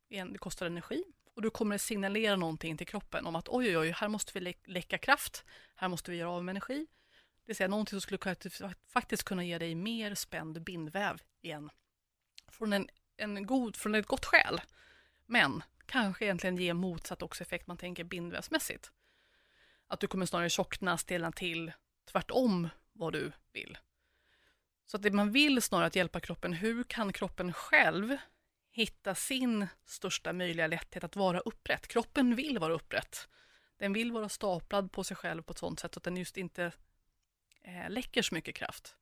Det 0.08 0.38
kostar 0.38 0.66
energi 0.66 1.04
och 1.40 1.44
du 1.44 1.50
kommer 1.50 1.74
att 1.74 1.80
signalera 1.80 2.36
någonting 2.36 2.76
till 2.76 2.86
kroppen 2.86 3.26
om 3.26 3.36
att 3.36 3.48
oj, 3.48 3.68
oj, 3.68 3.78
oj, 3.78 3.90
här 3.90 4.08
måste 4.08 4.32
vi 4.34 4.40
lä- 4.40 4.52
läcka 4.64 4.98
kraft, 4.98 5.44
här 5.76 5.88
måste 5.88 6.10
vi 6.10 6.16
göra 6.16 6.30
av 6.30 6.44
med 6.44 6.52
energi. 6.52 6.86
Det 7.10 7.46
vill 7.46 7.56
säga 7.56 7.68
någonting 7.68 7.90
som 7.90 8.00
skulle 8.00 8.18
kunna- 8.18 8.74
faktiskt 8.92 9.22
kunna 9.22 9.44
ge 9.44 9.58
dig 9.58 9.74
mer 9.74 10.14
spänd 10.14 10.62
bindväv 10.62 11.22
igen. 11.42 11.70
Från, 12.48 12.72
en, 12.72 12.88
en 13.16 13.46
god, 13.46 13.76
från 13.76 13.94
ett 13.94 14.06
gott 14.06 14.24
skäl. 14.24 14.60
Men 15.26 15.62
kanske 15.86 16.24
egentligen 16.24 16.56
ge 16.56 16.74
motsatt 16.74 17.22
också 17.22 17.42
effekt 17.42 17.66
man 17.66 17.76
tänker 17.76 18.04
bindvävsmässigt. 18.04 18.90
Att 19.86 20.00
du 20.00 20.06
kommer 20.06 20.26
snarare 20.26 20.50
tjockna, 20.50 20.98
stelna 20.98 21.32
till, 21.32 21.72
tvärtom 22.12 22.68
vad 22.92 23.12
du 23.12 23.32
vill. 23.52 23.78
Så 24.86 24.96
att 24.96 25.02
det 25.02 25.10
man 25.10 25.32
vill 25.32 25.62
snarare 25.62 25.86
att 25.86 25.96
hjälpa 25.96 26.20
kroppen, 26.20 26.52
hur 26.52 26.84
kan 26.84 27.12
kroppen 27.12 27.52
själv 27.52 28.16
hitta 28.70 29.14
sin 29.14 29.66
största 29.84 30.32
möjliga 30.32 30.66
lätthet 30.66 31.04
att 31.04 31.16
vara 31.16 31.40
upprätt. 31.40 31.88
Kroppen 31.88 32.36
vill 32.36 32.58
vara 32.58 32.72
upprätt. 32.72 33.28
Den 33.76 33.92
vill 33.92 34.12
vara 34.12 34.28
staplad 34.28 34.92
på 34.92 35.04
sig 35.04 35.16
själv 35.16 35.42
på 35.42 35.52
ett 35.52 35.58
sånt 35.58 35.80
sätt 35.80 35.96
att 35.96 36.02
den 36.02 36.16
just 36.16 36.36
inte 36.36 36.72
eh, 37.62 37.90
läcker 37.90 38.22
så 38.22 38.34
mycket 38.34 38.54
kraft. 38.54 38.96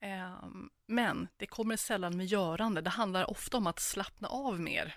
Eh, 0.00 0.44
men 0.86 1.28
det 1.36 1.46
kommer 1.46 1.76
sällan 1.76 2.16
med 2.16 2.26
görande. 2.26 2.80
Det 2.80 2.90
handlar 2.90 3.30
ofta 3.30 3.56
om 3.56 3.66
att 3.66 3.80
slappna 3.80 4.28
av 4.28 4.60
mer. 4.60 4.96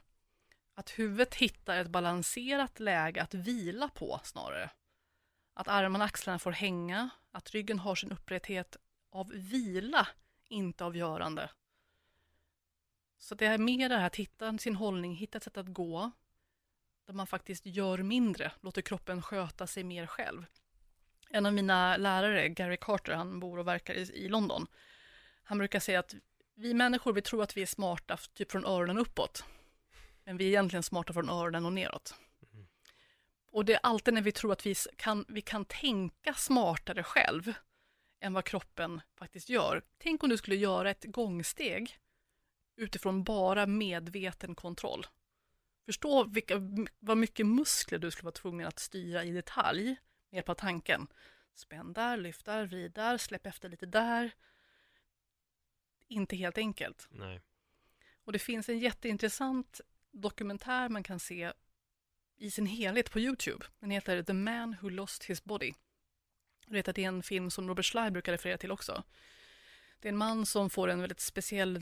Att 0.73 0.89
huvudet 0.89 1.35
hittar 1.35 1.77
ett 1.77 1.89
balanserat 1.89 2.79
läge 2.79 3.21
att 3.21 3.33
vila 3.33 3.89
på 3.89 4.19
snarare. 4.23 4.69
Att 5.53 5.67
armarna 5.67 6.03
och 6.03 6.09
axlarna 6.09 6.39
får 6.39 6.51
hänga, 6.51 7.09
att 7.31 7.51
ryggen 7.51 7.79
har 7.79 7.95
sin 7.95 8.11
upprätthet 8.11 8.77
av 9.11 9.31
vila, 9.33 10.07
inte 10.49 10.85
av 10.85 10.97
görande. 10.97 11.49
Så 13.17 13.35
det 13.35 13.45
är 13.45 13.57
mer 13.57 13.89
det 13.89 13.97
här 13.97 14.07
att 14.07 14.15
hitta 14.15 14.57
sin 14.57 14.75
hållning, 14.75 15.15
hitta 15.15 15.37
ett 15.37 15.43
sätt 15.43 15.57
att 15.57 15.73
gå 15.73 16.11
där 17.05 17.13
man 17.13 17.27
faktiskt 17.27 17.65
gör 17.65 17.97
mindre, 17.97 18.51
låter 18.61 18.81
kroppen 18.81 19.21
sköta 19.21 19.67
sig 19.67 19.83
mer 19.83 20.07
själv. 20.07 20.45
En 21.29 21.45
av 21.45 21.53
mina 21.53 21.97
lärare, 21.97 22.49
Gary 22.49 22.77
Carter, 22.81 23.13
han 23.13 23.39
bor 23.39 23.59
och 23.59 23.67
verkar 23.67 23.93
i, 23.93 24.27
London. 24.29 24.67
Han 25.43 25.57
brukar 25.57 25.79
säga 25.79 25.99
att 25.99 26.15
vi 26.55 26.73
människor, 26.73 27.13
vi 27.13 27.21
tror 27.21 27.43
att 27.43 27.57
vi 27.57 27.61
är 27.61 27.65
smarta 27.65 28.17
typ 28.33 28.51
från 28.51 28.65
öronen 28.65 28.97
uppåt. 28.97 29.43
Men 30.23 30.37
vi 30.37 30.45
är 30.45 30.49
egentligen 30.49 30.83
smarta 30.83 31.13
från 31.13 31.29
öronen 31.29 31.65
och 31.65 31.73
neråt. 31.73 32.15
Och 33.51 33.65
det 33.65 33.73
är 33.73 33.79
alltid 33.83 34.13
när 34.13 34.21
vi 34.21 34.31
tror 34.31 34.51
att 34.51 34.65
vi 34.65 34.75
kan, 34.95 35.25
vi 35.27 35.41
kan 35.41 35.65
tänka 35.65 36.33
smartare 36.33 37.03
själv 37.03 37.53
än 38.19 38.33
vad 38.33 38.45
kroppen 38.45 39.01
faktiskt 39.15 39.49
gör. 39.49 39.81
Tänk 39.97 40.23
om 40.23 40.29
du 40.29 40.37
skulle 40.37 40.55
göra 40.55 40.91
ett 40.91 41.03
gångsteg 41.03 41.99
utifrån 42.75 43.23
bara 43.23 43.65
medveten 43.65 44.55
kontroll. 44.55 45.07
Förstå 45.85 46.23
vilka, 46.23 46.55
vad 46.99 47.17
mycket 47.17 47.45
muskler 47.45 47.99
du 47.99 48.11
skulle 48.11 48.25
vara 48.25 48.31
tvungen 48.31 48.67
att 48.67 48.79
styra 48.79 49.23
i 49.23 49.31
detalj 49.31 49.95
med 50.29 50.49
av 50.49 50.55
tanken. 50.55 51.07
Spänn 51.53 51.93
där, 51.93 52.17
lyft 52.17 52.45
där, 52.45 52.65
vrid 52.65 52.91
där, 52.91 53.17
släpp 53.17 53.45
efter 53.45 53.69
lite 53.69 53.85
där. 53.85 54.31
Inte 56.07 56.35
helt 56.35 56.57
enkelt. 56.57 57.07
Nej. 57.11 57.41
Och 58.23 58.31
det 58.31 58.39
finns 58.39 58.69
en 58.69 58.79
jätteintressant 58.79 59.81
dokumentär 60.11 60.89
man 60.89 61.03
kan 61.03 61.19
se 61.19 61.53
i 62.37 62.51
sin 62.51 62.65
helhet 62.65 63.11
på 63.11 63.19
Youtube. 63.19 63.65
Den 63.79 63.91
heter 63.91 64.23
The 64.23 64.33
Man 64.33 64.75
Who 64.81 64.89
Lost 64.89 65.23
His 65.23 65.43
Body. 65.43 65.73
Jag 66.65 66.73
vet 66.73 66.87
att 66.87 66.95
det 66.95 67.03
är 67.03 67.07
en 67.07 67.23
film 67.23 67.51
som 67.51 67.67
Robert 67.67 67.85
Schley 67.85 68.11
brukar 68.11 68.31
referera 68.31 68.57
till 68.57 68.71
också. 68.71 69.03
Det 69.99 70.07
är 70.07 70.11
en 70.11 70.17
man 70.17 70.45
som 70.45 70.69
får 70.69 70.87
en 70.87 71.01
väldigt 71.01 71.19
speciell 71.19 71.81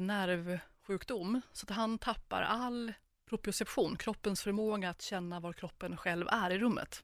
sjukdom 0.84 1.42
så 1.52 1.66
att 1.66 1.76
han 1.76 1.98
tappar 1.98 2.42
all 2.42 2.94
proprioception, 3.26 3.98
kroppens 3.98 4.42
förmåga 4.42 4.90
att 4.90 5.02
känna 5.02 5.40
var 5.40 5.54
kroppen 5.54 5.98
själv 5.98 6.28
är 6.28 6.50
i 6.50 6.60
rummet. 6.60 7.04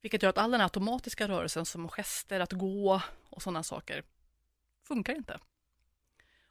Vilket 0.00 0.22
gör 0.22 0.30
att 0.30 0.38
all 0.38 0.50
den 0.50 0.60
automatiska 0.60 1.28
rörelsen 1.28 1.66
som 1.66 1.88
gester, 1.88 2.40
att 2.40 2.52
gå 2.52 3.02
och 3.30 3.42
sådana 3.42 3.62
saker 3.62 4.04
funkar 4.82 5.14
inte. 5.14 5.40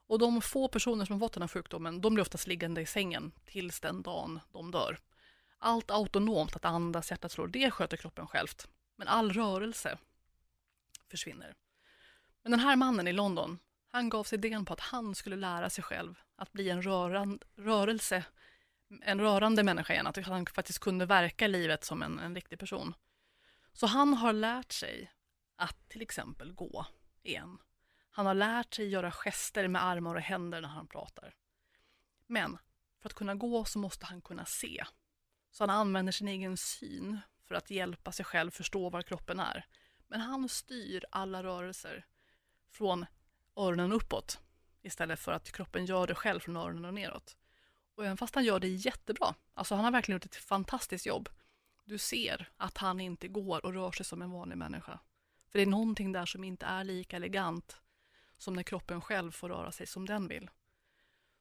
Och 0.07 0.19
de 0.19 0.41
få 0.41 0.67
personer 0.67 1.05
som 1.05 1.13
har 1.13 1.19
fått 1.19 1.33
den 1.33 1.43
här 1.43 1.47
sjukdomen, 1.47 2.01
de 2.01 2.13
blir 2.13 2.21
oftast 2.21 2.47
liggande 2.47 2.81
i 2.81 2.85
sängen 2.85 3.31
tills 3.45 3.79
den 3.79 4.01
dagen 4.01 4.39
de 4.51 4.71
dör. 4.71 4.99
Allt 5.57 5.91
autonomt, 5.91 6.55
att 6.55 6.65
andas, 6.65 7.11
hjärtat 7.11 7.31
slår, 7.31 7.47
det 7.47 7.71
sköter 7.71 7.97
kroppen 7.97 8.27
självt. 8.27 8.67
Men 8.95 9.07
all 9.07 9.33
rörelse 9.33 9.97
försvinner. 11.09 11.55
Men 12.41 12.51
den 12.51 12.59
här 12.59 12.75
mannen 12.75 13.07
i 13.07 13.13
London, 13.13 13.59
han 13.91 14.09
gav 14.09 14.23
sig 14.23 14.37
idén 14.37 14.65
på 14.65 14.73
att 14.73 14.79
han 14.79 15.15
skulle 15.15 15.35
lära 15.35 15.69
sig 15.69 15.83
själv 15.83 16.19
att 16.35 16.51
bli 16.51 16.69
en 16.69 16.81
rörand, 16.81 17.45
rörelse, 17.55 18.25
en 19.01 19.21
rörande 19.21 19.63
människa 19.63 19.93
igen, 19.93 20.07
att 20.07 20.25
han 20.25 20.45
faktiskt 20.45 20.79
kunde 20.79 21.05
verka 21.05 21.45
i 21.45 21.47
livet 21.47 21.83
som 21.83 22.01
en, 22.01 22.19
en 22.19 22.35
riktig 22.35 22.59
person. 22.59 22.93
Så 23.73 23.87
han 23.87 24.13
har 24.13 24.33
lärt 24.33 24.71
sig 24.71 25.11
att 25.55 25.89
till 25.89 26.01
exempel 26.01 26.53
gå 26.53 26.85
igen. 27.23 27.57
Han 28.11 28.25
har 28.25 28.33
lärt 28.33 28.73
sig 28.73 28.87
göra 28.87 29.11
gester 29.11 29.67
med 29.67 29.83
armar 29.83 30.15
och 30.15 30.21
händer 30.21 30.61
när 30.61 30.69
han 30.69 30.87
pratar. 30.87 31.35
Men 32.27 32.57
För 33.01 33.09
att 33.09 33.13
kunna 33.13 33.35
gå 33.35 33.65
så 33.65 33.79
måste 33.79 34.05
han 34.05 34.21
kunna 34.21 34.45
se. 34.45 34.83
Så 35.51 35.63
han 35.63 35.69
använder 35.69 36.11
sin 36.11 36.27
egen 36.27 36.57
syn 36.57 37.19
för 37.47 37.55
att 37.55 37.69
hjälpa 37.69 38.11
sig 38.11 38.25
själv 38.25 38.51
förstå 38.51 38.89
var 38.89 39.01
kroppen 39.01 39.39
är. 39.39 39.65
Men 40.07 40.21
han 40.21 40.49
styr 40.49 41.05
alla 41.11 41.43
rörelser 41.43 42.05
från 42.69 43.05
öronen 43.55 43.93
uppåt 43.93 44.39
istället 44.81 45.19
för 45.19 45.31
att 45.31 45.51
kroppen 45.51 45.85
gör 45.85 46.07
det 46.07 46.15
själv 46.15 46.39
från 46.39 46.57
öronen 46.57 46.85
och 46.85 46.93
neråt. 46.93 47.37
Och 47.95 48.05
även 48.05 48.17
fast 48.17 48.35
han 48.35 48.43
gör 48.43 48.59
det 48.59 48.67
jättebra, 48.67 49.35
alltså 49.53 49.75
han 49.75 49.83
har 49.83 49.91
verkligen 49.91 50.15
gjort 50.15 50.25
ett 50.25 50.35
fantastiskt 50.35 51.05
jobb. 51.05 51.29
Du 51.85 51.97
ser 51.97 52.49
att 52.57 52.77
han 52.77 52.99
inte 52.99 53.27
går 53.27 53.65
och 53.65 53.73
rör 53.73 53.91
sig 53.91 54.05
som 54.05 54.21
en 54.21 54.31
vanlig 54.31 54.57
människa. 54.57 54.99
För 55.49 55.59
det 55.59 55.63
är 55.63 55.67
någonting 55.67 56.11
där 56.11 56.25
som 56.25 56.43
inte 56.43 56.65
är 56.65 56.83
lika 56.83 57.15
elegant 57.15 57.77
som 58.37 58.53
när 58.53 58.63
kroppen 58.63 59.01
själv 59.01 59.31
får 59.31 59.49
röra 59.49 59.71
sig 59.71 59.87
som 59.87 60.05
den 60.05 60.27
vill. 60.27 60.49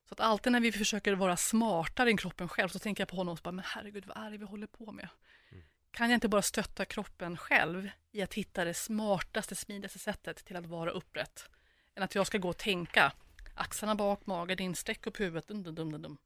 Så 0.08 0.14
att 0.14 0.20
alltid 0.20 0.52
när 0.52 0.60
vi 0.60 0.72
försöker 0.72 1.12
vara 1.12 1.36
smartare 1.36 2.10
än 2.10 2.16
kroppen 2.16 2.48
själv 2.48 2.68
så 2.68 2.78
tänker 2.78 3.00
jag 3.00 3.08
på 3.08 3.16
honom 3.16 3.32
och 3.32 3.38
så 3.38 3.42
bara, 3.42 3.52
men 3.52 3.64
herregud 3.68 4.06
vad 4.06 4.16
är 4.16 4.30
det 4.30 4.38
vi 4.38 4.44
håller 4.44 4.66
på 4.66 4.92
med? 4.92 5.08
Mm. 5.50 5.64
Kan 5.90 6.10
jag 6.10 6.16
inte 6.16 6.28
bara 6.28 6.42
stötta 6.42 6.84
kroppen 6.84 7.36
själv 7.36 7.90
i 8.12 8.22
att 8.22 8.34
hitta 8.34 8.64
det 8.64 8.74
smartaste, 8.74 9.54
smidigaste 9.54 9.98
sättet 9.98 10.44
till 10.44 10.56
att 10.56 10.66
vara 10.66 10.90
upprätt? 10.90 11.50
Än 11.94 12.02
att 12.02 12.14
jag 12.14 12.26
ska 12.26 12.38
gå 12.38 12.48
och 12.48 12.56
tänka, 12.56 13.12
axlarna 13.54 13.94
bak, 13.94 14.26
magen 14.26 14.60
in, 14.60 14.74
sträck 14.74 15.06
upp 15.06 15.20
huvudet, 15.20 15.48
dum, 15.48 15.62
dum, 15.62 15.74
dum, 15.74 16.02
dum. 16.02 16.18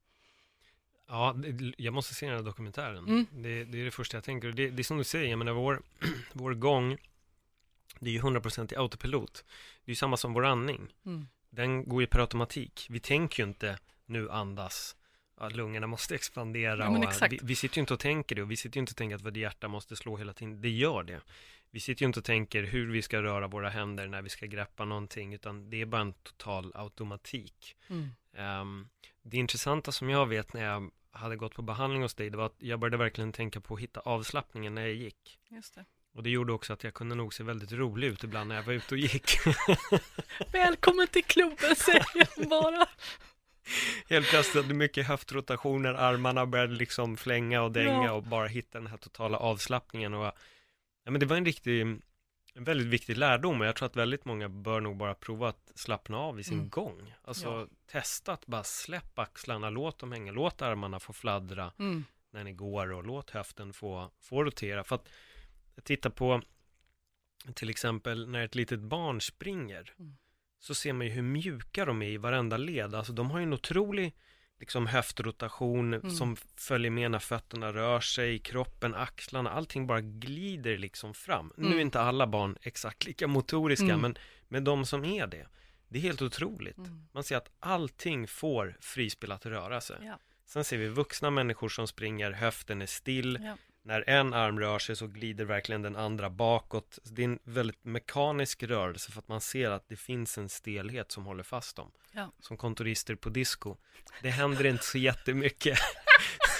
Ja, 1.08 1.36
jag 1.76 1.94
måste 1.94 2.14
se 2.14 2.26
den 2.26 2.36
här 2.36 2.42
dokumentären. 2.42 3.04
Mm. 3.08 3.26
Det, 3.30 3.64
det, 3.64 3.80
är 3.80 3.84
det 3.84 3.90
första 3.90 4.16
jag 4.16 4.24
tänker. 4.24 4.52
Det, 4.52 4.70
det 4.70 4.82
är 4.82 4.84
som 4.84 4.98
du 4.98 5.04
säger, 5.04 5.30
jag 5.30 5.38
menar 5.38 5.52
vår, 5.52 5.82
vår 6.32 6.54
gång, 6.54 6.96
det 7.98 8.10
är 8.10 8.12
ju 8.12 8.20
100% 8.20 8.72
i 8.72 8.76
autopilot. 8.76 9.44
Det 9.84 9.90
är 9.90 9.92
ju 9.92 9.96
samma 9.96 10.16
som 10.16 10.32
vår 10.32 10.44
andning. 10.44 10.88
Mm. 11.06 11.28
Den 11.50 11.88
går 11.88 12.02
ju 12.02 12.06
per 12.06 12.18
automatik. 12.18 12.86
Vi 12.90 13.00
tänker 13.00 13.42
ju 13.42 13.48
inte 13.48 13.78
nu 14.06 14.30
andas, 14.30 14.96
att 15.36 15.56
lungorna 15.56 15.86
måste 15.86 16.14
expandera. 16.14 16.84
Ja, 16.84 17.28
vi, 17.30 17.38
vi, 17.42 17.56
sitter 17.56 17.76
ju 17.76 17.80
inte 17.80 17.94
och 17.94 18.00
tänker 18.00 18.36
det 18.36 18.42
och 18.42 18.50
vi 18.50 18.56
sitter 18.56 18.76
ju 18.76 18.80
inte 18.80 18.90
och 18.90 18.96
tänker 18.96 19.16
att 19.16 19.22
vårt 19.22 19.36
hjärta 19.36 19.68
måste 19.68 19.96
slå 19.96 20.16
hela 20.16 20.32
tiden. 20.32 20.60
Det 20.60 20.70
gör 20.70 21.02
det. 21.02 21.20
Vi 21.74 21.80
sitter 21.80 22.02
ju 22.02 22.06
inte 22.06 22.18
och 22.18 22.24
tänker 22.24 22.62
hur 22.62 22.92
vi 22.92 23.02
ska 23.02 23.22
röra 23.22 23.48
våra 23.48 23.68
händer 23.68 24.08
när 24.08 24.22
vi 24.22 24.28
ska 24.28 24.46
greppa 24.46 24.84
någonting, 24.84 25.34
utan 25.34 25.70
det 25.70 25.80
är 25.80 25.86
bara 25.86 26.00
en 26.00 26.12
total 26.12 26.72
automatik. 26.74 27.76
Mm. 27.88 28.60
Um, 28.60 28.88
det 29.22 29.36
intressanta 29.36 29.92
som 29.92 30.10
jag 30.10 30.26
vet 30.26 30.52
när 30.52 30.64
jag 30.64 30.90
hade 31.10 31.36
gått 31.36 31.54
på 31.54 31.62
behandling 31.62 32.02
hos 32.02 32.14
dig, 32.14 32.30
det 32.30 32.36
var 32.36 32.46
att 32.46 32.56
jag 32.58 32.80
började 32.80 32.96
verkligen 32.96 33.32
tänka 33.32 33.60
på 33.60 33.74
att 33.74 33.80
hitta 33.80 34.00
avslappningen 34.00 34.74
när 34.74 34.82
jag 34.82 34.94
gick. 34.94 35.38
Just 35.50 35.74
det. 35.74 35.84
Och 36.14 36.22
det 36.22 36.30
gjorde 36.30 36.52
också 36.52 36.72
att 36.72 36.84
jag 36.84 36.94
kunde 36.94 37.14
nog 37.14 37.34
se 37.34 37.44
väldigt 37.44 37.72
rolig 37.72 38.06
ut 38.06 38.24
ibland 38.24 38.48
när 38.48 38.56
jag 38.56 38.62
var 38.62 38.72
ute 38.72 38.94
och 38.94 38.98
gick. 38.98 39.36
Välkommen 40.52 41.06
till 41.06 41.24
klubben 41.24 41.76
säger 41.76 42.06
jag 42.14 42.48
bara. 42.48 42.86
Helt 44.08 44.28
plötsligt 44.28 44.64
hade 44.64 44.74
mycket 44.74 45.06
höftrotationer, 45.06 45.94
armarna 45.94 46.46
började 46.46 46.74
liksom 46.74 47.16
flänga 47.16 47.62
och 47.62 47.72
dänga 47.72 48.04
ja. 48.04 48.12
och 48.12 48.22
bara 48.22 48.46
hitta 48.46 48.78
den 48.78 48.86
här 48.86 48.96
totala 48.96 49.38
avslappningen. 49.38 50.14
Och, 50.14 50.32
ja, 51.04 51.10
men 51.10 51.20
det 51.20 51.26
var 51.26 51.36
en 51.36 51.44
riktig 51.44 52.00
en 52.54 52.64
väldigt 52.64 52.86
viktig 52.86 53.16
lärdom 53.16 53.60
och 53.60 53.66
jag 53.66 53.76
tror 53.76 53.86
att 53.86 53.96
väldigt 53.96 54.24
många 54.24 54.48
bör 54.48 54.80
nog 54.80 54.96
bara 54.96 55.14
prova 55.14 55.48
att 55.48 55.72
slappna 55.74 56.18
av 56.18 56.40
i 56.40 56.44
sin 56.44 56.58
mm. 56.58 56.68
gång. 56.68 57.14
Alltså 57.22 57.48
ja. 57.48 57.66
testa 57.86 58.32
att 58.32 58.46
bara 58.46 58.64
släpp 58.64 59.18
axlarna, 59.18 59.70
låt 59.70 59.98
dem 59.98 60.12
hänga, 60.12 60.32
låt 60.32 60.62
armarna 60.62 61.00
få 61.00 61.12
fladdra 61.12 61.72
mm. 61.78 62.04
när 62.30 62.44
ni 62.44 62.52
går 62.52 62.92
och 62.92 63.04
låt 63.04 63.30
höften 63.30 63.72
få, 63.72 64.10
få 64.20 64.44
rotera. 64.44 64.84
För 64.84 64.94
att 64.94 65.08
titta 65.82 66.10
på 66.10 66.42
till 67.54 67.70
exempel 67.70 68.28
när 68.28 68.44
ett 68.44 68.54
litet 68.54 68.80
barn 68.80 69.20
springer 69.20 69.94
mm. 69.98 70.16
så 70.60 70.74
ser 70.74 70.92
man 70.92 71.06
ju 71.06 71.12
hur 71.12 71.22
mjuka 71.22 71.84
de 71.84 72.02
är 72.02 72.08
i 72.08 72.16
varenda 72.16 72.56
led. 72.56 72.94
Alltså 72.94 73.12
de 73.12 73.30
har 73.30 73.38
ju 73.38 73.42
en 73.42 73.52
otrolig 73.52 74.14
liksom 74.60 74.86
höftrotation 74.86 75.94
mm. 75.94 76.10
som 76.10 76.36
följer 76.56 76.90
med 76.90 77.10
när 77.10 77.18
fötterna 77.18 77.72
rör 77.72 78.00
sig, 78.00 78.38
kroppen, 78.38 78.94
axlarna, 78.94 79.50
allting 79.50 79.86
bara 79.86 80.00
glider 80.00 80.78
liksom 80.78 81.14
fram. 81.14 81.52
Mm. 81.58 81.70
Nu 81.70 81.76
är 81.76 81.80
inte 81.80 82.00
alla 82.00 82.26
barn 82.26 82.56
exakt 82.62 83.06
lika 83.06 83.26
motoriska, 83.26 83.84
mm. 83.84 84.00
men 84.00 84.18
med 84.48 84.62
de 84.62 84.86
som 84.86 85.04
är 85.04 85.26
det, 85.26 85.46
det 85.88 85.98
är 85.98 86.02
helt 86.02 86.22
otroligt. 86.22 86.78
Mm. 86.78 87.06
Man 87.12 87.24
ser 87.24 87.36
att 87.36 87.50
allting 87.60 88.28
får 88.28 88.76
frispel 88.80 89.32
att 89.32 89.46
röra 89.46 89.80
sig. 89.80 89.96
Ja. 90.02 90.18
Sen 90.46 90.64
ser 90.64 90.78
vi 90.78 90.88
vuxna 90.88 91.30
människor 91.30 91.68
som 91.68 91.86
springer, 91.86 92.30
höften 92.30 92.82
är 92.82 92.86
still, 92.86 93.38
ja 93.42 93.56
när 93.86 94.10
en 94.10 94.34
arm 94.34 94.60
rör 94.60 94.78
sig 94.78 94.96
så 94.96 95.06
glider 95.06 95.44
verkligen 95.44 95.82
den 95.82 95.96
andra 95.96 96.30
bakåt. 96.30 96.98
Det 97.04 97.22
är 97.22 97.24
en 97.24 97.38
väldigt 97.44 97.84
mekanisk 97.84 98.62
rörelse 98.62 99.12
för 99.12 99.18
att 99.18 99.28
man 99.28 99.40
ser 99.40 99.70
att 99.70 99.88
det 99.88 99.96
finns 99.96 100.38
en 100.38 100.48
stelhet 100.48 101.12
som 101.12 101.24
håller 101.26 101.42
fast 101.42 101.76
dem. 101.76 101.90
Ja. 102.12 102.32
Som 102.40 102.56
kontorister 102.56 103.14
på 103.14 103.28
disco. 103.28 103.76
Det 104.22 104.30
händer 104.30 104.66
inte 104.66 104.84
så 104.84 104.98
jättemycket. 104.98 105.78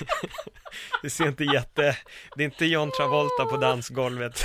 det 1.03 1.11
ser 1.11 1.29
inte 1.29 1.45
jätte, 1.45 1.99
det 2.37 2.43
är 2.43 2.45
inte 2.45 2.67
John 2.67 2.91
Travolta 2.91 3.45
på 3.45 3.57
dansgolvet. 3.57 4.39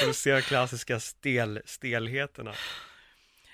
För 0.00 0.10
att 0.10 0.16
se 0.16 0.34
de 0.34 0.42
klassiska 0.42 1.00
stel, 1.00 1.62
stelheterna. 1.64 2.54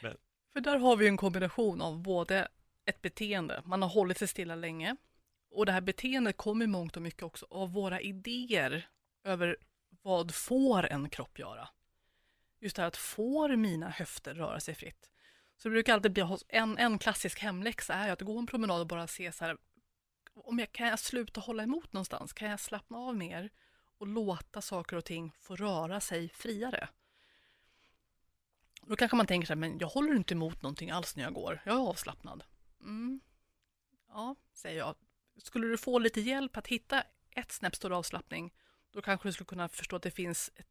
Men. 0.02 0.16
För 0.52 0.60
där 0.60 0.78
har 0.78 0.96
vi 0.96 1.08
en 1.08 1.16
kombination 1.16 1.82
av 1.82 2.02
både 2.02 2.48
ett 2.86 3.02
beteende, 3.02 3.62
man 3.64 3.82
har 3.82 3.88
hållit 3.88 4.18
sig 4.18 4.28
stilla 4.28 4.54
länge, 4.54 4.96
och 5.50 5.66
det 5.66 5.72
här 5.72 5.80
beteendet 5.80 6.36
kommer 6.36 6.64
i 6.64 6.68
mångt 6.68 6.96
och 6.96 7.02
mycket 7.02 7.22
också 7.22 7.46
av 7.50 7.72
våra 7.72 8.00
idéer 8.00 8.88
över 9.24 9.56
vad 10.02 10.34
får 10.34 10.86
en 10.86 11.10
kropp 11.10 11.38
göra? 11.38 11.68
Just 12.60 12.76
det 12.76 12.82
här 12.82 12.88
att 12.88 12.96
får 12.96 13.56
mina 13.56 13.88
höfter 13.88 14.34
röra 14.34 14.60
sig 14.60 14.74
fritt? 14.74 15.10
Så 15.56 15.68
det 15.68 15.72
brukar 15.72 15.94
alltid 15.94 16.12
bli 16.12 16.36
en, 16.48 16.78
en 16.78 16.98
klassisk 16.98 17.40
hemläxa 17.40 17.94
är 17.94 18.12
att 18.12 18.20
gå 18.20 18.38
en 18.38 18.46
promenad 18.46 18.80
och 18.80 18.86
bara 18.86 19.06
se 19.06 19.32
så 19.32 19.44
här, 19.44 19.56
om 20.34 20.58
jag, 20.58 20.72
kan 20.72 20.88
jag 20.88 20.98
sluta 20.98 21.40
hålla 21.40 21.62
emot 21.62 21.92
någonstans? 21.92 22.32
Kan 22.32 22.50
jag 22.50 22.60
slappna 22.60 22.98
av 22.98 23.16
mer 23.16 23.50
och 23.98 24.06
låta 24.06 24.62
saker 24.62 24.96
och 24.96 25.04
ting 25.04 25.32
få 25.40 25.56
röra 25.56 26.00
sig 26.00 26.28
friare? 26.28 26.88
Då 28.82 28.96
kanske 28.96 29.16
man 29.16 29.26
tänker 29.26 29.46
så 29.46 29.52
här, 29.52 29.58
men 29.58 29.78
jag 29.78 29.88
håller 29.88 30.14
inte 30.14 30.34
emot 30.34 30.62
någonting 30.62 30.90
alls 30.90 31.16
när 31.16 31.24
jag 31.24 31.34
går, 31.34 31.62
jag 31.64 31.74
är 31.74 31.80
avslappnad. 31.80 32.44
Mm. 32.80 33.20
Ja, 34.08 34.36
säger 34.52 34.78
jag, 34.78 34.94
skulle 35.38 35.66
du 35.66 35.78
få 35.78 35.98
lite 35.98 36.20
hjälp 36.20 36.56
att 36.56 36.66
hitta 36.66 37.02
ett 37.30 37.52
snäpp 37.52 37.76
större 37.76 37.96
avslappning, 37.96 38.52
då 38.92 39.02
kanske 39.02 39.28
du 39.28 39.32
skulle 39.32 39.46
kunna 39.46 39.68
förstå 39.68 39.96
att 39.96 40.02
det 40.02 40.10
finns 40.10 40.50
ett, 40.56 40.66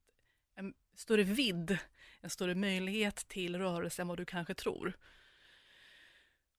en 0.55 0.73
större 0.95 1.23
vidd, 1.23 1.77
en 2.21 2.29
större 2.29 2.55
möjlighet 2.55 3.15
till 3.15 3.57
rörelse 3.57 4.01
än 4.01 4.07
vad 4.07 4.17
du 4.17 4.25
kanske 4.25 4.53
tror. 4.53 4.97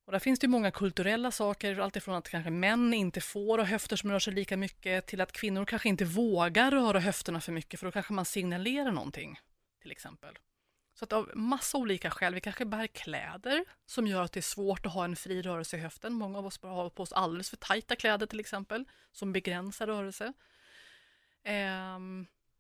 Och 0.05 0.13
där 0.13 0.19
finns 0.19 0.39
det 0.39 0.49
många 0.49 0.71
kulturella 0.71 1.31
saker, 1.31 1.79
alltifrån 1.79 2.15
att 2.15 2.29
kanske 2.29 2.51
män 2.51 2.95
inte 2.95 3.21
får 3.21 3.59
ha 3.59 3.65
höfter 3.65 3.97
som 3.97 4.11
rör 4.11 4.19
sig 4.19 4.35
lika 4.35 4.57
mycket 4.57 5.07
till 5.07 5.21
att 5.21 5.33
kvinnor 5.33 5.65
kanske 5.65 5.89
inte 5.89 6.05
vågar 6.05 6.71
röra 6.71 7.01
höfterna 7.01 7.41
för 7.41 7.53
mycket 7.53 7.81
för 7.81 7.87
då 7.87 7.93
kanske 7.93 8.13
man 8.13 8.25
signalerar 8.25 8.93
någonting, 8.93 9.41
till 9.83 9.91
exempel. 9.91 10.39
Så 10.99 11.05
att 11.05 11.13
av 11.13 11.31
massa 11.35 11.79
olika 11.79 12.11
skäl, 12.11 12.35
vi 12.35 12.41
kanske 12.41 12.65
bär 12.65 12.87
kläder 12.87 13.65
som 13.87 14.07
gör 14.07 14.23
att 14.23 14.33
det 14.33 14.41
är 14.41 14.43
svårt 14.43 14.87
att 14.87 14.93
ha 14.93 15.05
en 15.05 15.17
fri 15.17 15.43
rörelse 15.43 15.77
i 15.77 15.81
höften. 15.81 16.13
Många 16.13 16.39
av 16.39 16.47
oss 16.47 16.61
bara 16.61 16.73
har 16.73 16.91
på 16.91 17.03
oss 17.03 17.13
alldeles 17.13 17.51
för 17.51 17.57
tajta 17.57 17.97
kläder 17.97 18.27
till 18.27 18.41
exempel, 18.41 18.85
som 19.13 19.33
begränsar 19.33 19.87
rörelse. 19.87 20.33
Eh, 21.43 21.99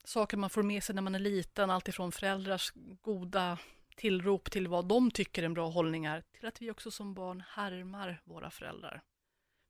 saker 0.05 0.37
man 0.37 0.51
får 0.51 0.63
med 0.63 0.85
sig 0.85 0.95
när 0.95 1.03
man 1.03 1.15
är 1.15 1.19
liten, 1.19 1.71
alltifrån 1.71 2.13
föräldrars 2.13 2.73
goda 3.03 3.59
tillrop 3.97 4.51
till 4.51 4.69
vad 4.69 4.89
de 4.89 5.11
tycker 5.11 5.43
är 5.43 5.47
en 5.47 5.55
bra 5.55 5.69
hållning 5.69 6.05
är, 6.05 6.21
till 6.21 6.47
att 6.47 6.63
vi 6.63 6.71
också 6.71 6.91
som 6.91 7.15
barn 7.15 7.43
härmar 7.49 8.21
våra 8.25 8.51
föräldrar. 8.51 9.03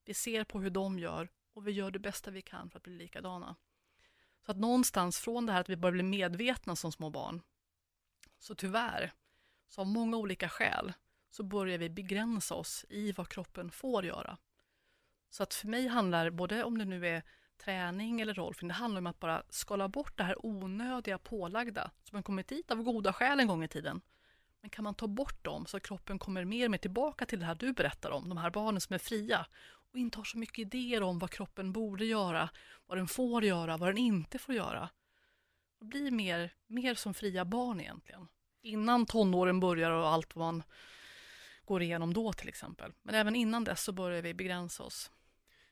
Vi 0.05 0.15
ser 0.15 0.45
på 0.45 0.61
hur 0.61 0.71
de 0.71 0.99
gör 0.99 1.29
och 1.55 1.69
vi 1.69 1.73
gör 1.73 1.91
det 1.91 1.99
bästa 1.99 2.31
vi 2.31 2.43
kan 2.43 2.71
för 2.71 2.79
att 2.79 2.83
bli 2.83 2.95
likadana. 2.95 3.57
Så 4.47 4.51
att 4.51 4.59
någonstans 4.59 5.19
från 5.19 5.47
det 5.47 5.53
här 5.53 5.61
att 5.61 5.69
vi 5.69 5.77
börjar 5.77 5.93
bli 5.93 6.03
medvetna 6.03 6.77
som 6.77 6.93
små 6.93 7.11
barn 7.11 7.43
så 8.39 8.55
tyvärr, 8.55 9.13
så 9.69 9.81
av 9.81 9.87
många 9.87 10.17
olika 10.17 10.49
skäl, 10.49 10.93
så 11.31 11.43
börjar 11.43 11.79
vi 11.79 11.91
begränsa 11.91 12.55
oss 12.55 12.85
i 12.89 13.13
vad 13.13 13.29
kroppen 13.29 13.71
får 13.71 14.05
göra. 14.05 14.39
Så 15.31 15.43
att 15.43 15.55
för 15.55 15.69
mig 15.69 15.87
handlar, 15.87 16.31
både 16.31 16.65
om 16.65 16.79
det 16.79 16.85
nu 16.85 17.07
är 17.07 17.23
träning 17.65 18.21
eller 18.21 18.35
rollfilm, 18.35 18.69
det 18.69 18.75
handlar 18.75 18.99
om 18.99 19.07
att 19.07 19.21
bara 19.21 19.43
skala 19.49 19.89
bort 19.89 20.17
det 20.17 20.25
här 20.25 20.47
onödiga 20.47 21.19
pålagda, 21.19 21.91
som 22.03 22.17
har 22.17 22.23
kommit 22.23 22.49
dit 22.49 22.71
av 22.71 22.83
goda 22.83 23.13
skäl 23.13 23.41
en 23.41 23.47
gång 23.47 23.65
i 23.65 23.69
tiden. 23.69 24.01
Men 24.61 24.71
kan 24.71 24.85
man 24.85 24.95
ta 24.95 25.07
bort 25.07 25.45
dem 25.45 25.67
så 25.67 25.77
att 25.77 25.83
kroppen 25.83 26.19
kommer 26.19 26.45
mer 26.45 26.65
och 26.65 26.71
mer 26.71 26.79
tillbaka 26.79 27.27
till 27.27 27.41
det 27.41 27.47
här 27.47 27.55
du 27.55 27.73
berättar 27.73 28.11
om, 28.11 28.29
de 28.29 28.39
här 28.39 28.51
barnen 28.51 28.81
som 28.81 28.95
är 28.95 28.99
fria 28.99 29.47
och 29.93 29.99
inte 29.99 30.19
har 30.19 30.25
så 30.25 30.39
mycket 30.39 30.59
idéer 30.59 31.03
om 31.03 31.19
vad 31.19 31.31
kroppen 31.31 31.73
borde 31.73 32.05
göra, 32.05 32.51
vad 32.87 32.99
den 32.99 33.09
får 33.09 33.45
göra, 33.45 33.77
vad 33.77 33.89
den 33.89 33.99
inte 33.99 34.39
får 34.39 34.55
göra 34.55 34.89
blir 35.81 36.11
mer, 36.11 36.55
mer 36.67 36.95
som 36.95 37.15
fria 37.15 37.45
barn 37.45 37.81
egentligen. 37.81 38.29
Innan 38.63 39.07
tonåren 39.07 39.61
börjar 39.61 39.91
och 39.91 40.09
allt 40.09 40.37
vad 40.37 40.47
man 40.47 40.63
går 41.65 41.83
igenom 41.83 42.15
då 42.15 42.33
till 42.33 42.49
exempel. 42.49 42.93
Men 43.03 43.15
även 43.15 43.37
innan 43.37 43.65
dess 43.65 43.83
så 43.83 43.93
börjar 43.93 44.23
vi 44.23 44.35
begränsa 44.35 44.83
oss. 44.83 45.11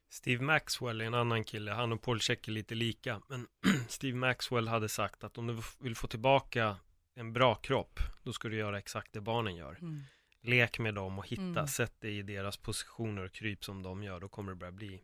Steve 0.08 0.44
Maxwell 0.44 1.00
är 1.00 1.04
en 1.04 1.14
annan 1.14 1.44
kille, 1.44 1.70
han 1.72 1.92
och 1.92 2.02
Paul 2.02 2.20
Check 2.20 2.48
är 2.48 2.52
lite 2.52 2.74
lika. 2.74 3.22
Men 3.28 3.46
Steve 3.88 4.16
Maxwell 4.16 4.68
hade 4.68 4.88
sagt 4.88 5.24
att 5.24 5.38
om 5.38 5.46
du 5.46 5.62
vill 5.78 5.96
få 5.96 6.06
tillbaka 6.06 6.76
en 7.14 7.32
bra 7.32 7.54
kropp, 7.54 8.00
då 8.22 8.32
ska 8.32 8.48
du 8.48 8.56
göra 8.56 8.78
exakt 8.78 9.12
det 9.12 9.20
barnen 9.20 9.56
gör. 9.56 9.78
Mm. 9.80 10.02
lek 10.40 10.78
med 10.78 10.94
dem 10.94 11.18
och 11.18 11.28
hitta, 11.28 11.42
Mm. 11.42 11.66
sätt 11.66 12.00
dig 12.00 12.18
i 12.18 12.22
deras 12.22 12.56
positioner 12.56 13.24
och 13.24 13.32
kryp 13.32 13.64
som 13.64 13.82
de 13.82 14.02
gör, 14.02 14.20
då 14.20 14.28
kommer 14.28 14.52
du 14.52 14.58
börja 14.58 14.72
bli 14.72 15.02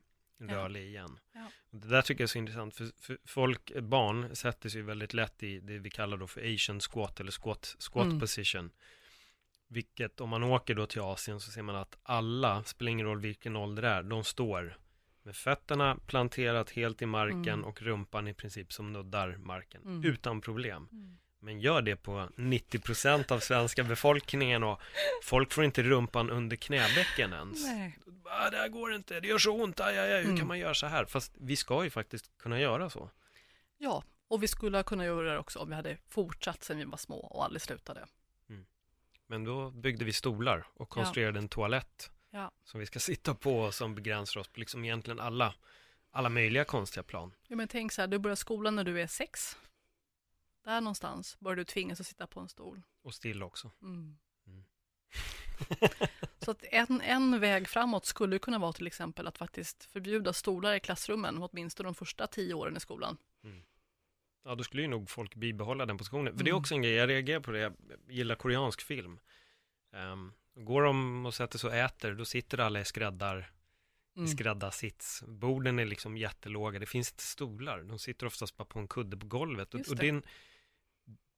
rörlig 0.49 0.86
igen. 0.86 1.18
Ja. 1.32 1.47
Det 1.70 1.88
där 1.88 2.03
tycker 2.03 2.22
jag 2.22 2.26
är 2.26 2.30
så 2.30 2.38
intressant, 2.38 2.74
för, 2.76 2.90
för 3.01 3.18
folk, 3.24 3.72
barn 3.80 4.36
sätter 4.36 4.68
sig 4.68 4.82
väldigt 4.82 5.14
lätt 5.14 5.43
i 5.43 5.61
det 5.61 5.78
vi 5.78 5.90
kallar 5.90 6.16
då 6.16 6.26
för 6.26 6.55
Asian 6.55 6.80
squat 6.80 7.20
eller 7.20 7.32
squat, 7.32 7.76
squat 7.78 8.07
Mm. 8.07 8.20
position. 8.20 8.70
Vilket 9.68 10.20
om 10.20 10.28
man 10.28 10.43
åker 10.43 10.74
då 10.74 10.86
till 10.86 11.01
Asien 11.01 11.40
så 11.40 11.51
ser 11.51 11.62
man 11.62 11.76
att 11.76 11.99
alla, 12.03 12.64
spelar 12.64 12.90
ingen 12.90 13.07
roll 13.07 13.20
vilken 13.20 13.57
ålder 13.57 13.82
det 13.82 13.88
är, 13.88 14.03
de 14.03 14.24
står 14.24 14.76
med 15.22 15.36
fötterna 15.36 15.97
planterat 16.07 16.70
helt 16.70 17.03
i 17.03 17.07
marken 17.07 17.49
Mm. 17.49 17.64
och 17.64 17.82
rumpan 17.82 18.28
i 18.28 18.34
princip 18.34 18.72
som 18.72 18.93
nuddar 18.93 19.36
marken 19.36 19.82
Mm. 19.82 20.05
utan 20.05 20.40
problem. 20.40 20.88
Mm. 20.93 21.18
Men 21.45 21.61
gör 21.61 21.82
det 21.82 21.97
på 21.97 22.28
90% 22.36 23.32
av 23.32 23.38
svenska 23.40 23.84
befolkningen 23.84 24.62
och 24.64 24.80
folk 25.22 25.53
får 25.53 25.64
inte 25.64 25.82
rumpan 25.82 26.30
under 26.30 26.57
knäbäcken 26.57 27.32
ens. 27.32 27.64
Nej. 27.64 27.99
Ah, 28.24 28.51
det 28.51 28.57
här 28.57 28.68
går 28.68 28.95
inte, 28.95 29.20
det 29.20 29.28
gör 29.28 29.38
så 29.38 29.62
ont, 29.62 29.80
aj, 29.80 29.99
aj, 29.99 30.12
aj, 30.12 30.18
hur 30.18 30.24
Mm. 30.24 30.38
kan 30.38 30.47
man 30.49 30.59
göra 30.59 30.74
så 30.74 30.86
här? 30.86 31.05
Fast 31.05 31.32
vi 31.40 31.57
ska 31.57 31.84
ju 31.84 31.90
faktiskt 31.90 32.38
kunna 32.38 32.61
göra 32.61 32.90
så. 32.90 33.11
Ja, 33.78 34.03
och 34.28 34.43
vi 34.43 34.49
skulle 34.49 34.78
ha 34.78 34.82
kunnat 34.82 35.07
göra 35.07 35.32
det 35.32 35.38
också 35.38 35.59
om 35.59 35.68
vi 35.68 35.74
hade 35.74 35.97
fortsatt 36.09 36.64
sen 36.64 36.78
vi 36.78 36.84
var 36.84 36.97
små 36.97 37.16
och 37.18 37.45
aldrig 37.45 37.62
slutade. 37.62 38.07
Men 39.26 39.45
då 39.45 39.70
byggde 39.70 40.05
vi 40.05 40.12
stolar 40.12 40.66
och 40.74 40.88
konstruerade 40.88 41.38
en 41.38 41.49
toalett 41.49 42.11
Ja. 42.30 42.51
som 42.64 42.80
vi 42.80 42.86
ska 42.86 42.99
sitta 42.99 43.34
på 43.34 43.59
och 43.61 43.74
som 43.74 43.95
begränsar 43.95 44.40
oss 44.40 44.49
på 44.49 44.61
liksom 44.61 44.84
egentligen 44.84 45.20
alla, 45.20 45.55
alla 46.11 46.28
möjliga 46.28 46.64
konstiga 46.64 47.03
plan. 47.03 47.34
Ja, 47.49 47.57
men 47.57 47.68
tänk 47.68 47.93
så 47.93 48.01
här, 48.03 48.09
du 48.09 48.18
börjar 48.18 48.36
skolan 48.36 48.76
när 48.76 48.84
du 48.84 49.01
är 49.01 49.07
sex. 49.07 49.57
Där 50.65 50.81
någonstans 50.81 51.37
börjar 51.41 51.57
du 51.57 51.65
tvingas 51.65 52.01
att 52.01 52.07
sitta 52.07 52.27
på 52.27 52.41
en 52.41 52.49
stol. 52.49 52.83
Och 53.03 53.15
still 53.15 53.43
också. 53.43 53.71
Mm. 53.83 54.19
Mm. 54.47 54.65
så 56.39 56.51
att 56.51 56.65
en, 56.71 57.01
en 57.01 57.41
väg 57.41 57.69
framåt 57.69 58.07
skulle 58.07 58.39
kunna 58.39 58.59
vara 58.59 58.73
till 58.73 58.87
exempel 58.87 59.27
att 59.27 59.39
faktiskt 59.39 59.85
förbjuda 59.85 60.33
stolar 60.33 60.75
i 60.75 60.81
klassrummen, 60.81 61.39
åtminstone 61.43 61.87
de 61.87 61.95
första 61.95 62.27
tio 62.27 62.55
åren 62.55 62.77
i 62.77 62.81
skolan. 62.81 63.17
Ja, 64.45 64.55
då 64.55 64.65
skulle 64.65 64.83
ju 64.83 64.89
nog 64.89 65.11
folk 65.11 65.35
bibehålla 65.35 65.87
den 65.87 65.99
positionen. 65.99 66.39
För 66.39 66.45
det 66.45 66.51
är 66.51 66.53
Mm. 66.53 66.61
också 66.61 66.75
en 66.75 66.83
grej, 66.83 66.93
jag 66.93 67.09
reagerar 67.09 67.41
på 67.41 67.51
det, 67.51 67.59
jag 67.59 67.75
gillar 68.09 68.35
koreansk 68.35 68.83
film. 68.83 69.21
Um, 69.93 70.33
går 70.55 70.83
de 70.83 71.27
och 71.27 71.35
sätter 71.35 71.59
sig 71.59 71.71
och 71.71 71.77
äter, 71.77 72.13
då 72.15 72.25
sitter 72.25 72.59
alla 72.61 72.81
i 72.81 72.85
skräddar, 72.85 73.53
Mm. 74.17 74.25
i 74.25 74.29
skräddarsits. 74.29 75.23
Borden 75.27 75.79
är 75.79 75.85
liksom 75.85 76.17
jättelåga, 76.17 76.79
det 76.79 76.87
finns 76.87 77.11
inte 77.13 77.23
stolar. 77.23 77.83
De 77.83 77.99
sitter 77.99 78.27
oftast 78.27 78.57
bara 78.57 78.65
på 78.65 78.79
en 78.79 78.89
kudde 78.89 79.17
på 79.17 79.27
golvet. 79.27 79.75
Och, 79.75 79.81
och 79.81 79.87
det. 79.97 80.03
det 80.03 80.07
är 80.07 80.13
en, 80.13 80.23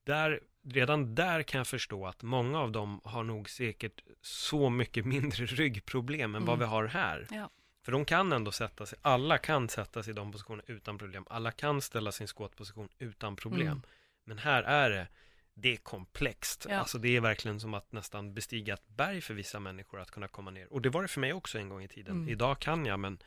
där, 0.05 0.41
redan 0.63 1.15
där 1.15 1.43
kan 1.43 1.59
jag 1.59 1.67
förstå 1.67 2.07
att 2.07 2.23
många 2.23 2.61
av 2.61 2.73
dem 2.73 3.01
har 3.05 3.25
nog 3.25 3.51
säkert 3.51 4.03
så 4.21 4.71
mycket 4.71 5.05
mindre 5.15 5.47
ryggproblem 5.47 6.35
än 6.35 6.45
vad 6.45 6.55
Mm. 6.55 6.59
vi 6.69 6.71
har 6.75 6.85
här. 6.87 7.27
Ja. 7.31 7.51
För 7.83 7.93
de 7.93 8.05
kan 8.05 8.33
ändå 8.33 8.53
sätta 8.53 8.87
sig, 8.87 8.99
alla 9.03 9.39
kan 9.39 9.69
sätta 9.69 10.03
sig 10.03 10.11
i 10.11 10.15
de 10.15 10.33
positionerna 10.33 10.63
utan 10.67 10.99
problem. 10.99 11.25
Alla 11.31 11.51
kan 11.51 11.81
ställa 11.81 12.13
sin 12.13 12.27
squatposition 12.27 12.89
utan 12.99 13.37
problem. 13.37 13.67
Mm. 13.67 13.83
Men 14.25 14.39
här 14.39 14.63
är 14.63 14.91
det, 14.91 15.09
det 15.55 15.73
är 15.73 15.77
komplext. 15.77 16.67
Ja. 16.71 16.77
Alltså 16.77 16.99
det 16.99 17.17
är 17.17 17.21
verkligen 17.21 17.61
som 17.61 17.75
att 17.75 17.93
nästan 17.93 18.35
bestiga 18.35 18.75
ett 18.75 18.89
berg 18.89 19.21
för 19.21 19.35
vissa 19.35 19.61
människor 19.61 20.01
att 20.01 20.11
kunna 20.11 20.29
komma 20.29 20.51
ner. 20.51 20.73
Och 20.73 20.83
det 20.83 20.89
var 20.91 21.03
det 21.03 21.09
för 21.09 21.21
mig 21.21 21.33
också 21.33 21.59
en 21.59 21.69
gång 21.69 21.83
i 21.83 21.89
tiden. 21.89 22.17
Mm. 22.17 22.29
Idag 22.29 22.59
kan 22.59 22.87
jag, 22.87 23.01
men 23.01 23.19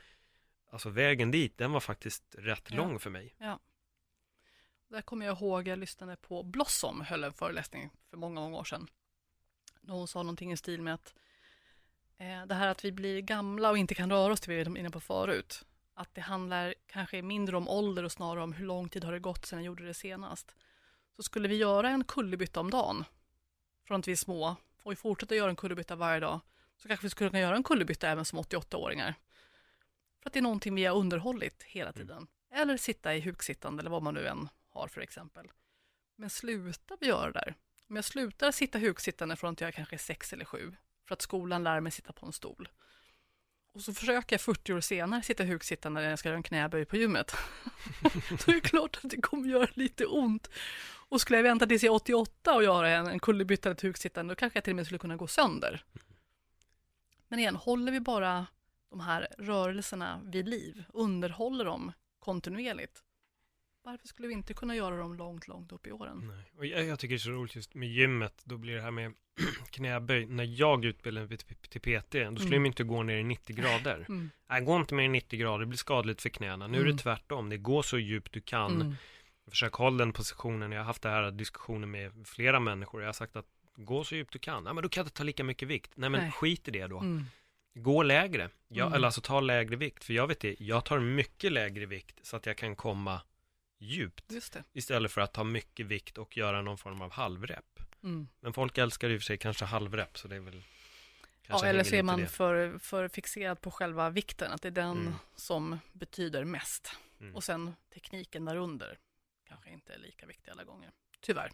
alltså 0.71 0.89
vägen 0.89 1.32
dit, 1.32 1.57
den 1.57 1.71
var 1.71 1.80
faktiskt 1.80 2.23
rätt 2.38 2.63
Ja. 2.69 2.78
lång 2.78 2.99
för 2.99 3.09
mig. 3.09 3.36
Där 4.89 5.01
kommer 5.01 5.25
jag 5.25 5.38
ihåg, 5.38 5.67
jag 5.67 5.79
lyssnade 5.79 6.15
på 6.15 6.43
Blossom, 6.43 7.01
höll 7.01 7.23
en 7.23 7.33
föreläsning 7.33 7.89
för 8.09 8.17
många, 8.17 8.41
många 8.41 8.57
år 8.57 8.63
sedan. 8.63 8.88
då 9.81 9.93
hon 9.93 10.07
sa 10.07 10.23
någonting 10.23 10.51
i 10.51 10.57
stil 10.57 10.81
med 10.81 10.93
att 10.93 11.13
eh, 12.17 12.45
det 12.45 12.55
här 12.55 12.67
att 12.67 12.85
vi 12.85 12.91
blir 12.91 13.21
gamla 13.21 13.69
och 13.69 13.77
inte 13.77 13.95
kan 13.95 14.11
röra 14.11 14.33
oss, 14.33 14.41
det 14.41 14.55
vi 14.55 14.63
var 14.63 14.77
inne 14.77 14.89
på 14.89 14.99
förut, 14.99 15.65
att 15.93 16.15
det 16.15 16.21
handlar 16.21 16.75
kanske 16.88 17.21
mindre 17.21 17.57
om 17.57 17.67
ålder 17.67 18.03
och 18.03 18.11
snarare 18.11 18.43
om 18.43 18.53
hur 18.53 18.65
lång 18.65 18.89
tid 18.89 19.03
har 19.03 19.11
det 19.11 19.19
gått 19.19 19.45
sedan 19.45 19.59
jag 19.59 19.65
gjorde 19.65 19.85
det 19.85 19.93
senast. 19.93 20.55
Så 21.15 21.23
skulle 21.23 21.47
vi 21.47 21.55
göra 21.55 21.89
en 21.89 22.03
kullerbytta 22.03 22.59
om 22.59 22.69
dagen, 22.69 23.05
från 23.88 23.99
att 23.99 24.07
vi 24.07 24.11
är 24.11 24.15
små, 24.15 24.55
och 24.83 24.91
vi 24.91 24.95
fortsätter 24.95 25.35
göra 25.35 25.49
en 25.49 25.55
kullerbytta 25.55 25.95
varje 25.95 26.19
dag, 26.19 26.39
så 26.77 26.88
kanske 26.88 27.05
vi 27.05 27.09
skulle 27.09 27.29
kunna 27.29 27.39
göra 27.39 27.55
en 27.55 27.63
kullerbytta 27.63 28.09
även 28.09 28.25
som 28.25 28.39
88-åringar. 28.39 29.13
För 30.21 30.29
att 30.29 30.33
det 30.33 30.39
är 30.39 30.43
någonting 30.43 30.75
vi 30.75 30.85
har 30.85 30.95
underhållit 30.95 31.63
hela 31.63 31.91
tiden. 31.91 32.27
Eller 32.51 32.77
sitta 32.77 33.15
i 33.15 33.21
huksittande 33.21 33.81
eller 33.81 33.89
vad 33.89 34.03
man 34.03 34.13
nu 34.13 34.27
än 34.27 34.49
har 34.78 34.88
för 34.88 35.01
exempel. 35.01 35.51
Men 36.15 36.30
slutar 36.30 36.97
vi 36.99 37.07
göra 37.07 37.32
det 37.32 37.39
där? 37.39 37.55
Om 37.89 37.95
jag 37.95 38.05
slutar 38.05 38.51
sitta 38.51 38.80
huksittande 38.80 39.36
från 39.36 39.53
att 39.53 39.61
jag 39.61 39.73
kanske 39.73 39.95
är 39.95 39.99
sex 39.99 40.34
eller 40.34 40.45
sju, 40.45 40.75
för 41.07 41.13
att 41.13 41.21
skolan 41.21 41.63
lär 41.63 41.80
mig 41.80 41.91
sitta 41.91 42.13
på 42.13 42.25
en 42.25 42.34
stol. 42.34 42.69
Och 43.73 43.82
så 43.82 43.93
försöker 43.93 44.34
jag 44.34 44.41
40 44.41 44.73
år 44.73 44.82
senare 44.82 45.21
sitta 45.21 45.43
huksittande 45.43 46.01
när 46.01 46.09
jag 46.09 46.19
ska 46.19 46.30
göra 46.30 46.38
en 46.38 46.43
knäböj 46.43 46.86
på 46.86 46.97
gymmet. 46.97 47.36
Då 48.45 48.51
är 48.51 48.55
det 48.55 48.61
klart 48.61 48.99
att 49.03 49.09
det 49.09 49.21
kommer 49.21 49.49
göra 49.49 49.69
lite 49.73 50.05
ont. 50.05 50.49
Och 51.09 51.21
skulle 51.21 51.38
jag 51.38 51.43
vänta 51.43 51.67
tills 51.67 51.84
jag 51.84 51.91
är 51.91 51.95
88 51.95 52.53
och 52.53 52.63
göra 52.63 52.89
en, 52.89 53.07
en 53.07 53.19
kullerbytta 53.19 53.69
eller 53.69 53.82
huksittande, 53.82 54.32
då 54.32 54.36
kanske 54.36 54.57
jag 54.57 54.63
till 54.63 54.71
och 54.71 54.75
med 54.75 54.86
skulle 54.86 54.99
kunna 54.99 55.15
gå 55.15 55.28
sönder. 55.28 55.84
Men 57.28 57.39
igen, 57.39 57.55
håller 57.55 57.91
vi 57.91 57.99
bara 57.99 58.47
de 58.89 58.99
här 58.99 59.28
rörelserna 59.38 60.21
vid 60.23 60.47
liv, 60.47 60.84
underhåller 60.93 61.65
dem 61.65 61.91
kontinuerligt, 62.19 63.03
varför 63.91 64.07
skulle 64.07 64.27
vi 64.27 64.33
inte 64.33 64.53
kunna 64.53 64.75
göra 64.75 64.97
dem 64.97 65.13
långt, 65.17 65.47
långt 65.47 65.71
upp 65.71 65.88
i 65.88 65.91
åren? 65.91 66.31
Nej. 66.35 66.43
Och 66.57 66.65
jag, 66.65 66.85
jag 66.85 66.99
tycker 66.99 67.13
det 67.13 67.17
är 67.17 67.19
så 67.19 67.29
roligt 67.29 67.55
just 67.55 67.73
med 67.75 67.89
gymmet, 67.89 68.41
då 68.45 68.57
blir 68.57 68.75
det 68.75 68.81
här 68.81 68.91
med 68.91 69.13
knäböj. 69.69 70.25
När 70.25 70.43
jag 70.43 70.85
utbildade 70.85 71.27
mig 71.27 71.38
till, 71.38 71.81
PT, 71.81 72.11
då 72.11 72.35
skulle 72.35 72.55
Mm. 72.55 72.63
de 72.63 72.65
inte 72.65 72.83
gå 72.83 73.03
ner 73.03 73.17
i 73.17 73.23
90 73.23 73.55
grader. 73.55 74.05
Mm. 74.09 74.29
Nej, 74.49 74.61
gå 74.61 74.75
inte 74.77 74.93
mer 74.95 75.05
än 75.05 75.11
90 75.11 75.39
grader, 75.39 75.59
det 75.59 75.65
blir 75.65 75.77
skadligt 75.77 76.21
för 76.21 76.29
knäna. 76.29 76.67
Nu 76.67 76.77
är 76.77 76.81
Mm. 76.81 76.95
det 76.95 77.03
tvärtom, 77.03 77.49
det 77.49 77.57
går 77.57 77.81
så 77.81 77.97
djupt 77.99 78.33
du 78.33 78.41
kan. 78.41 78.81
Mm. 78.81 78.95
Försök 79.49 79.73
hålla 79.73 79.97
den 79.97 80.13
positionen. 80.13 80.71
Jag 80.71 80.79
har 80.79 80.85
haft 80.85 81.01
det 81.01 81.09
här 81.09 81.31
diskussioner 81.31 81.88
med 81.88 82.11
flera 82.27 82.59
människor. 82.59 83.01
Jag 83.01 83.07
har 83.07 83.13
sagt 83.13 83.35
att 83.35 83.45
gå 83.75 84.03
så 84.03 84.15
djupt 84.15 84.33
du 84.33 84.39
kan. 84.39 84.63
Nej, 84.63 84.73
men 84.73 84.83
då 84.83 84.89
kan 84.89 85.01
jag 85.01 85.05
inte 85.05 85.17
ta 85.17 85.23
lika 85.23 85.43
mycket 85.43 85.67
vikt. 85.67 85.91
Nej, 85.95 86.09
men 86.09 86.21
Nej. 86.21 86.31
skit 86.31 86.67
i 86.67 86.71
det 86.71 86.88
då. 86.88 86.99
Mm. 86.99 87.25
Gå 87.75 88.03
lägre. 88.03 88.49
Jag, 88.67 88.85
Mm. 88.85 88.95
Eller 88.95 89.05
alltså 89.07 89.21
ta 89.21 89.39
lägre 89.39 89.75
vikt. 89.75 90.03
För 90.03 90.13
jag 90.13 90.27
vet 90.27 90.39
det, 90.39 90.55
jag 90.59 90.85
tar 90.85 90.99
mycket 90.99 91.51
lägre 91.51 91.85
vikt 91.85 92.19
så 92.25 92.35
att 92.38 92.45
jag 92.45 92.57
kan 92.57 92.75
komma 92.75 93.21
djupt. 93.78 94.32
Istället 94.73 95.11
för 95.11 95.21
att 95.21 95.34
ta 95.34 95.43
mycket 95.43 95.86
vikt 95.86 96.17
och 96.17 96.38
göra 96.38 96.61
någon 96.61 96.78
form 96.78 97.01
av 97.01 97.11
halvrep. 97.11 97.80
Mm. 98.03 98.28
Men 98.39 98.53
folk 98.53 98.78
älskar 98.78 99.09
i 99.09 99.17
och 99.17 99.21
för 99.21 99.25
sig 99.25 99.38
kanske 99.38 99.65
halvrep, 99.65 100.17
så 100.17 100.28
det 100.28 100.36
är 100.36 100.39
väl... 100.39 100.63
Ja, 101.47 101.65
eller 101.65 101.84
så 101.84 101.95
är 101.95 102.03
man 102.03 102.28
för, 102.28 102.78
för 102.78 103.07
fixerad 103.07 103.61
på 103.61 103.71
själva 103.71 104.09
vikten, 104.09 104.51
att 104.51 104.61
det 104.61 104.67
är 104.67 104.71
den 104.71 104.97
Mm. 104.97 105.13
som 105.36 105.80
betyder 105.93 106.43
mest. 106.43 106.91
Mm. 107.19 107.36
Och 107.36 107.43
sen 107.43 107.75
tekniken 107.93 108.45
därunder 108.45 108.97
kanske 109.47 109.69
inte 109.69 109.93
är 109.93 109.99
lika 109.99 110.25
viktig 110.25 110.51
alla 110.51 110.63
gånger. 110.63 110.91
Tyvärr. 111.19 111.51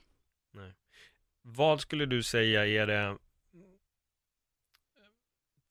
Vad 1.41 1.82
skulle 1.82 2.05
du 2.05 2.24
säga 2.24 2.65
är 2.65 2.88
det 2.88 3.17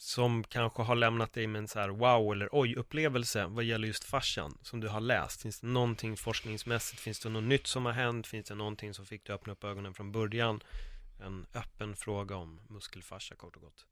som 0.03 0.44
kanske 0.44 0.82
har 0.82 0.94
lämnat 0.94 1.32
dig 1.32 1.46
med 1.46 1.59
en 1.59 1.68
så 1.68 1.78
här 1.78 1.88
wow 1.88 2.32
eller 2.32 2.48
oj 2.53 2.76
upplevelse 2.76 3.46
vad 3.46 3.64
gäller 3.64 3.86
just 3.86 4.05
fascian 4.05 4.59
som 4.62 4.80
du 4.80 4.88
har 4.88 5.00
läst? 5.00 5.42
Finns 5.42 5.61
det 5.61 5.66
någonting 5.66 6.16
forskningsmässigt? 6.16 7.00
Finns 7.00 7.20
det 7.20 7.28
något 7.28 7.44
nytt 7.44 7.66
som 7.66 7.86
har 7.86 7.92
hänt? 7.92 8.26
Finns 8.26 8.48
det 8.48 8.55
någonting 8.55 8.94
som 8.94 9.07
fick 9.07 9.24
dig 9.24 9.34
att 9.34 9.40
öppna 9.40 9.53
upp 9.53 9.64
ögonen 9.64 9.94
från 9.94 10.12
början? 10.12 10.61
En 11.20 11.46
öppen 11.55 11.96
fråga 11.96 12.36
om 12.36 12.61
muskelfascia 12.68 13.36
kort 13.36 13.57
och 13.57 13.62
gott. 13.62 13.86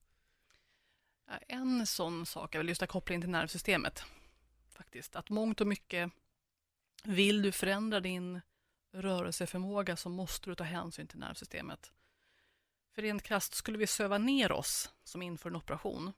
En 1.49 1.87
sån 1.87 2.27
sak 2.27 2.55
är 2.55 2.59
väl 2.59 2.69
just 2.69 2.83
att 2.83 2.89
kopplingen 2.89 3.21
till 3.21 3.31
nervsystemet. 3.31 4.05
Faktiskt, 4.71 5.17
att 5.17 5.31
mångt 5.31 5.61
och 5.61 5.67
mycket 5.67 6.13
vill 7.05 7.43
du 7.43 7.53
förändra 7.53 8.01
din 8.01 8.41
rörelseförmåga 8.93 9.97
så 9.97 10.09
måste 10.09 10.51
du 10.51 10.55
ta 10.55 10.65
hänsyn 10.65 11.07
till 11.07 11.19
nervsystemet. 11.19 11.93
För 12.95 13.03
rent 13.03 13.23
krasst, 13.23 13.55
skulle 13.55 13.79
vi 13.79 13.87
söva 13.87 14.19
ner 14.19 14.53
oss 14.53 14.91
som 15.05 15.23
inför 15.23 15.51
en 15.51 15.57
operation, 15.57 16.13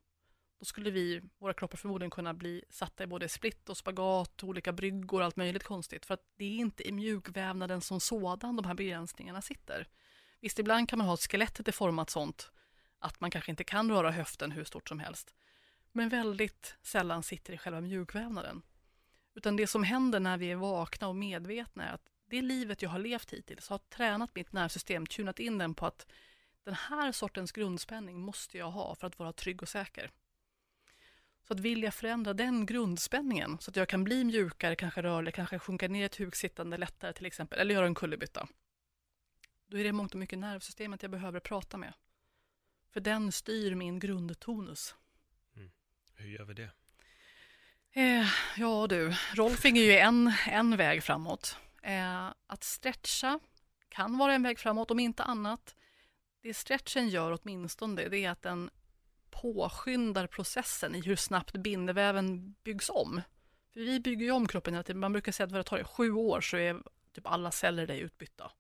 då 0.59 0.65
skulle 0.65 0.91
vi, 0.91 1.23
våra 1.39 1.55
kroppar 1.55 1.77
förmodligen 1.77 2.11
kunna 2.11 2.35
bli 2.35 2.65
satta 2.71 3.05
i 3.05 3.07
både 3.07 3.29
split 3.29 3.69
och 3.69 3.77
spagat, 3.77 4.45
olika 4.45 4.73
bryggor 4.73 5.21
och 5.21 5.25
allt 5.25 5.37
möjligt 5.37 5.65
konstigt. 5.65 6.07
För 6.07 6.15
att 6.15 6.25
det 6.37 6.45
är 6.45 6.57
inte 6.57 6.89
i 6.89 6.93
mjukvävnaden 6.93 7.81
som 7.81 8.01
sådan 8.01 8.57
de 8.57 8.65
här 8.65 8.75
begränsningarna 8.75 9.43
sitter. 9.43 9.89
Visst, 10.41 10.59
ibland 10.59 10.89
kan 10.89 10.99
man 10.99 11.09
ha 11.09 11.17
skelettet 11.17 11.69
är 11.69 11.73
format 11.73 12.11
sånt 12.11 12.51
att 12.99 13.21
man 13.21 13.31
kanske 13.31 13.51
inte 13.51 13.65
kan 13.65 13.91
röra 13.91 14.11
höften 14.11 14.53
hur 14.53 14.65
stort 14.65 14.89
som 14.89 14.99
helst. 14.99 15.35
Men 15.93 16.09
väldigt 16.09 16.77
sällan 16.83 17.23
sitter 17.23 17.53
i 17.53 17.59
själva 17.59 17.81
mjukvävnaden. 17.81 18.63
Utan 19.35 19.57
det 19.57 19.67
som 19.67 19.83
händer 19.83 20.21
när 20.21 20.37
vi 20.37 20.51
är 20.51 20.57
vakna 20.57 21.09
och 21.09 21.17
medvetna 21.17 21.89
är 21.89 21.95
att 21.95 22.09
det 22.31 22.43
livet 22.43 22.83
jag 22.83 22.91
har 22.91 22.99
levt 22.99 23.33
hittills 23.33 23.69
har 23.69 23.79
tränat 23.79 24.35
mitt 24.35 24.53
nervsystem, 24.53 25.07
tunat 25.07 25.39
in 25.39 25.59
den 25.59 25.75
på 25.75 25.87
att 25.87 26.07
den 26.65 26.75
här 26.75 27.13
sortens 27.13 27.53
grundspänning 27.53 28.21
måste 28.21 28.59
jag 28.59 28.71
ha 28.71 28.95
för 28.95 29.07
att 29.07 29.19
vara 29.19 29.33
trygg 29.33 29.63
och 29.63 29.69
säker. 29.69 30.11
Så 31.43 31.53
att 31.53 31.61
vilja 31.61 31.91
förändra 31.91 32.33
den 32.33 32.67
grundspänningen 32.67 33.59
så 33.61 33.71
att 33.71 33.77
jag 33.77 33.89
kan 33.89 34.05
bli 34.05 34.25
mjukare, 34.25 34.77
kanske 34.77 35.03
rörlig, 35.03 35.35
kanske 35.35 35.59
sjunka 35.59 35.89
ner 35.89 36.03
i 36.03 36.05
ett 36.05 36.17
huksittande 36.17 36.77
lättare 36.77 37.13
till 37.13 37.27
exempel, 37.27 37.59
eller 37.59 37.75
göra 37.75 37.87
en 37.87 37.95
kullerbytta. 37.95 38.49
Då 39.67 39.79
är 39.79 39.85
det 39.85 39.93
mångt 39.93 40.13
och 40.13 40.19
mycket 40.21 40.39
nervsystemet 40.39 41.03
jag 41.03 41.11
behöver 41.11 41.41
prata 41.41 41.77
med. 41.77 41.95
För 42.91 43.01
den 43.01 43.33
styr 43.33 43.75
min 43.75 43.99
grundtonus. 43.99 44.95
Hur 46.15 46.29
gör 46.29 46.45
vi 46.45 46.55
det? 46.55 46.71
Eh, 47.93 48.27
ja 48.57 48.87
du, 48.87 49.15
rolfing 49.35 49.79
är 49.79 49.83
ju 49.83 49.97
en, 49.97 50.33
en 50.49 50.77
väg 50.77 51.03
framåt. 51.03 51.57
Eh, 51.83 52.33
att 52.47 52.65
stretcha 52.65 53.41
kan 53.89 54.19
vara 54.19 54.35
en 54.35 54.43
väg 54.43 54.59
framåt, 54.59 54.91
om 54.91 54.99
inte 54.99 55.23
annat. 55.23 55.77
Det 56.43 56.55
stretchen 56.55 57.09
gör 57.09 57.39
åtminstone, 57.43 58.09
det 58.09 58.19
är 58.19 58.31
att 58.31 58.43
den 58.43 58.71
påskyndar 59.31 60.27
processen 60.27 60.95
i 60.95 61.01
hur 61.01 61.17
snabbt 61.17 61.53
bindeväven 61.53 62.55
byggs 62.65 62.91
om. 62.91 63.21
För 63.73 63.81
vi 63.81 64.01
bygger 64.01 64.27
ju 64.27 64.33
om 64.33 64.49
kroppen 64.49 64.75
hela 64.75 64.83
tiden. 64.83 65.01
Man 65.01 65.13
brukar 65.13 65.33
säga 65.33 65.45
att 65.45 65.53
det 65.53 65.65
tar 65.65 65.85
sju 65.85 66.13
år 66.13 66.41
så 66.41 66.57
är 66.57 66.83
typ 67.13 67.27
alla 67.27 67.51
celler 67.51 67.87
dig 67.87 68.01
utbytta. 68.01 68.53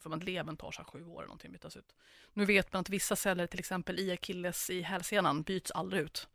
För 0.00 0.14
att 0.14 0.24
levern 0.24 0.56
tar 0.56 0.70
så 0.70 0.84
sju 0.84 1.04
år 1.04 1.20
eller 1.20 1.26
någonting 1.26 1.52
bytas 1.52 1.76
ut. 1.76 1.94
Nu 2.32 2.44
vet 2.44 2.72
man 2.72 2.80
att 2.80 2.90
vissa 2.90 3.16
celler, 3.16 3.46
till 3.46 3.58
exempel 3.58 3.98
i 3.98 4.12
akilles 4.12 4.70
i 4.70 4.82
hälsenan, 4.82 5.42
byts 5.42 5.70
aldrig 5.70 6.02
ut. 6.02 6.28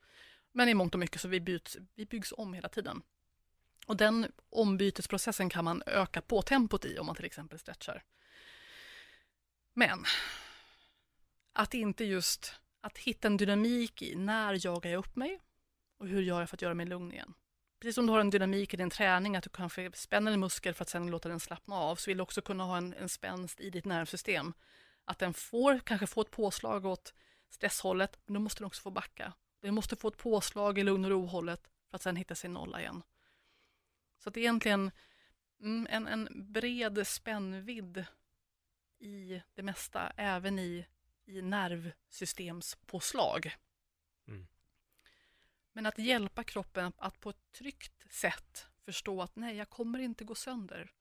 Men 0.52 0.70
i 0.70 0.74
mångt 0.74 0.94
och 0.94 1.00
mycket 1.00 1.22
så 1.22 1.28
vi, 1.28 1.40
byts, 1.40 1.78
vi 1.96 2.06
byggs 2.06 2.34
om 2.38 2.54
hela 2.54 2.70
tiden. 2.70 3.02
Och 3.86 3.98
den 3.98 4.32
ombytesprocessen 4.50 5.50
kan 5.50 5.66
man 5.66 5.84
öka 5.86 6.22
på 6.22 6.42
tempot 6.42 6.86
i 6.86 6.98
om 6.98 7.06
man 7.06 7.16
till 7.16 7.26
exempel 7.26 7.60
stretchar. 7.60 8.04
Men 9.74 10.06
att 11.54 11.74
inte 11.74 12.06
just 12.06 12.56
att 12.82 12.98
hitta 12.98 13.28
en 13.28 13.38
dynamik 13.38 14.02
i 14.02 14.16
när 14.16 14.66
jagar 14.66 14.92
jag 14.92 15.00
upp 15.00 15.16
mig 15.16 15.40
och 15.98 16.08
hur 16.08 16.22
gör 16.22 16.40
jag 16.40 16.50
för 16.50 16.58
att 16.58 16.62
göra 16.62 16.74
mig 16.74 16.86
lugn 16.86 17.12
igen. 17.12 17.34
Precis 17.80 17.96
som 17.96 18.06
du 18.06 18.14
har 18.14 18.20
en 18.20 18.30
dynamik 18.30 18.74
i 18.74 18.78
din 18.78 18.90
träning, 18.90 19.36
att 19.36 19.44
du 19.44 19.50
kanske 19.50 19.92
spänner 19.94 20.32
en 20.32 20.40
muskel 20.40 20.74
för 20.74 20.84
att 20.84 20.90
sen 20.90 21.12
låta 21.12 21.30
den 21.30 21.40
slappna 21.40 21.76
av, 21.76 21.96
så 21.96 22.10
vill 22.10 22.18
du 22.18 22.24
också 22.24 22.42
kunna 22.42 22.64
ha 22.64 22.78
en, 22.78 22.94
en 22.94 23.10
spänst 23.10 23.60
i 23.60 23.70
ditt 23.70 23.86
nervsystem. 23.86 24.54
Att 25.06 25.20
den 25.20 25.34
får 25.34 25.80
kanske 25.80 26.08
få 26.08 26.22
ett 26.22 26.32
påslag 26.32 26.86
åt 26.86 27.14
stresshållet, 27.50 28.20
men 28.26 28.34
då 28.34 28.40
måste 28.40 28.60
den 28.60 28.68
också 28.68 28.82
få 28.82 28.92
backa. 28.92 29.34
Den 29.62 29.74
måste 29.74 29.96
få 29.96 30.08
ett 30.08 30.18
påslag 30.18 30.80
i 30.80 30.84
lugn 30.84 31.06
och 31.06 31.12
ro-hållet 31.12 31.70
för 31.90 31.96
att 31.96 32.02
sen 32.02 32.16
hitta 32.16 32.36
sin 32.36 32.54
nolla 32.54 32.82
igen. 32.82 33.04
Så 34.18 34.30
att 34.30 34.34
det 34.34 34.40
är 34.40 34.44
egentligen 34.44 34.92
mm, 35.62 35.88
en, 35.90 36.08
en 36.08 36.28
bred 36.54 37.08
spännvidd 37.08 38.06
i 39.00 39.42
det 39.54 39.64
mesta, 39.64 40.14
även 40.18 40.60
i, 40.60 40.86
i 41.26 41.42
nervsystemspåslag. 41.42 43.56
Mm. 44.28 44.48
Men 45.74 45.86
att 45.86 45.98
hjälpa 45.98 46.44
kroppen 46.44 46.94
att 46.98 47.20
på 47.20 47.30
ett 47.30 47.52
tryggt 47.58 48.14
sätt 48.14 48.68
förstå 48.86 49.22
att 49.22 49.36
nej, 49.36 49.56
jag 49.56 49.70
kommer 49.70 50.00
inte 50.00 50.24
gå 50.24 50.36
sönder. 50.36 50.92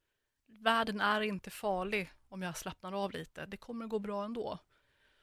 Världen 0.47 1.01
är 1.01 1.21
inte 1.21 1.51
farlig 1.51 2.13
om 2.29 2.43
jag 2.43 2.57
slappnar 2.57 2.93
av 2.93 3.11
lite. 3.11 3.47
Det 3.47 3.57
kommer 3.57 3.87
gå 3.87 3.99
bra 3.99 4.25
ändå. 4.25 4.59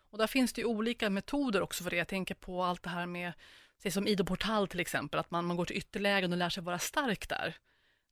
Och 0.09 0.17
där 0.17 0.27
finns 0.27 0.53
det 0.53 0.61
ju 0.61 0.65
olika 0.65 1.09
metoder 1.09 1.61
också 1.61 1.83
för 1.83 1.91
det. 1.91 1.97
Jag 1.97 2.07
tänker 2.07 2.35
på 2.35 2.63
allt 2.63 2.83
det 2.83 2.89
här 2.89 3.05
med, 3.05 3.33
säg 3.77 3.91
som 3.91 4.07
Ido 4.07 4.25
Portal 4.25 4.67
till 4.67 4.79
exempel, 4.79 5.19
att 5.19 5.31
man, 5.31 5.45
man 5.45 5.57
går 5.57 5.65
till 5.65 5.77
ytterlägen 5.77 6.31
och 6.31 6.37
lär 6.37 6.49
sig 6.49 6.63
vara 6.63 6.79
stark 6.79 7.29
där. 7.29 7.57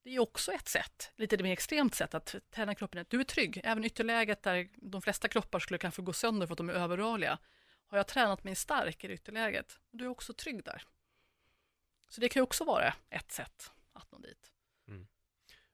Det 0.07 0.15
är 0.15 0.19
också 0.19 0.51
ett 0.51 0.67
sätt, 0.67 1.11
lite 1.15 1.43
mer 1.43 1.53
extremt 1.53 1.95
sätt 1.95 2.13
att 2.13 2.35
träna 2.51 2.75
kroppen. 2.75 3.05
Du 3.09 3.19
är 3.19 3.23
trygg, 3.23 3.61
även 3.63 3.85
ytterläget 3.85 4.43
där 4.43 4.69
de 4.75 5.01
flesta 5.01 5.27
kroppar 5.27 5.59
skulle 5.59 5.77
kanske 5.77 6.01
gå 6.01 6.13
sönder 6.13 6.47
för 6.47 6.53
att 6.53 6.57
de 6.57 6.69
är 6.69 6.73
överrörliga. 6.73 7.37
Har 7.87 7.97
jag 7.97 8.07
tränat 8.07 8.43
mig 8.43 8.55
stark 8.55 9.03
i 9.03 9.07
ytterläget, 9.07 9.79
du 9.91 10.05
är 10.05 10.09
också 10.09 10.33
trygg 10.33 10.63
där. 10.63 10.83
Så 12.09 12.21
det 12.21 12.29
kan 12.29 12.39
ju 12.39 12.43
också 12.43 12.63
vara 12.63 12.93
ett 13.09 13.31
sätt 13.31 13.71
att 13.93 14.11
nå 14.11 14.17
dit. 14.17 14.51
Mm. 14.87 15.07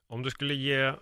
Om 0.08 0.24
du 0.24 0.32
skulle 0.32 0.54
ge 0.54 0.94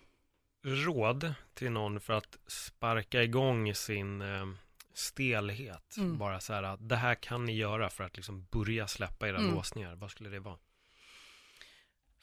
råd 0.64 1.34
till 1.54 1.72
någon 1.72 2.00
för 2.00 2.14
att 2.14 2.38
sparka 2.48 3.24
igång 3.24 3.76
sin 3.76 4.22
eh, 4.22 4.46
stelhet, 4.94 5.98
mm. 5.98 6.18
bara 6.18 6.40
så 6.40 6.54
här 6.54 6.64
att 6.64 6.90
det 6.90 6.96
här 6.96 7.16
kan 7.16 7.46
ni 7.46 7.56
göra 7.56 7.90
för 7.90 8.04
att 8.04 8.16
liksom 8.16 8.46
börja 8.52 8.88
släppa 8.88 9.28
era 9.28 9.38
mm. 9.38 9.56
låsningar, 9.56 9.96
vad 9.96 10.12
skulle 10.12 10.30
det 10.30 10.40
vara? 10.40 10.58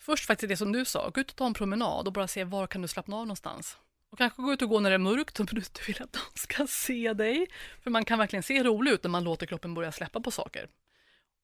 Först 0.08 0.26
faktiskt 0.26 0.48
det 0.48 0.56
som 0.56 0.72
du 0.72 0.84
sa, 0.84 1.10
gå 1.10 1.20
ut 1.20 1.30
och 1.30 1.36
ta 1.36 1.46
en 1.46 1.54
promenad 1.54 2.06
och 2.06 2.12
bara 2.12 2.28
se 2.28 2.44
var 2.44 2.66
kan 2.66 2.82
du 2.82 2.88
slappna 2.88 3.16
av 3.16 3.26
någonstans. 3.26 3.78
Och 4.10 4.18
kanske 4.18 4.42
gå 4.42 4.52
ut 4.52 4.62
och 4.62 4.68
gå 4.68 4.80
när 4.80 4.90
det 4.90 4.94
är 4.94 4.98
mörkt 4.98 5.40
om 5.40 5.46
du 5.46 5.56
inte 5.56 5.80
vill 5.86 6.02
att 6.02 6.12
de 6.12 6.38
ska 6.38 6.66
se 6.66 7.12
dig. 7.12 7.46
För 7.82 7.90
man 7.90 8.04
kan 8.04 8.18
verkligen 8.18 8.42
se 8.42 8.62
rolig 8.62 8.92
ut 8.92 9.02
när 9.02 9.10
man 9.10 9.24
låter 9.24 9.46
kroppen 9.46 9.74
börja 9.74 9.92
släppa 9.92 10.20
på 10.20 10.30
saker. 10.30 10.68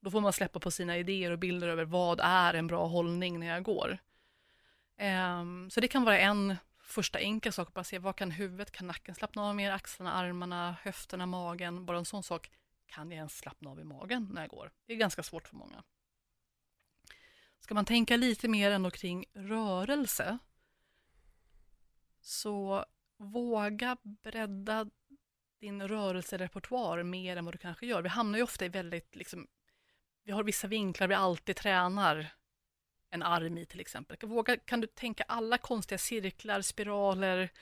Då 0.02 0.10
får 0.10 0.20
man 0.20 0.32
släppa 0.32 0.60
på 0.60 0.70
sina 0.70 0.98
idéer 0.98 1.30
och 1.30 1.38
bilder 1.38 1.68
över 1.68 1.84
vad 1.84 2.20
är 2.22 2.54
en 2.54 2.66
bra 2.66 2.86
hållning 2.86 3.40
när 3.40 3.46
jag 3.46 3.62
går. 3.62 3.98
Um, 5.40 5.70
så 5.70 5.80
det 5.80 5.88
kan 5.88 6.04
vara 6.04 6.18
en 6.18 6.56
första 6.82 7.18
enkel 7.18 7.52
sak, 7.52 7.74
bara 7.74 7.84
se 7.84 7.98
vad 7.98 8.16
kan 8.16 8.30
huvudet, 8.30 8.70
kan 8.70 8.86
nacken 8.86 9.14
slappna 9.14 9.42
av 9.42 9.54
mer, 9.56 9.70
axlarna, 9.70 10.12
armarna, 10.12 10.76
höfterna, 10.82 11.26
magen, 11.26 11.86
bara 11.86 11.98
en 11.98 12.04
sån 12.04 12.22
sak. 12.22 12.50
Kan 12.86 13.10
jag 13.10 13.16
ens 13.16 13.38
slappna 13.38 13.70
av 13.70 13.80
i 13.80 13.84
magen 13.84 14.28
när 14.32 14.40
jag 14.40 14.50
går? 14.50 14.70
Det 14.86 14.92
är 14.92 14.96
ganska 14.96 15.22
svårt 15.22 15.48
för 15.48 15.56
många. 15.56 15.82
Ska 17.64 17.74
man 17.74 17.84
tänka 17.84 18.16
lite 18.16 18.48
mer 18.48 18.70
ändå 18.70 18.90
kring 18.90 19.24
rörelse, 19.34 20.38
så 22.20 22.84
våga 23.18 23.96
bredda 24.02 24.90
din 25.60 25.88
rörelserepertoar 25.88 27.02
mer 27.02 27.36
än 27.36 27.44
vad 27.44 27.54
du 27.54 27.58
kanske 27.58 27.86
gör. 27.86 28.02
Vi 28.02 28.08
hamnar 28.08 28.38
ju 28.38 28.42
ofta 28.42 28.64
i 28.64 28.68
väldigt, 28.68 29.16
liksom, 29.16 29.46
vi 30.24 30.32
har 30.32 30.44
vissa 30.44 30.68
vinklar 30.68 31.08
vi 31.08 31.14
alltid 31.14 31.56
tränar 31.56 32.34
en 33.10 33.22
arm 33.22 33.58
i 33.58 33.66
till 33.66 33.80
exempel. 33.80 34.16
Våga, 34.22 34.56
kan 34.56 34.80
du 34.80 34.86
tänka 34.86 35.24
alla 35.28 35.58
konstiga 35.58 35.98
cirklar, 35.98 36.60
spiraler, 36.60 37.52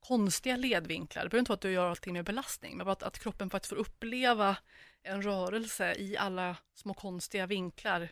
konstiga 0.00 0.56
ledvinklar. 0.56 1.22
Det 1.22 1.28
behöver 1.28 1.40
inte 1.40 1.50
vara 1.50 1.56
att 1.56 1.60
du 1.60 1.72
gör 1.72 1.90
allting 1.90 2.12
med 2.12 2.24
belastning, 2.24 2.76
men 2.76 2.84
bara 2.86 2.92
att, 2.92 3.02
att 3.02 3.18
kroppen 3.18 3.50
faktiskt 3.50 3.68
får 3.68 3.76
uppleva 3.76 4.56
en 5.02 5.22
rörelse 5.22 5.94
i 5.94 6.16
alla 6.16 6.56
små 6.74 6.94
konstiga 6.94 7.46
vinklar 7.46 8.08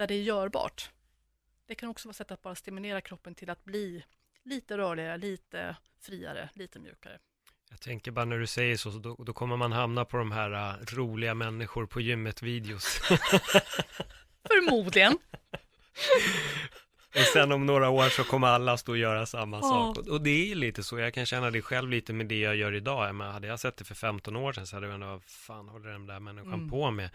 där 0.00 0.06
det 0.06 0.14
är 0.14 0.22
görbart. 0.22 0.90
Det 1.66 1.74
kan 1.74 1.88
också 1.88 2.08
vara 2.08 2.14
sätt 2.14 2.30
att 2.30 2.42
bara 2.42 2.54
stimulera 2.54 3.00
kroppen 3.00 3.34
till 3.34 3.50
att 3.50 3.64
bli 3.64 4.04
lite 4.44 4.78
rörligare, 4.78 5.18
lite 5.18 5.76
friare, 6.00 6.48
lite 6.54 6.78
mjukare. 6.78 7.18
Jag 7.70 7.80
tänker 7.80 8.10
bara 8.10 8.24
när 8.24 8.38
du 8.38 8.46
säger 8.46 8.76
så, 8.76 8.90
då, 8.90 9.14
då 9.14 9.32
kommer 9.32 9.56
man 9.56 9.72
hamna 9.72 10.04
på 10.04 10.16
de 10.16 10.32
här 10.32 10.52
uh, 10.52 10.84
roliga 10.96 11.34
människor 11.34 11.86
på 11.86 12.00
gymmet-videos. 12.00 12.84
Förmodligen. 14.48 15.18
Och 17.08 17.26
sen 17.32 17.52
om 17.52 17.66
några 17.66 17.88
år 17.88 18.08
så 18.08 18.24
kommer 18.24 18.46
alla 18.46 18.76
stå 18.76 18.92
och 18.92 18.98
göra 18.98 19.26
samma 19.26 19.56
ja. 19.56 19.62
sak. 19.62 19.98
Och, 19.98 20.08
och, 20.08 20.20
det 20.20 20.50
är 20.50 20.54
lite 20.54 20.82
så, 20.82 20.98
jag 20.98 21.14
kan 21.14 21.26
känna 21.26 21.50
det 21.50 21.62
själv 21.62 21.90
lite 21.90 22.12
med 22.12 22.26
det 22.26 22.40
jag 22.40 22.56
gör 22.56 22.74
idag. 22.74 23.14
Men 23.14 23.32
hade 23.32 23.46
jag 23.46 23.60
sett 23.60 23.76
det 23.76 23.84
för 23.84 23.94
15 23.94 24.36
år 24.36 24.52
sedan 24.52 24.66
så 24.66 24.76
hade 24.76 24.86
jag 24.86 24.94
ändå, 24.94 25.06
vad 25.06 25.24
fan 25.24 25.68
håller 25.68 25.90
den 25.90 26.06
där 26.06 26.20
människan 26.20 26.54
mm. 26.54 26.70
på 26.70 26.90
med? 26.90 27.10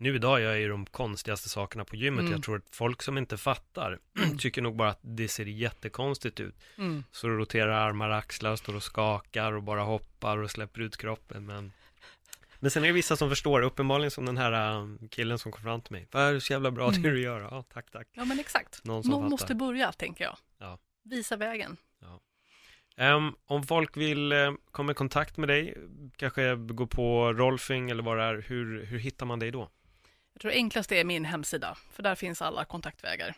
Nu 0.00 0.14
idag 0.14 0.40
gör 0.40 0.50
jag 0.50 0.60
ju 0.60 0.68
de 0.68 0.86
konstigaste 0.86 1.48
sakerna 1.48 1.84
på 1.84 1.96
gymmet. 1.96 2.20
Mm. 2.20 2.32
Jag 2.32 2.42
tror 2.42 2.56
att 2.56 2.68
folk 2.70 3.02
som 3.02 3.18
inte 3.18 3.36
fattar 3.36 3.98
mm. 4.18 4.38
tycker 4.38 4.62
nog 4.62 4.76
bara 4.76 4.90
att 4.90 5.00
det 5.02 5.28
ser 5.28 5.46
jättekonstigt 5.46 6.40
ut. 6.40 6.54
Mm. 6.78 7.04
Så 7.10 7.28
roterar 7.28 7.88
armar, 7.88 8.10
axlar, 8.10 8.56
står 8.56 8.76
och 8.76 8.82
skakar 8.82 9.52
och 9.52 9.62
bara 9.62 9.82
hoppar 9.82 10.38
och 10.38 10.50
släpper 10.50 10.80
ut 10.80 10.96
kroppen. 10.96 11.46
Men 11.46 11.72
men 12.60 12.70
sen 12.70 12.82
är 12.82 12.86
det 12.86 12.92
vissa 12.92 13.16
som 13.16 13.28
förstår, 13.28 13.62
uppenbarligen 13.62 14.10
som 14.10 14.26
den 14.26 14.36
här 14.36 14.52
äh, 14.52 15.08
killen 15.10 15.38
som 15.38 15.52
kom 15.52 15.62
fram 15.62 15.80
till 15.80 15.92
mig. 15.92 16.08
Vad 16.10 16.22
är 16.22 16.32
det 16.32 16.40
så 16.40 16.52
jävla 16.52 16.70
bra 16.70 16.88
mm. 16.88 17.02
det 17.02 17.10
du 17.10 17.20
gör? 17.20 17.40
Ja, 17.40 17.64
tack, 17.72 17.90
tack. 17.90 18.08
Ja, 18.12 18.24
men 18.24 18.38
exakt. 18.40 18.84
Någon, 18.84 19.02
Någon 19.06 19.30
måste 19.30 19.54
börja, 19.54 19.92
tänker 19.92 20.24
jag. 20.24 20.36
Ja. 20.58 20.78
Visa 21.04 21.36
vägen. 21.36 21.76
Ja. 22.00 22.20
Um, 23.16 23.36
om 23.46 23.62
folk 23.62 23.96
vill 23.96 24.32
uh, 24.32 24.54
komma 24.70 24.92
i 24.92 24.94
kontakt 24.94 25.36
med 25.36 25.48
dig, 25.48 25.76
kanske 26.16 26.56
gå 26.56 26.86
på 26.86 27.32
Rolfing 27.32 27.90
eller 27.90 28.02
vad 28.02 28.18
det 28.18 28.24
är, 28.24 28.44
hur, 28.46 28.84
hur 28.84 28.98
hittar 28.98 29.26
man 29.26 29.38
dig 29.38 29.50
då? 29.50 29.70
Jag 30.38 30.40
tror 30.40 30.52
enklast 30.52 30.92
är 30.92 31.04
min 31.04 31.24
hemsida, 31.24 31.78
för 31.92 32.02
där 32.02 32.14
finns 32.14 32.42
alla 32.42 32.64
kontaktvägar. 32.64 33.36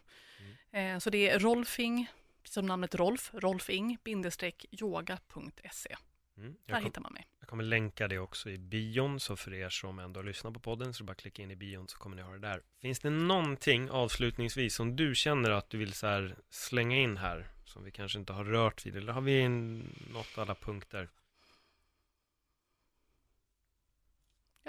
Mm. 0.73 0.95
Uh, 0.95 0.99
så 0.99 1.11
det 1.11 1.31
är 1.31 1.39
Rolfing, 1.39 2.11
som 2.45 2.67
namnet 2.67 2.95
Rolf, 2.95 3.31
rolfing-yoga.se. 3.33 5.97
Mm. 6.37 6.55
Där 6.67 6.75
kom, 6.75 6.85
hittar 6.85 7.01
man 7.01 7.13
mig. 7.13 7.27
Jag 7.39 7.49
kommer 7.49 7.65
länka 7.65 8.09
det 8.09 8.19
också 8.19 8.51
i 8.51 8.59
bion, 8.59 9.21
så 9.21 9.37
för 9.37 9.55
er 9.55 9.69
som 9.69 9.99
ändå 9.99 10.23
lyssnar 10.23 10.51
på 10.51 10.61
podden 10.61 10.95
så 10.95 11.05
bara 11.05 11.15
klicka 11.15 11.43
in 11.43 11.51
i 11.51 11.57
bion 11.57 11.89
så 11.89 11.99
kommer 11.99 12.17
ni 12.17 12.23
ha 12.23 12.33
det 12.33 12.39
där. 12.39 12.63
Finns 12.81 13.01
det 13.01 13.11
någonting 13.11 13.91
avslutningsvis 13.91 14.75
som 14.75 14.97
du 14.97 15.15
känner 15.15 15.51
att 15.51 15.71
du 15.71 15.79
vill 15.79 15.93
så 15.93 16.31
slänga 16.51 16.97
in 16.97 17.17
här 17.17 17.49
som 17.65 17.85
vi 17.85 17.91
kanske 17.91 18.19
inte 18.19 18.33
har 18.33 18.45
rört 18.45 18.87
vid 18.87 18.97
eller 18.97 19.13
har 19.13 19.21
vi 19.21 19.49
nått 20.13 20.39
alla 20.39 20.55
punkter? 20.55 21.09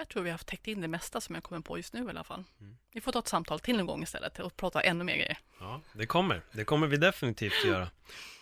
Jag 0.02 0.08
tror 0.08 0.24
vi 0.24 0.30
har 0.30 0.38
täckt 0.38 0.68
in 0.68 0.82
det 0.82 0.88
mesta 0.88 1.22
som 1.22 1.36
jag 1.36 1.43
kommer 1.43 1.62
på 1.62 1.78
just 1.78 1.93
nu 1.93 2.06
i 2.06 2.10
alla 2.10 2.24
fall. 2.24 2.43
Mm. 2.60 2.78
Vi 2.93 3.02
får 3.02 3.12
ta 3.12 3.20
ett 3.20 3.28
samtal 3.28 3.60
till 3.60 3.80
en 3.80 3.86
gång 3.86 4.04
istället 4.04 4.39
och 4.39 4.58
prata 4.58 4.82
ännu 4.82 5.04
mer 5.04 5.16
grejer. 5.16 5.38
Ja, 5.60 5.82
det 5.93 6.06
kommer. 6.06 6.41
Det 6.52 6.64
kommer 6.64 6.88
vi 6.88 6.97
definitivt 6.97 7.66
göra. 7.66 7.88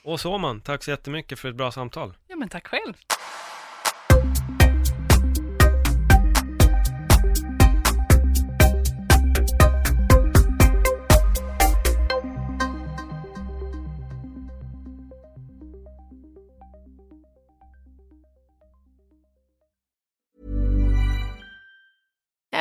Och 0.04 0.20
så 0.20 0.38
man, 0.38 0.62
tack 0.62 0.84
så 0.84 0.92
jättemycket 0.92 1.40
för 1.40 1.50
ett 1.50 1.56
bra 1.56 1.72
samtal. 1.72 2.14
Ja, 2.28 2.36
men 2.36 2.50
tack 2.50 2.68
själv. 2.68 2.94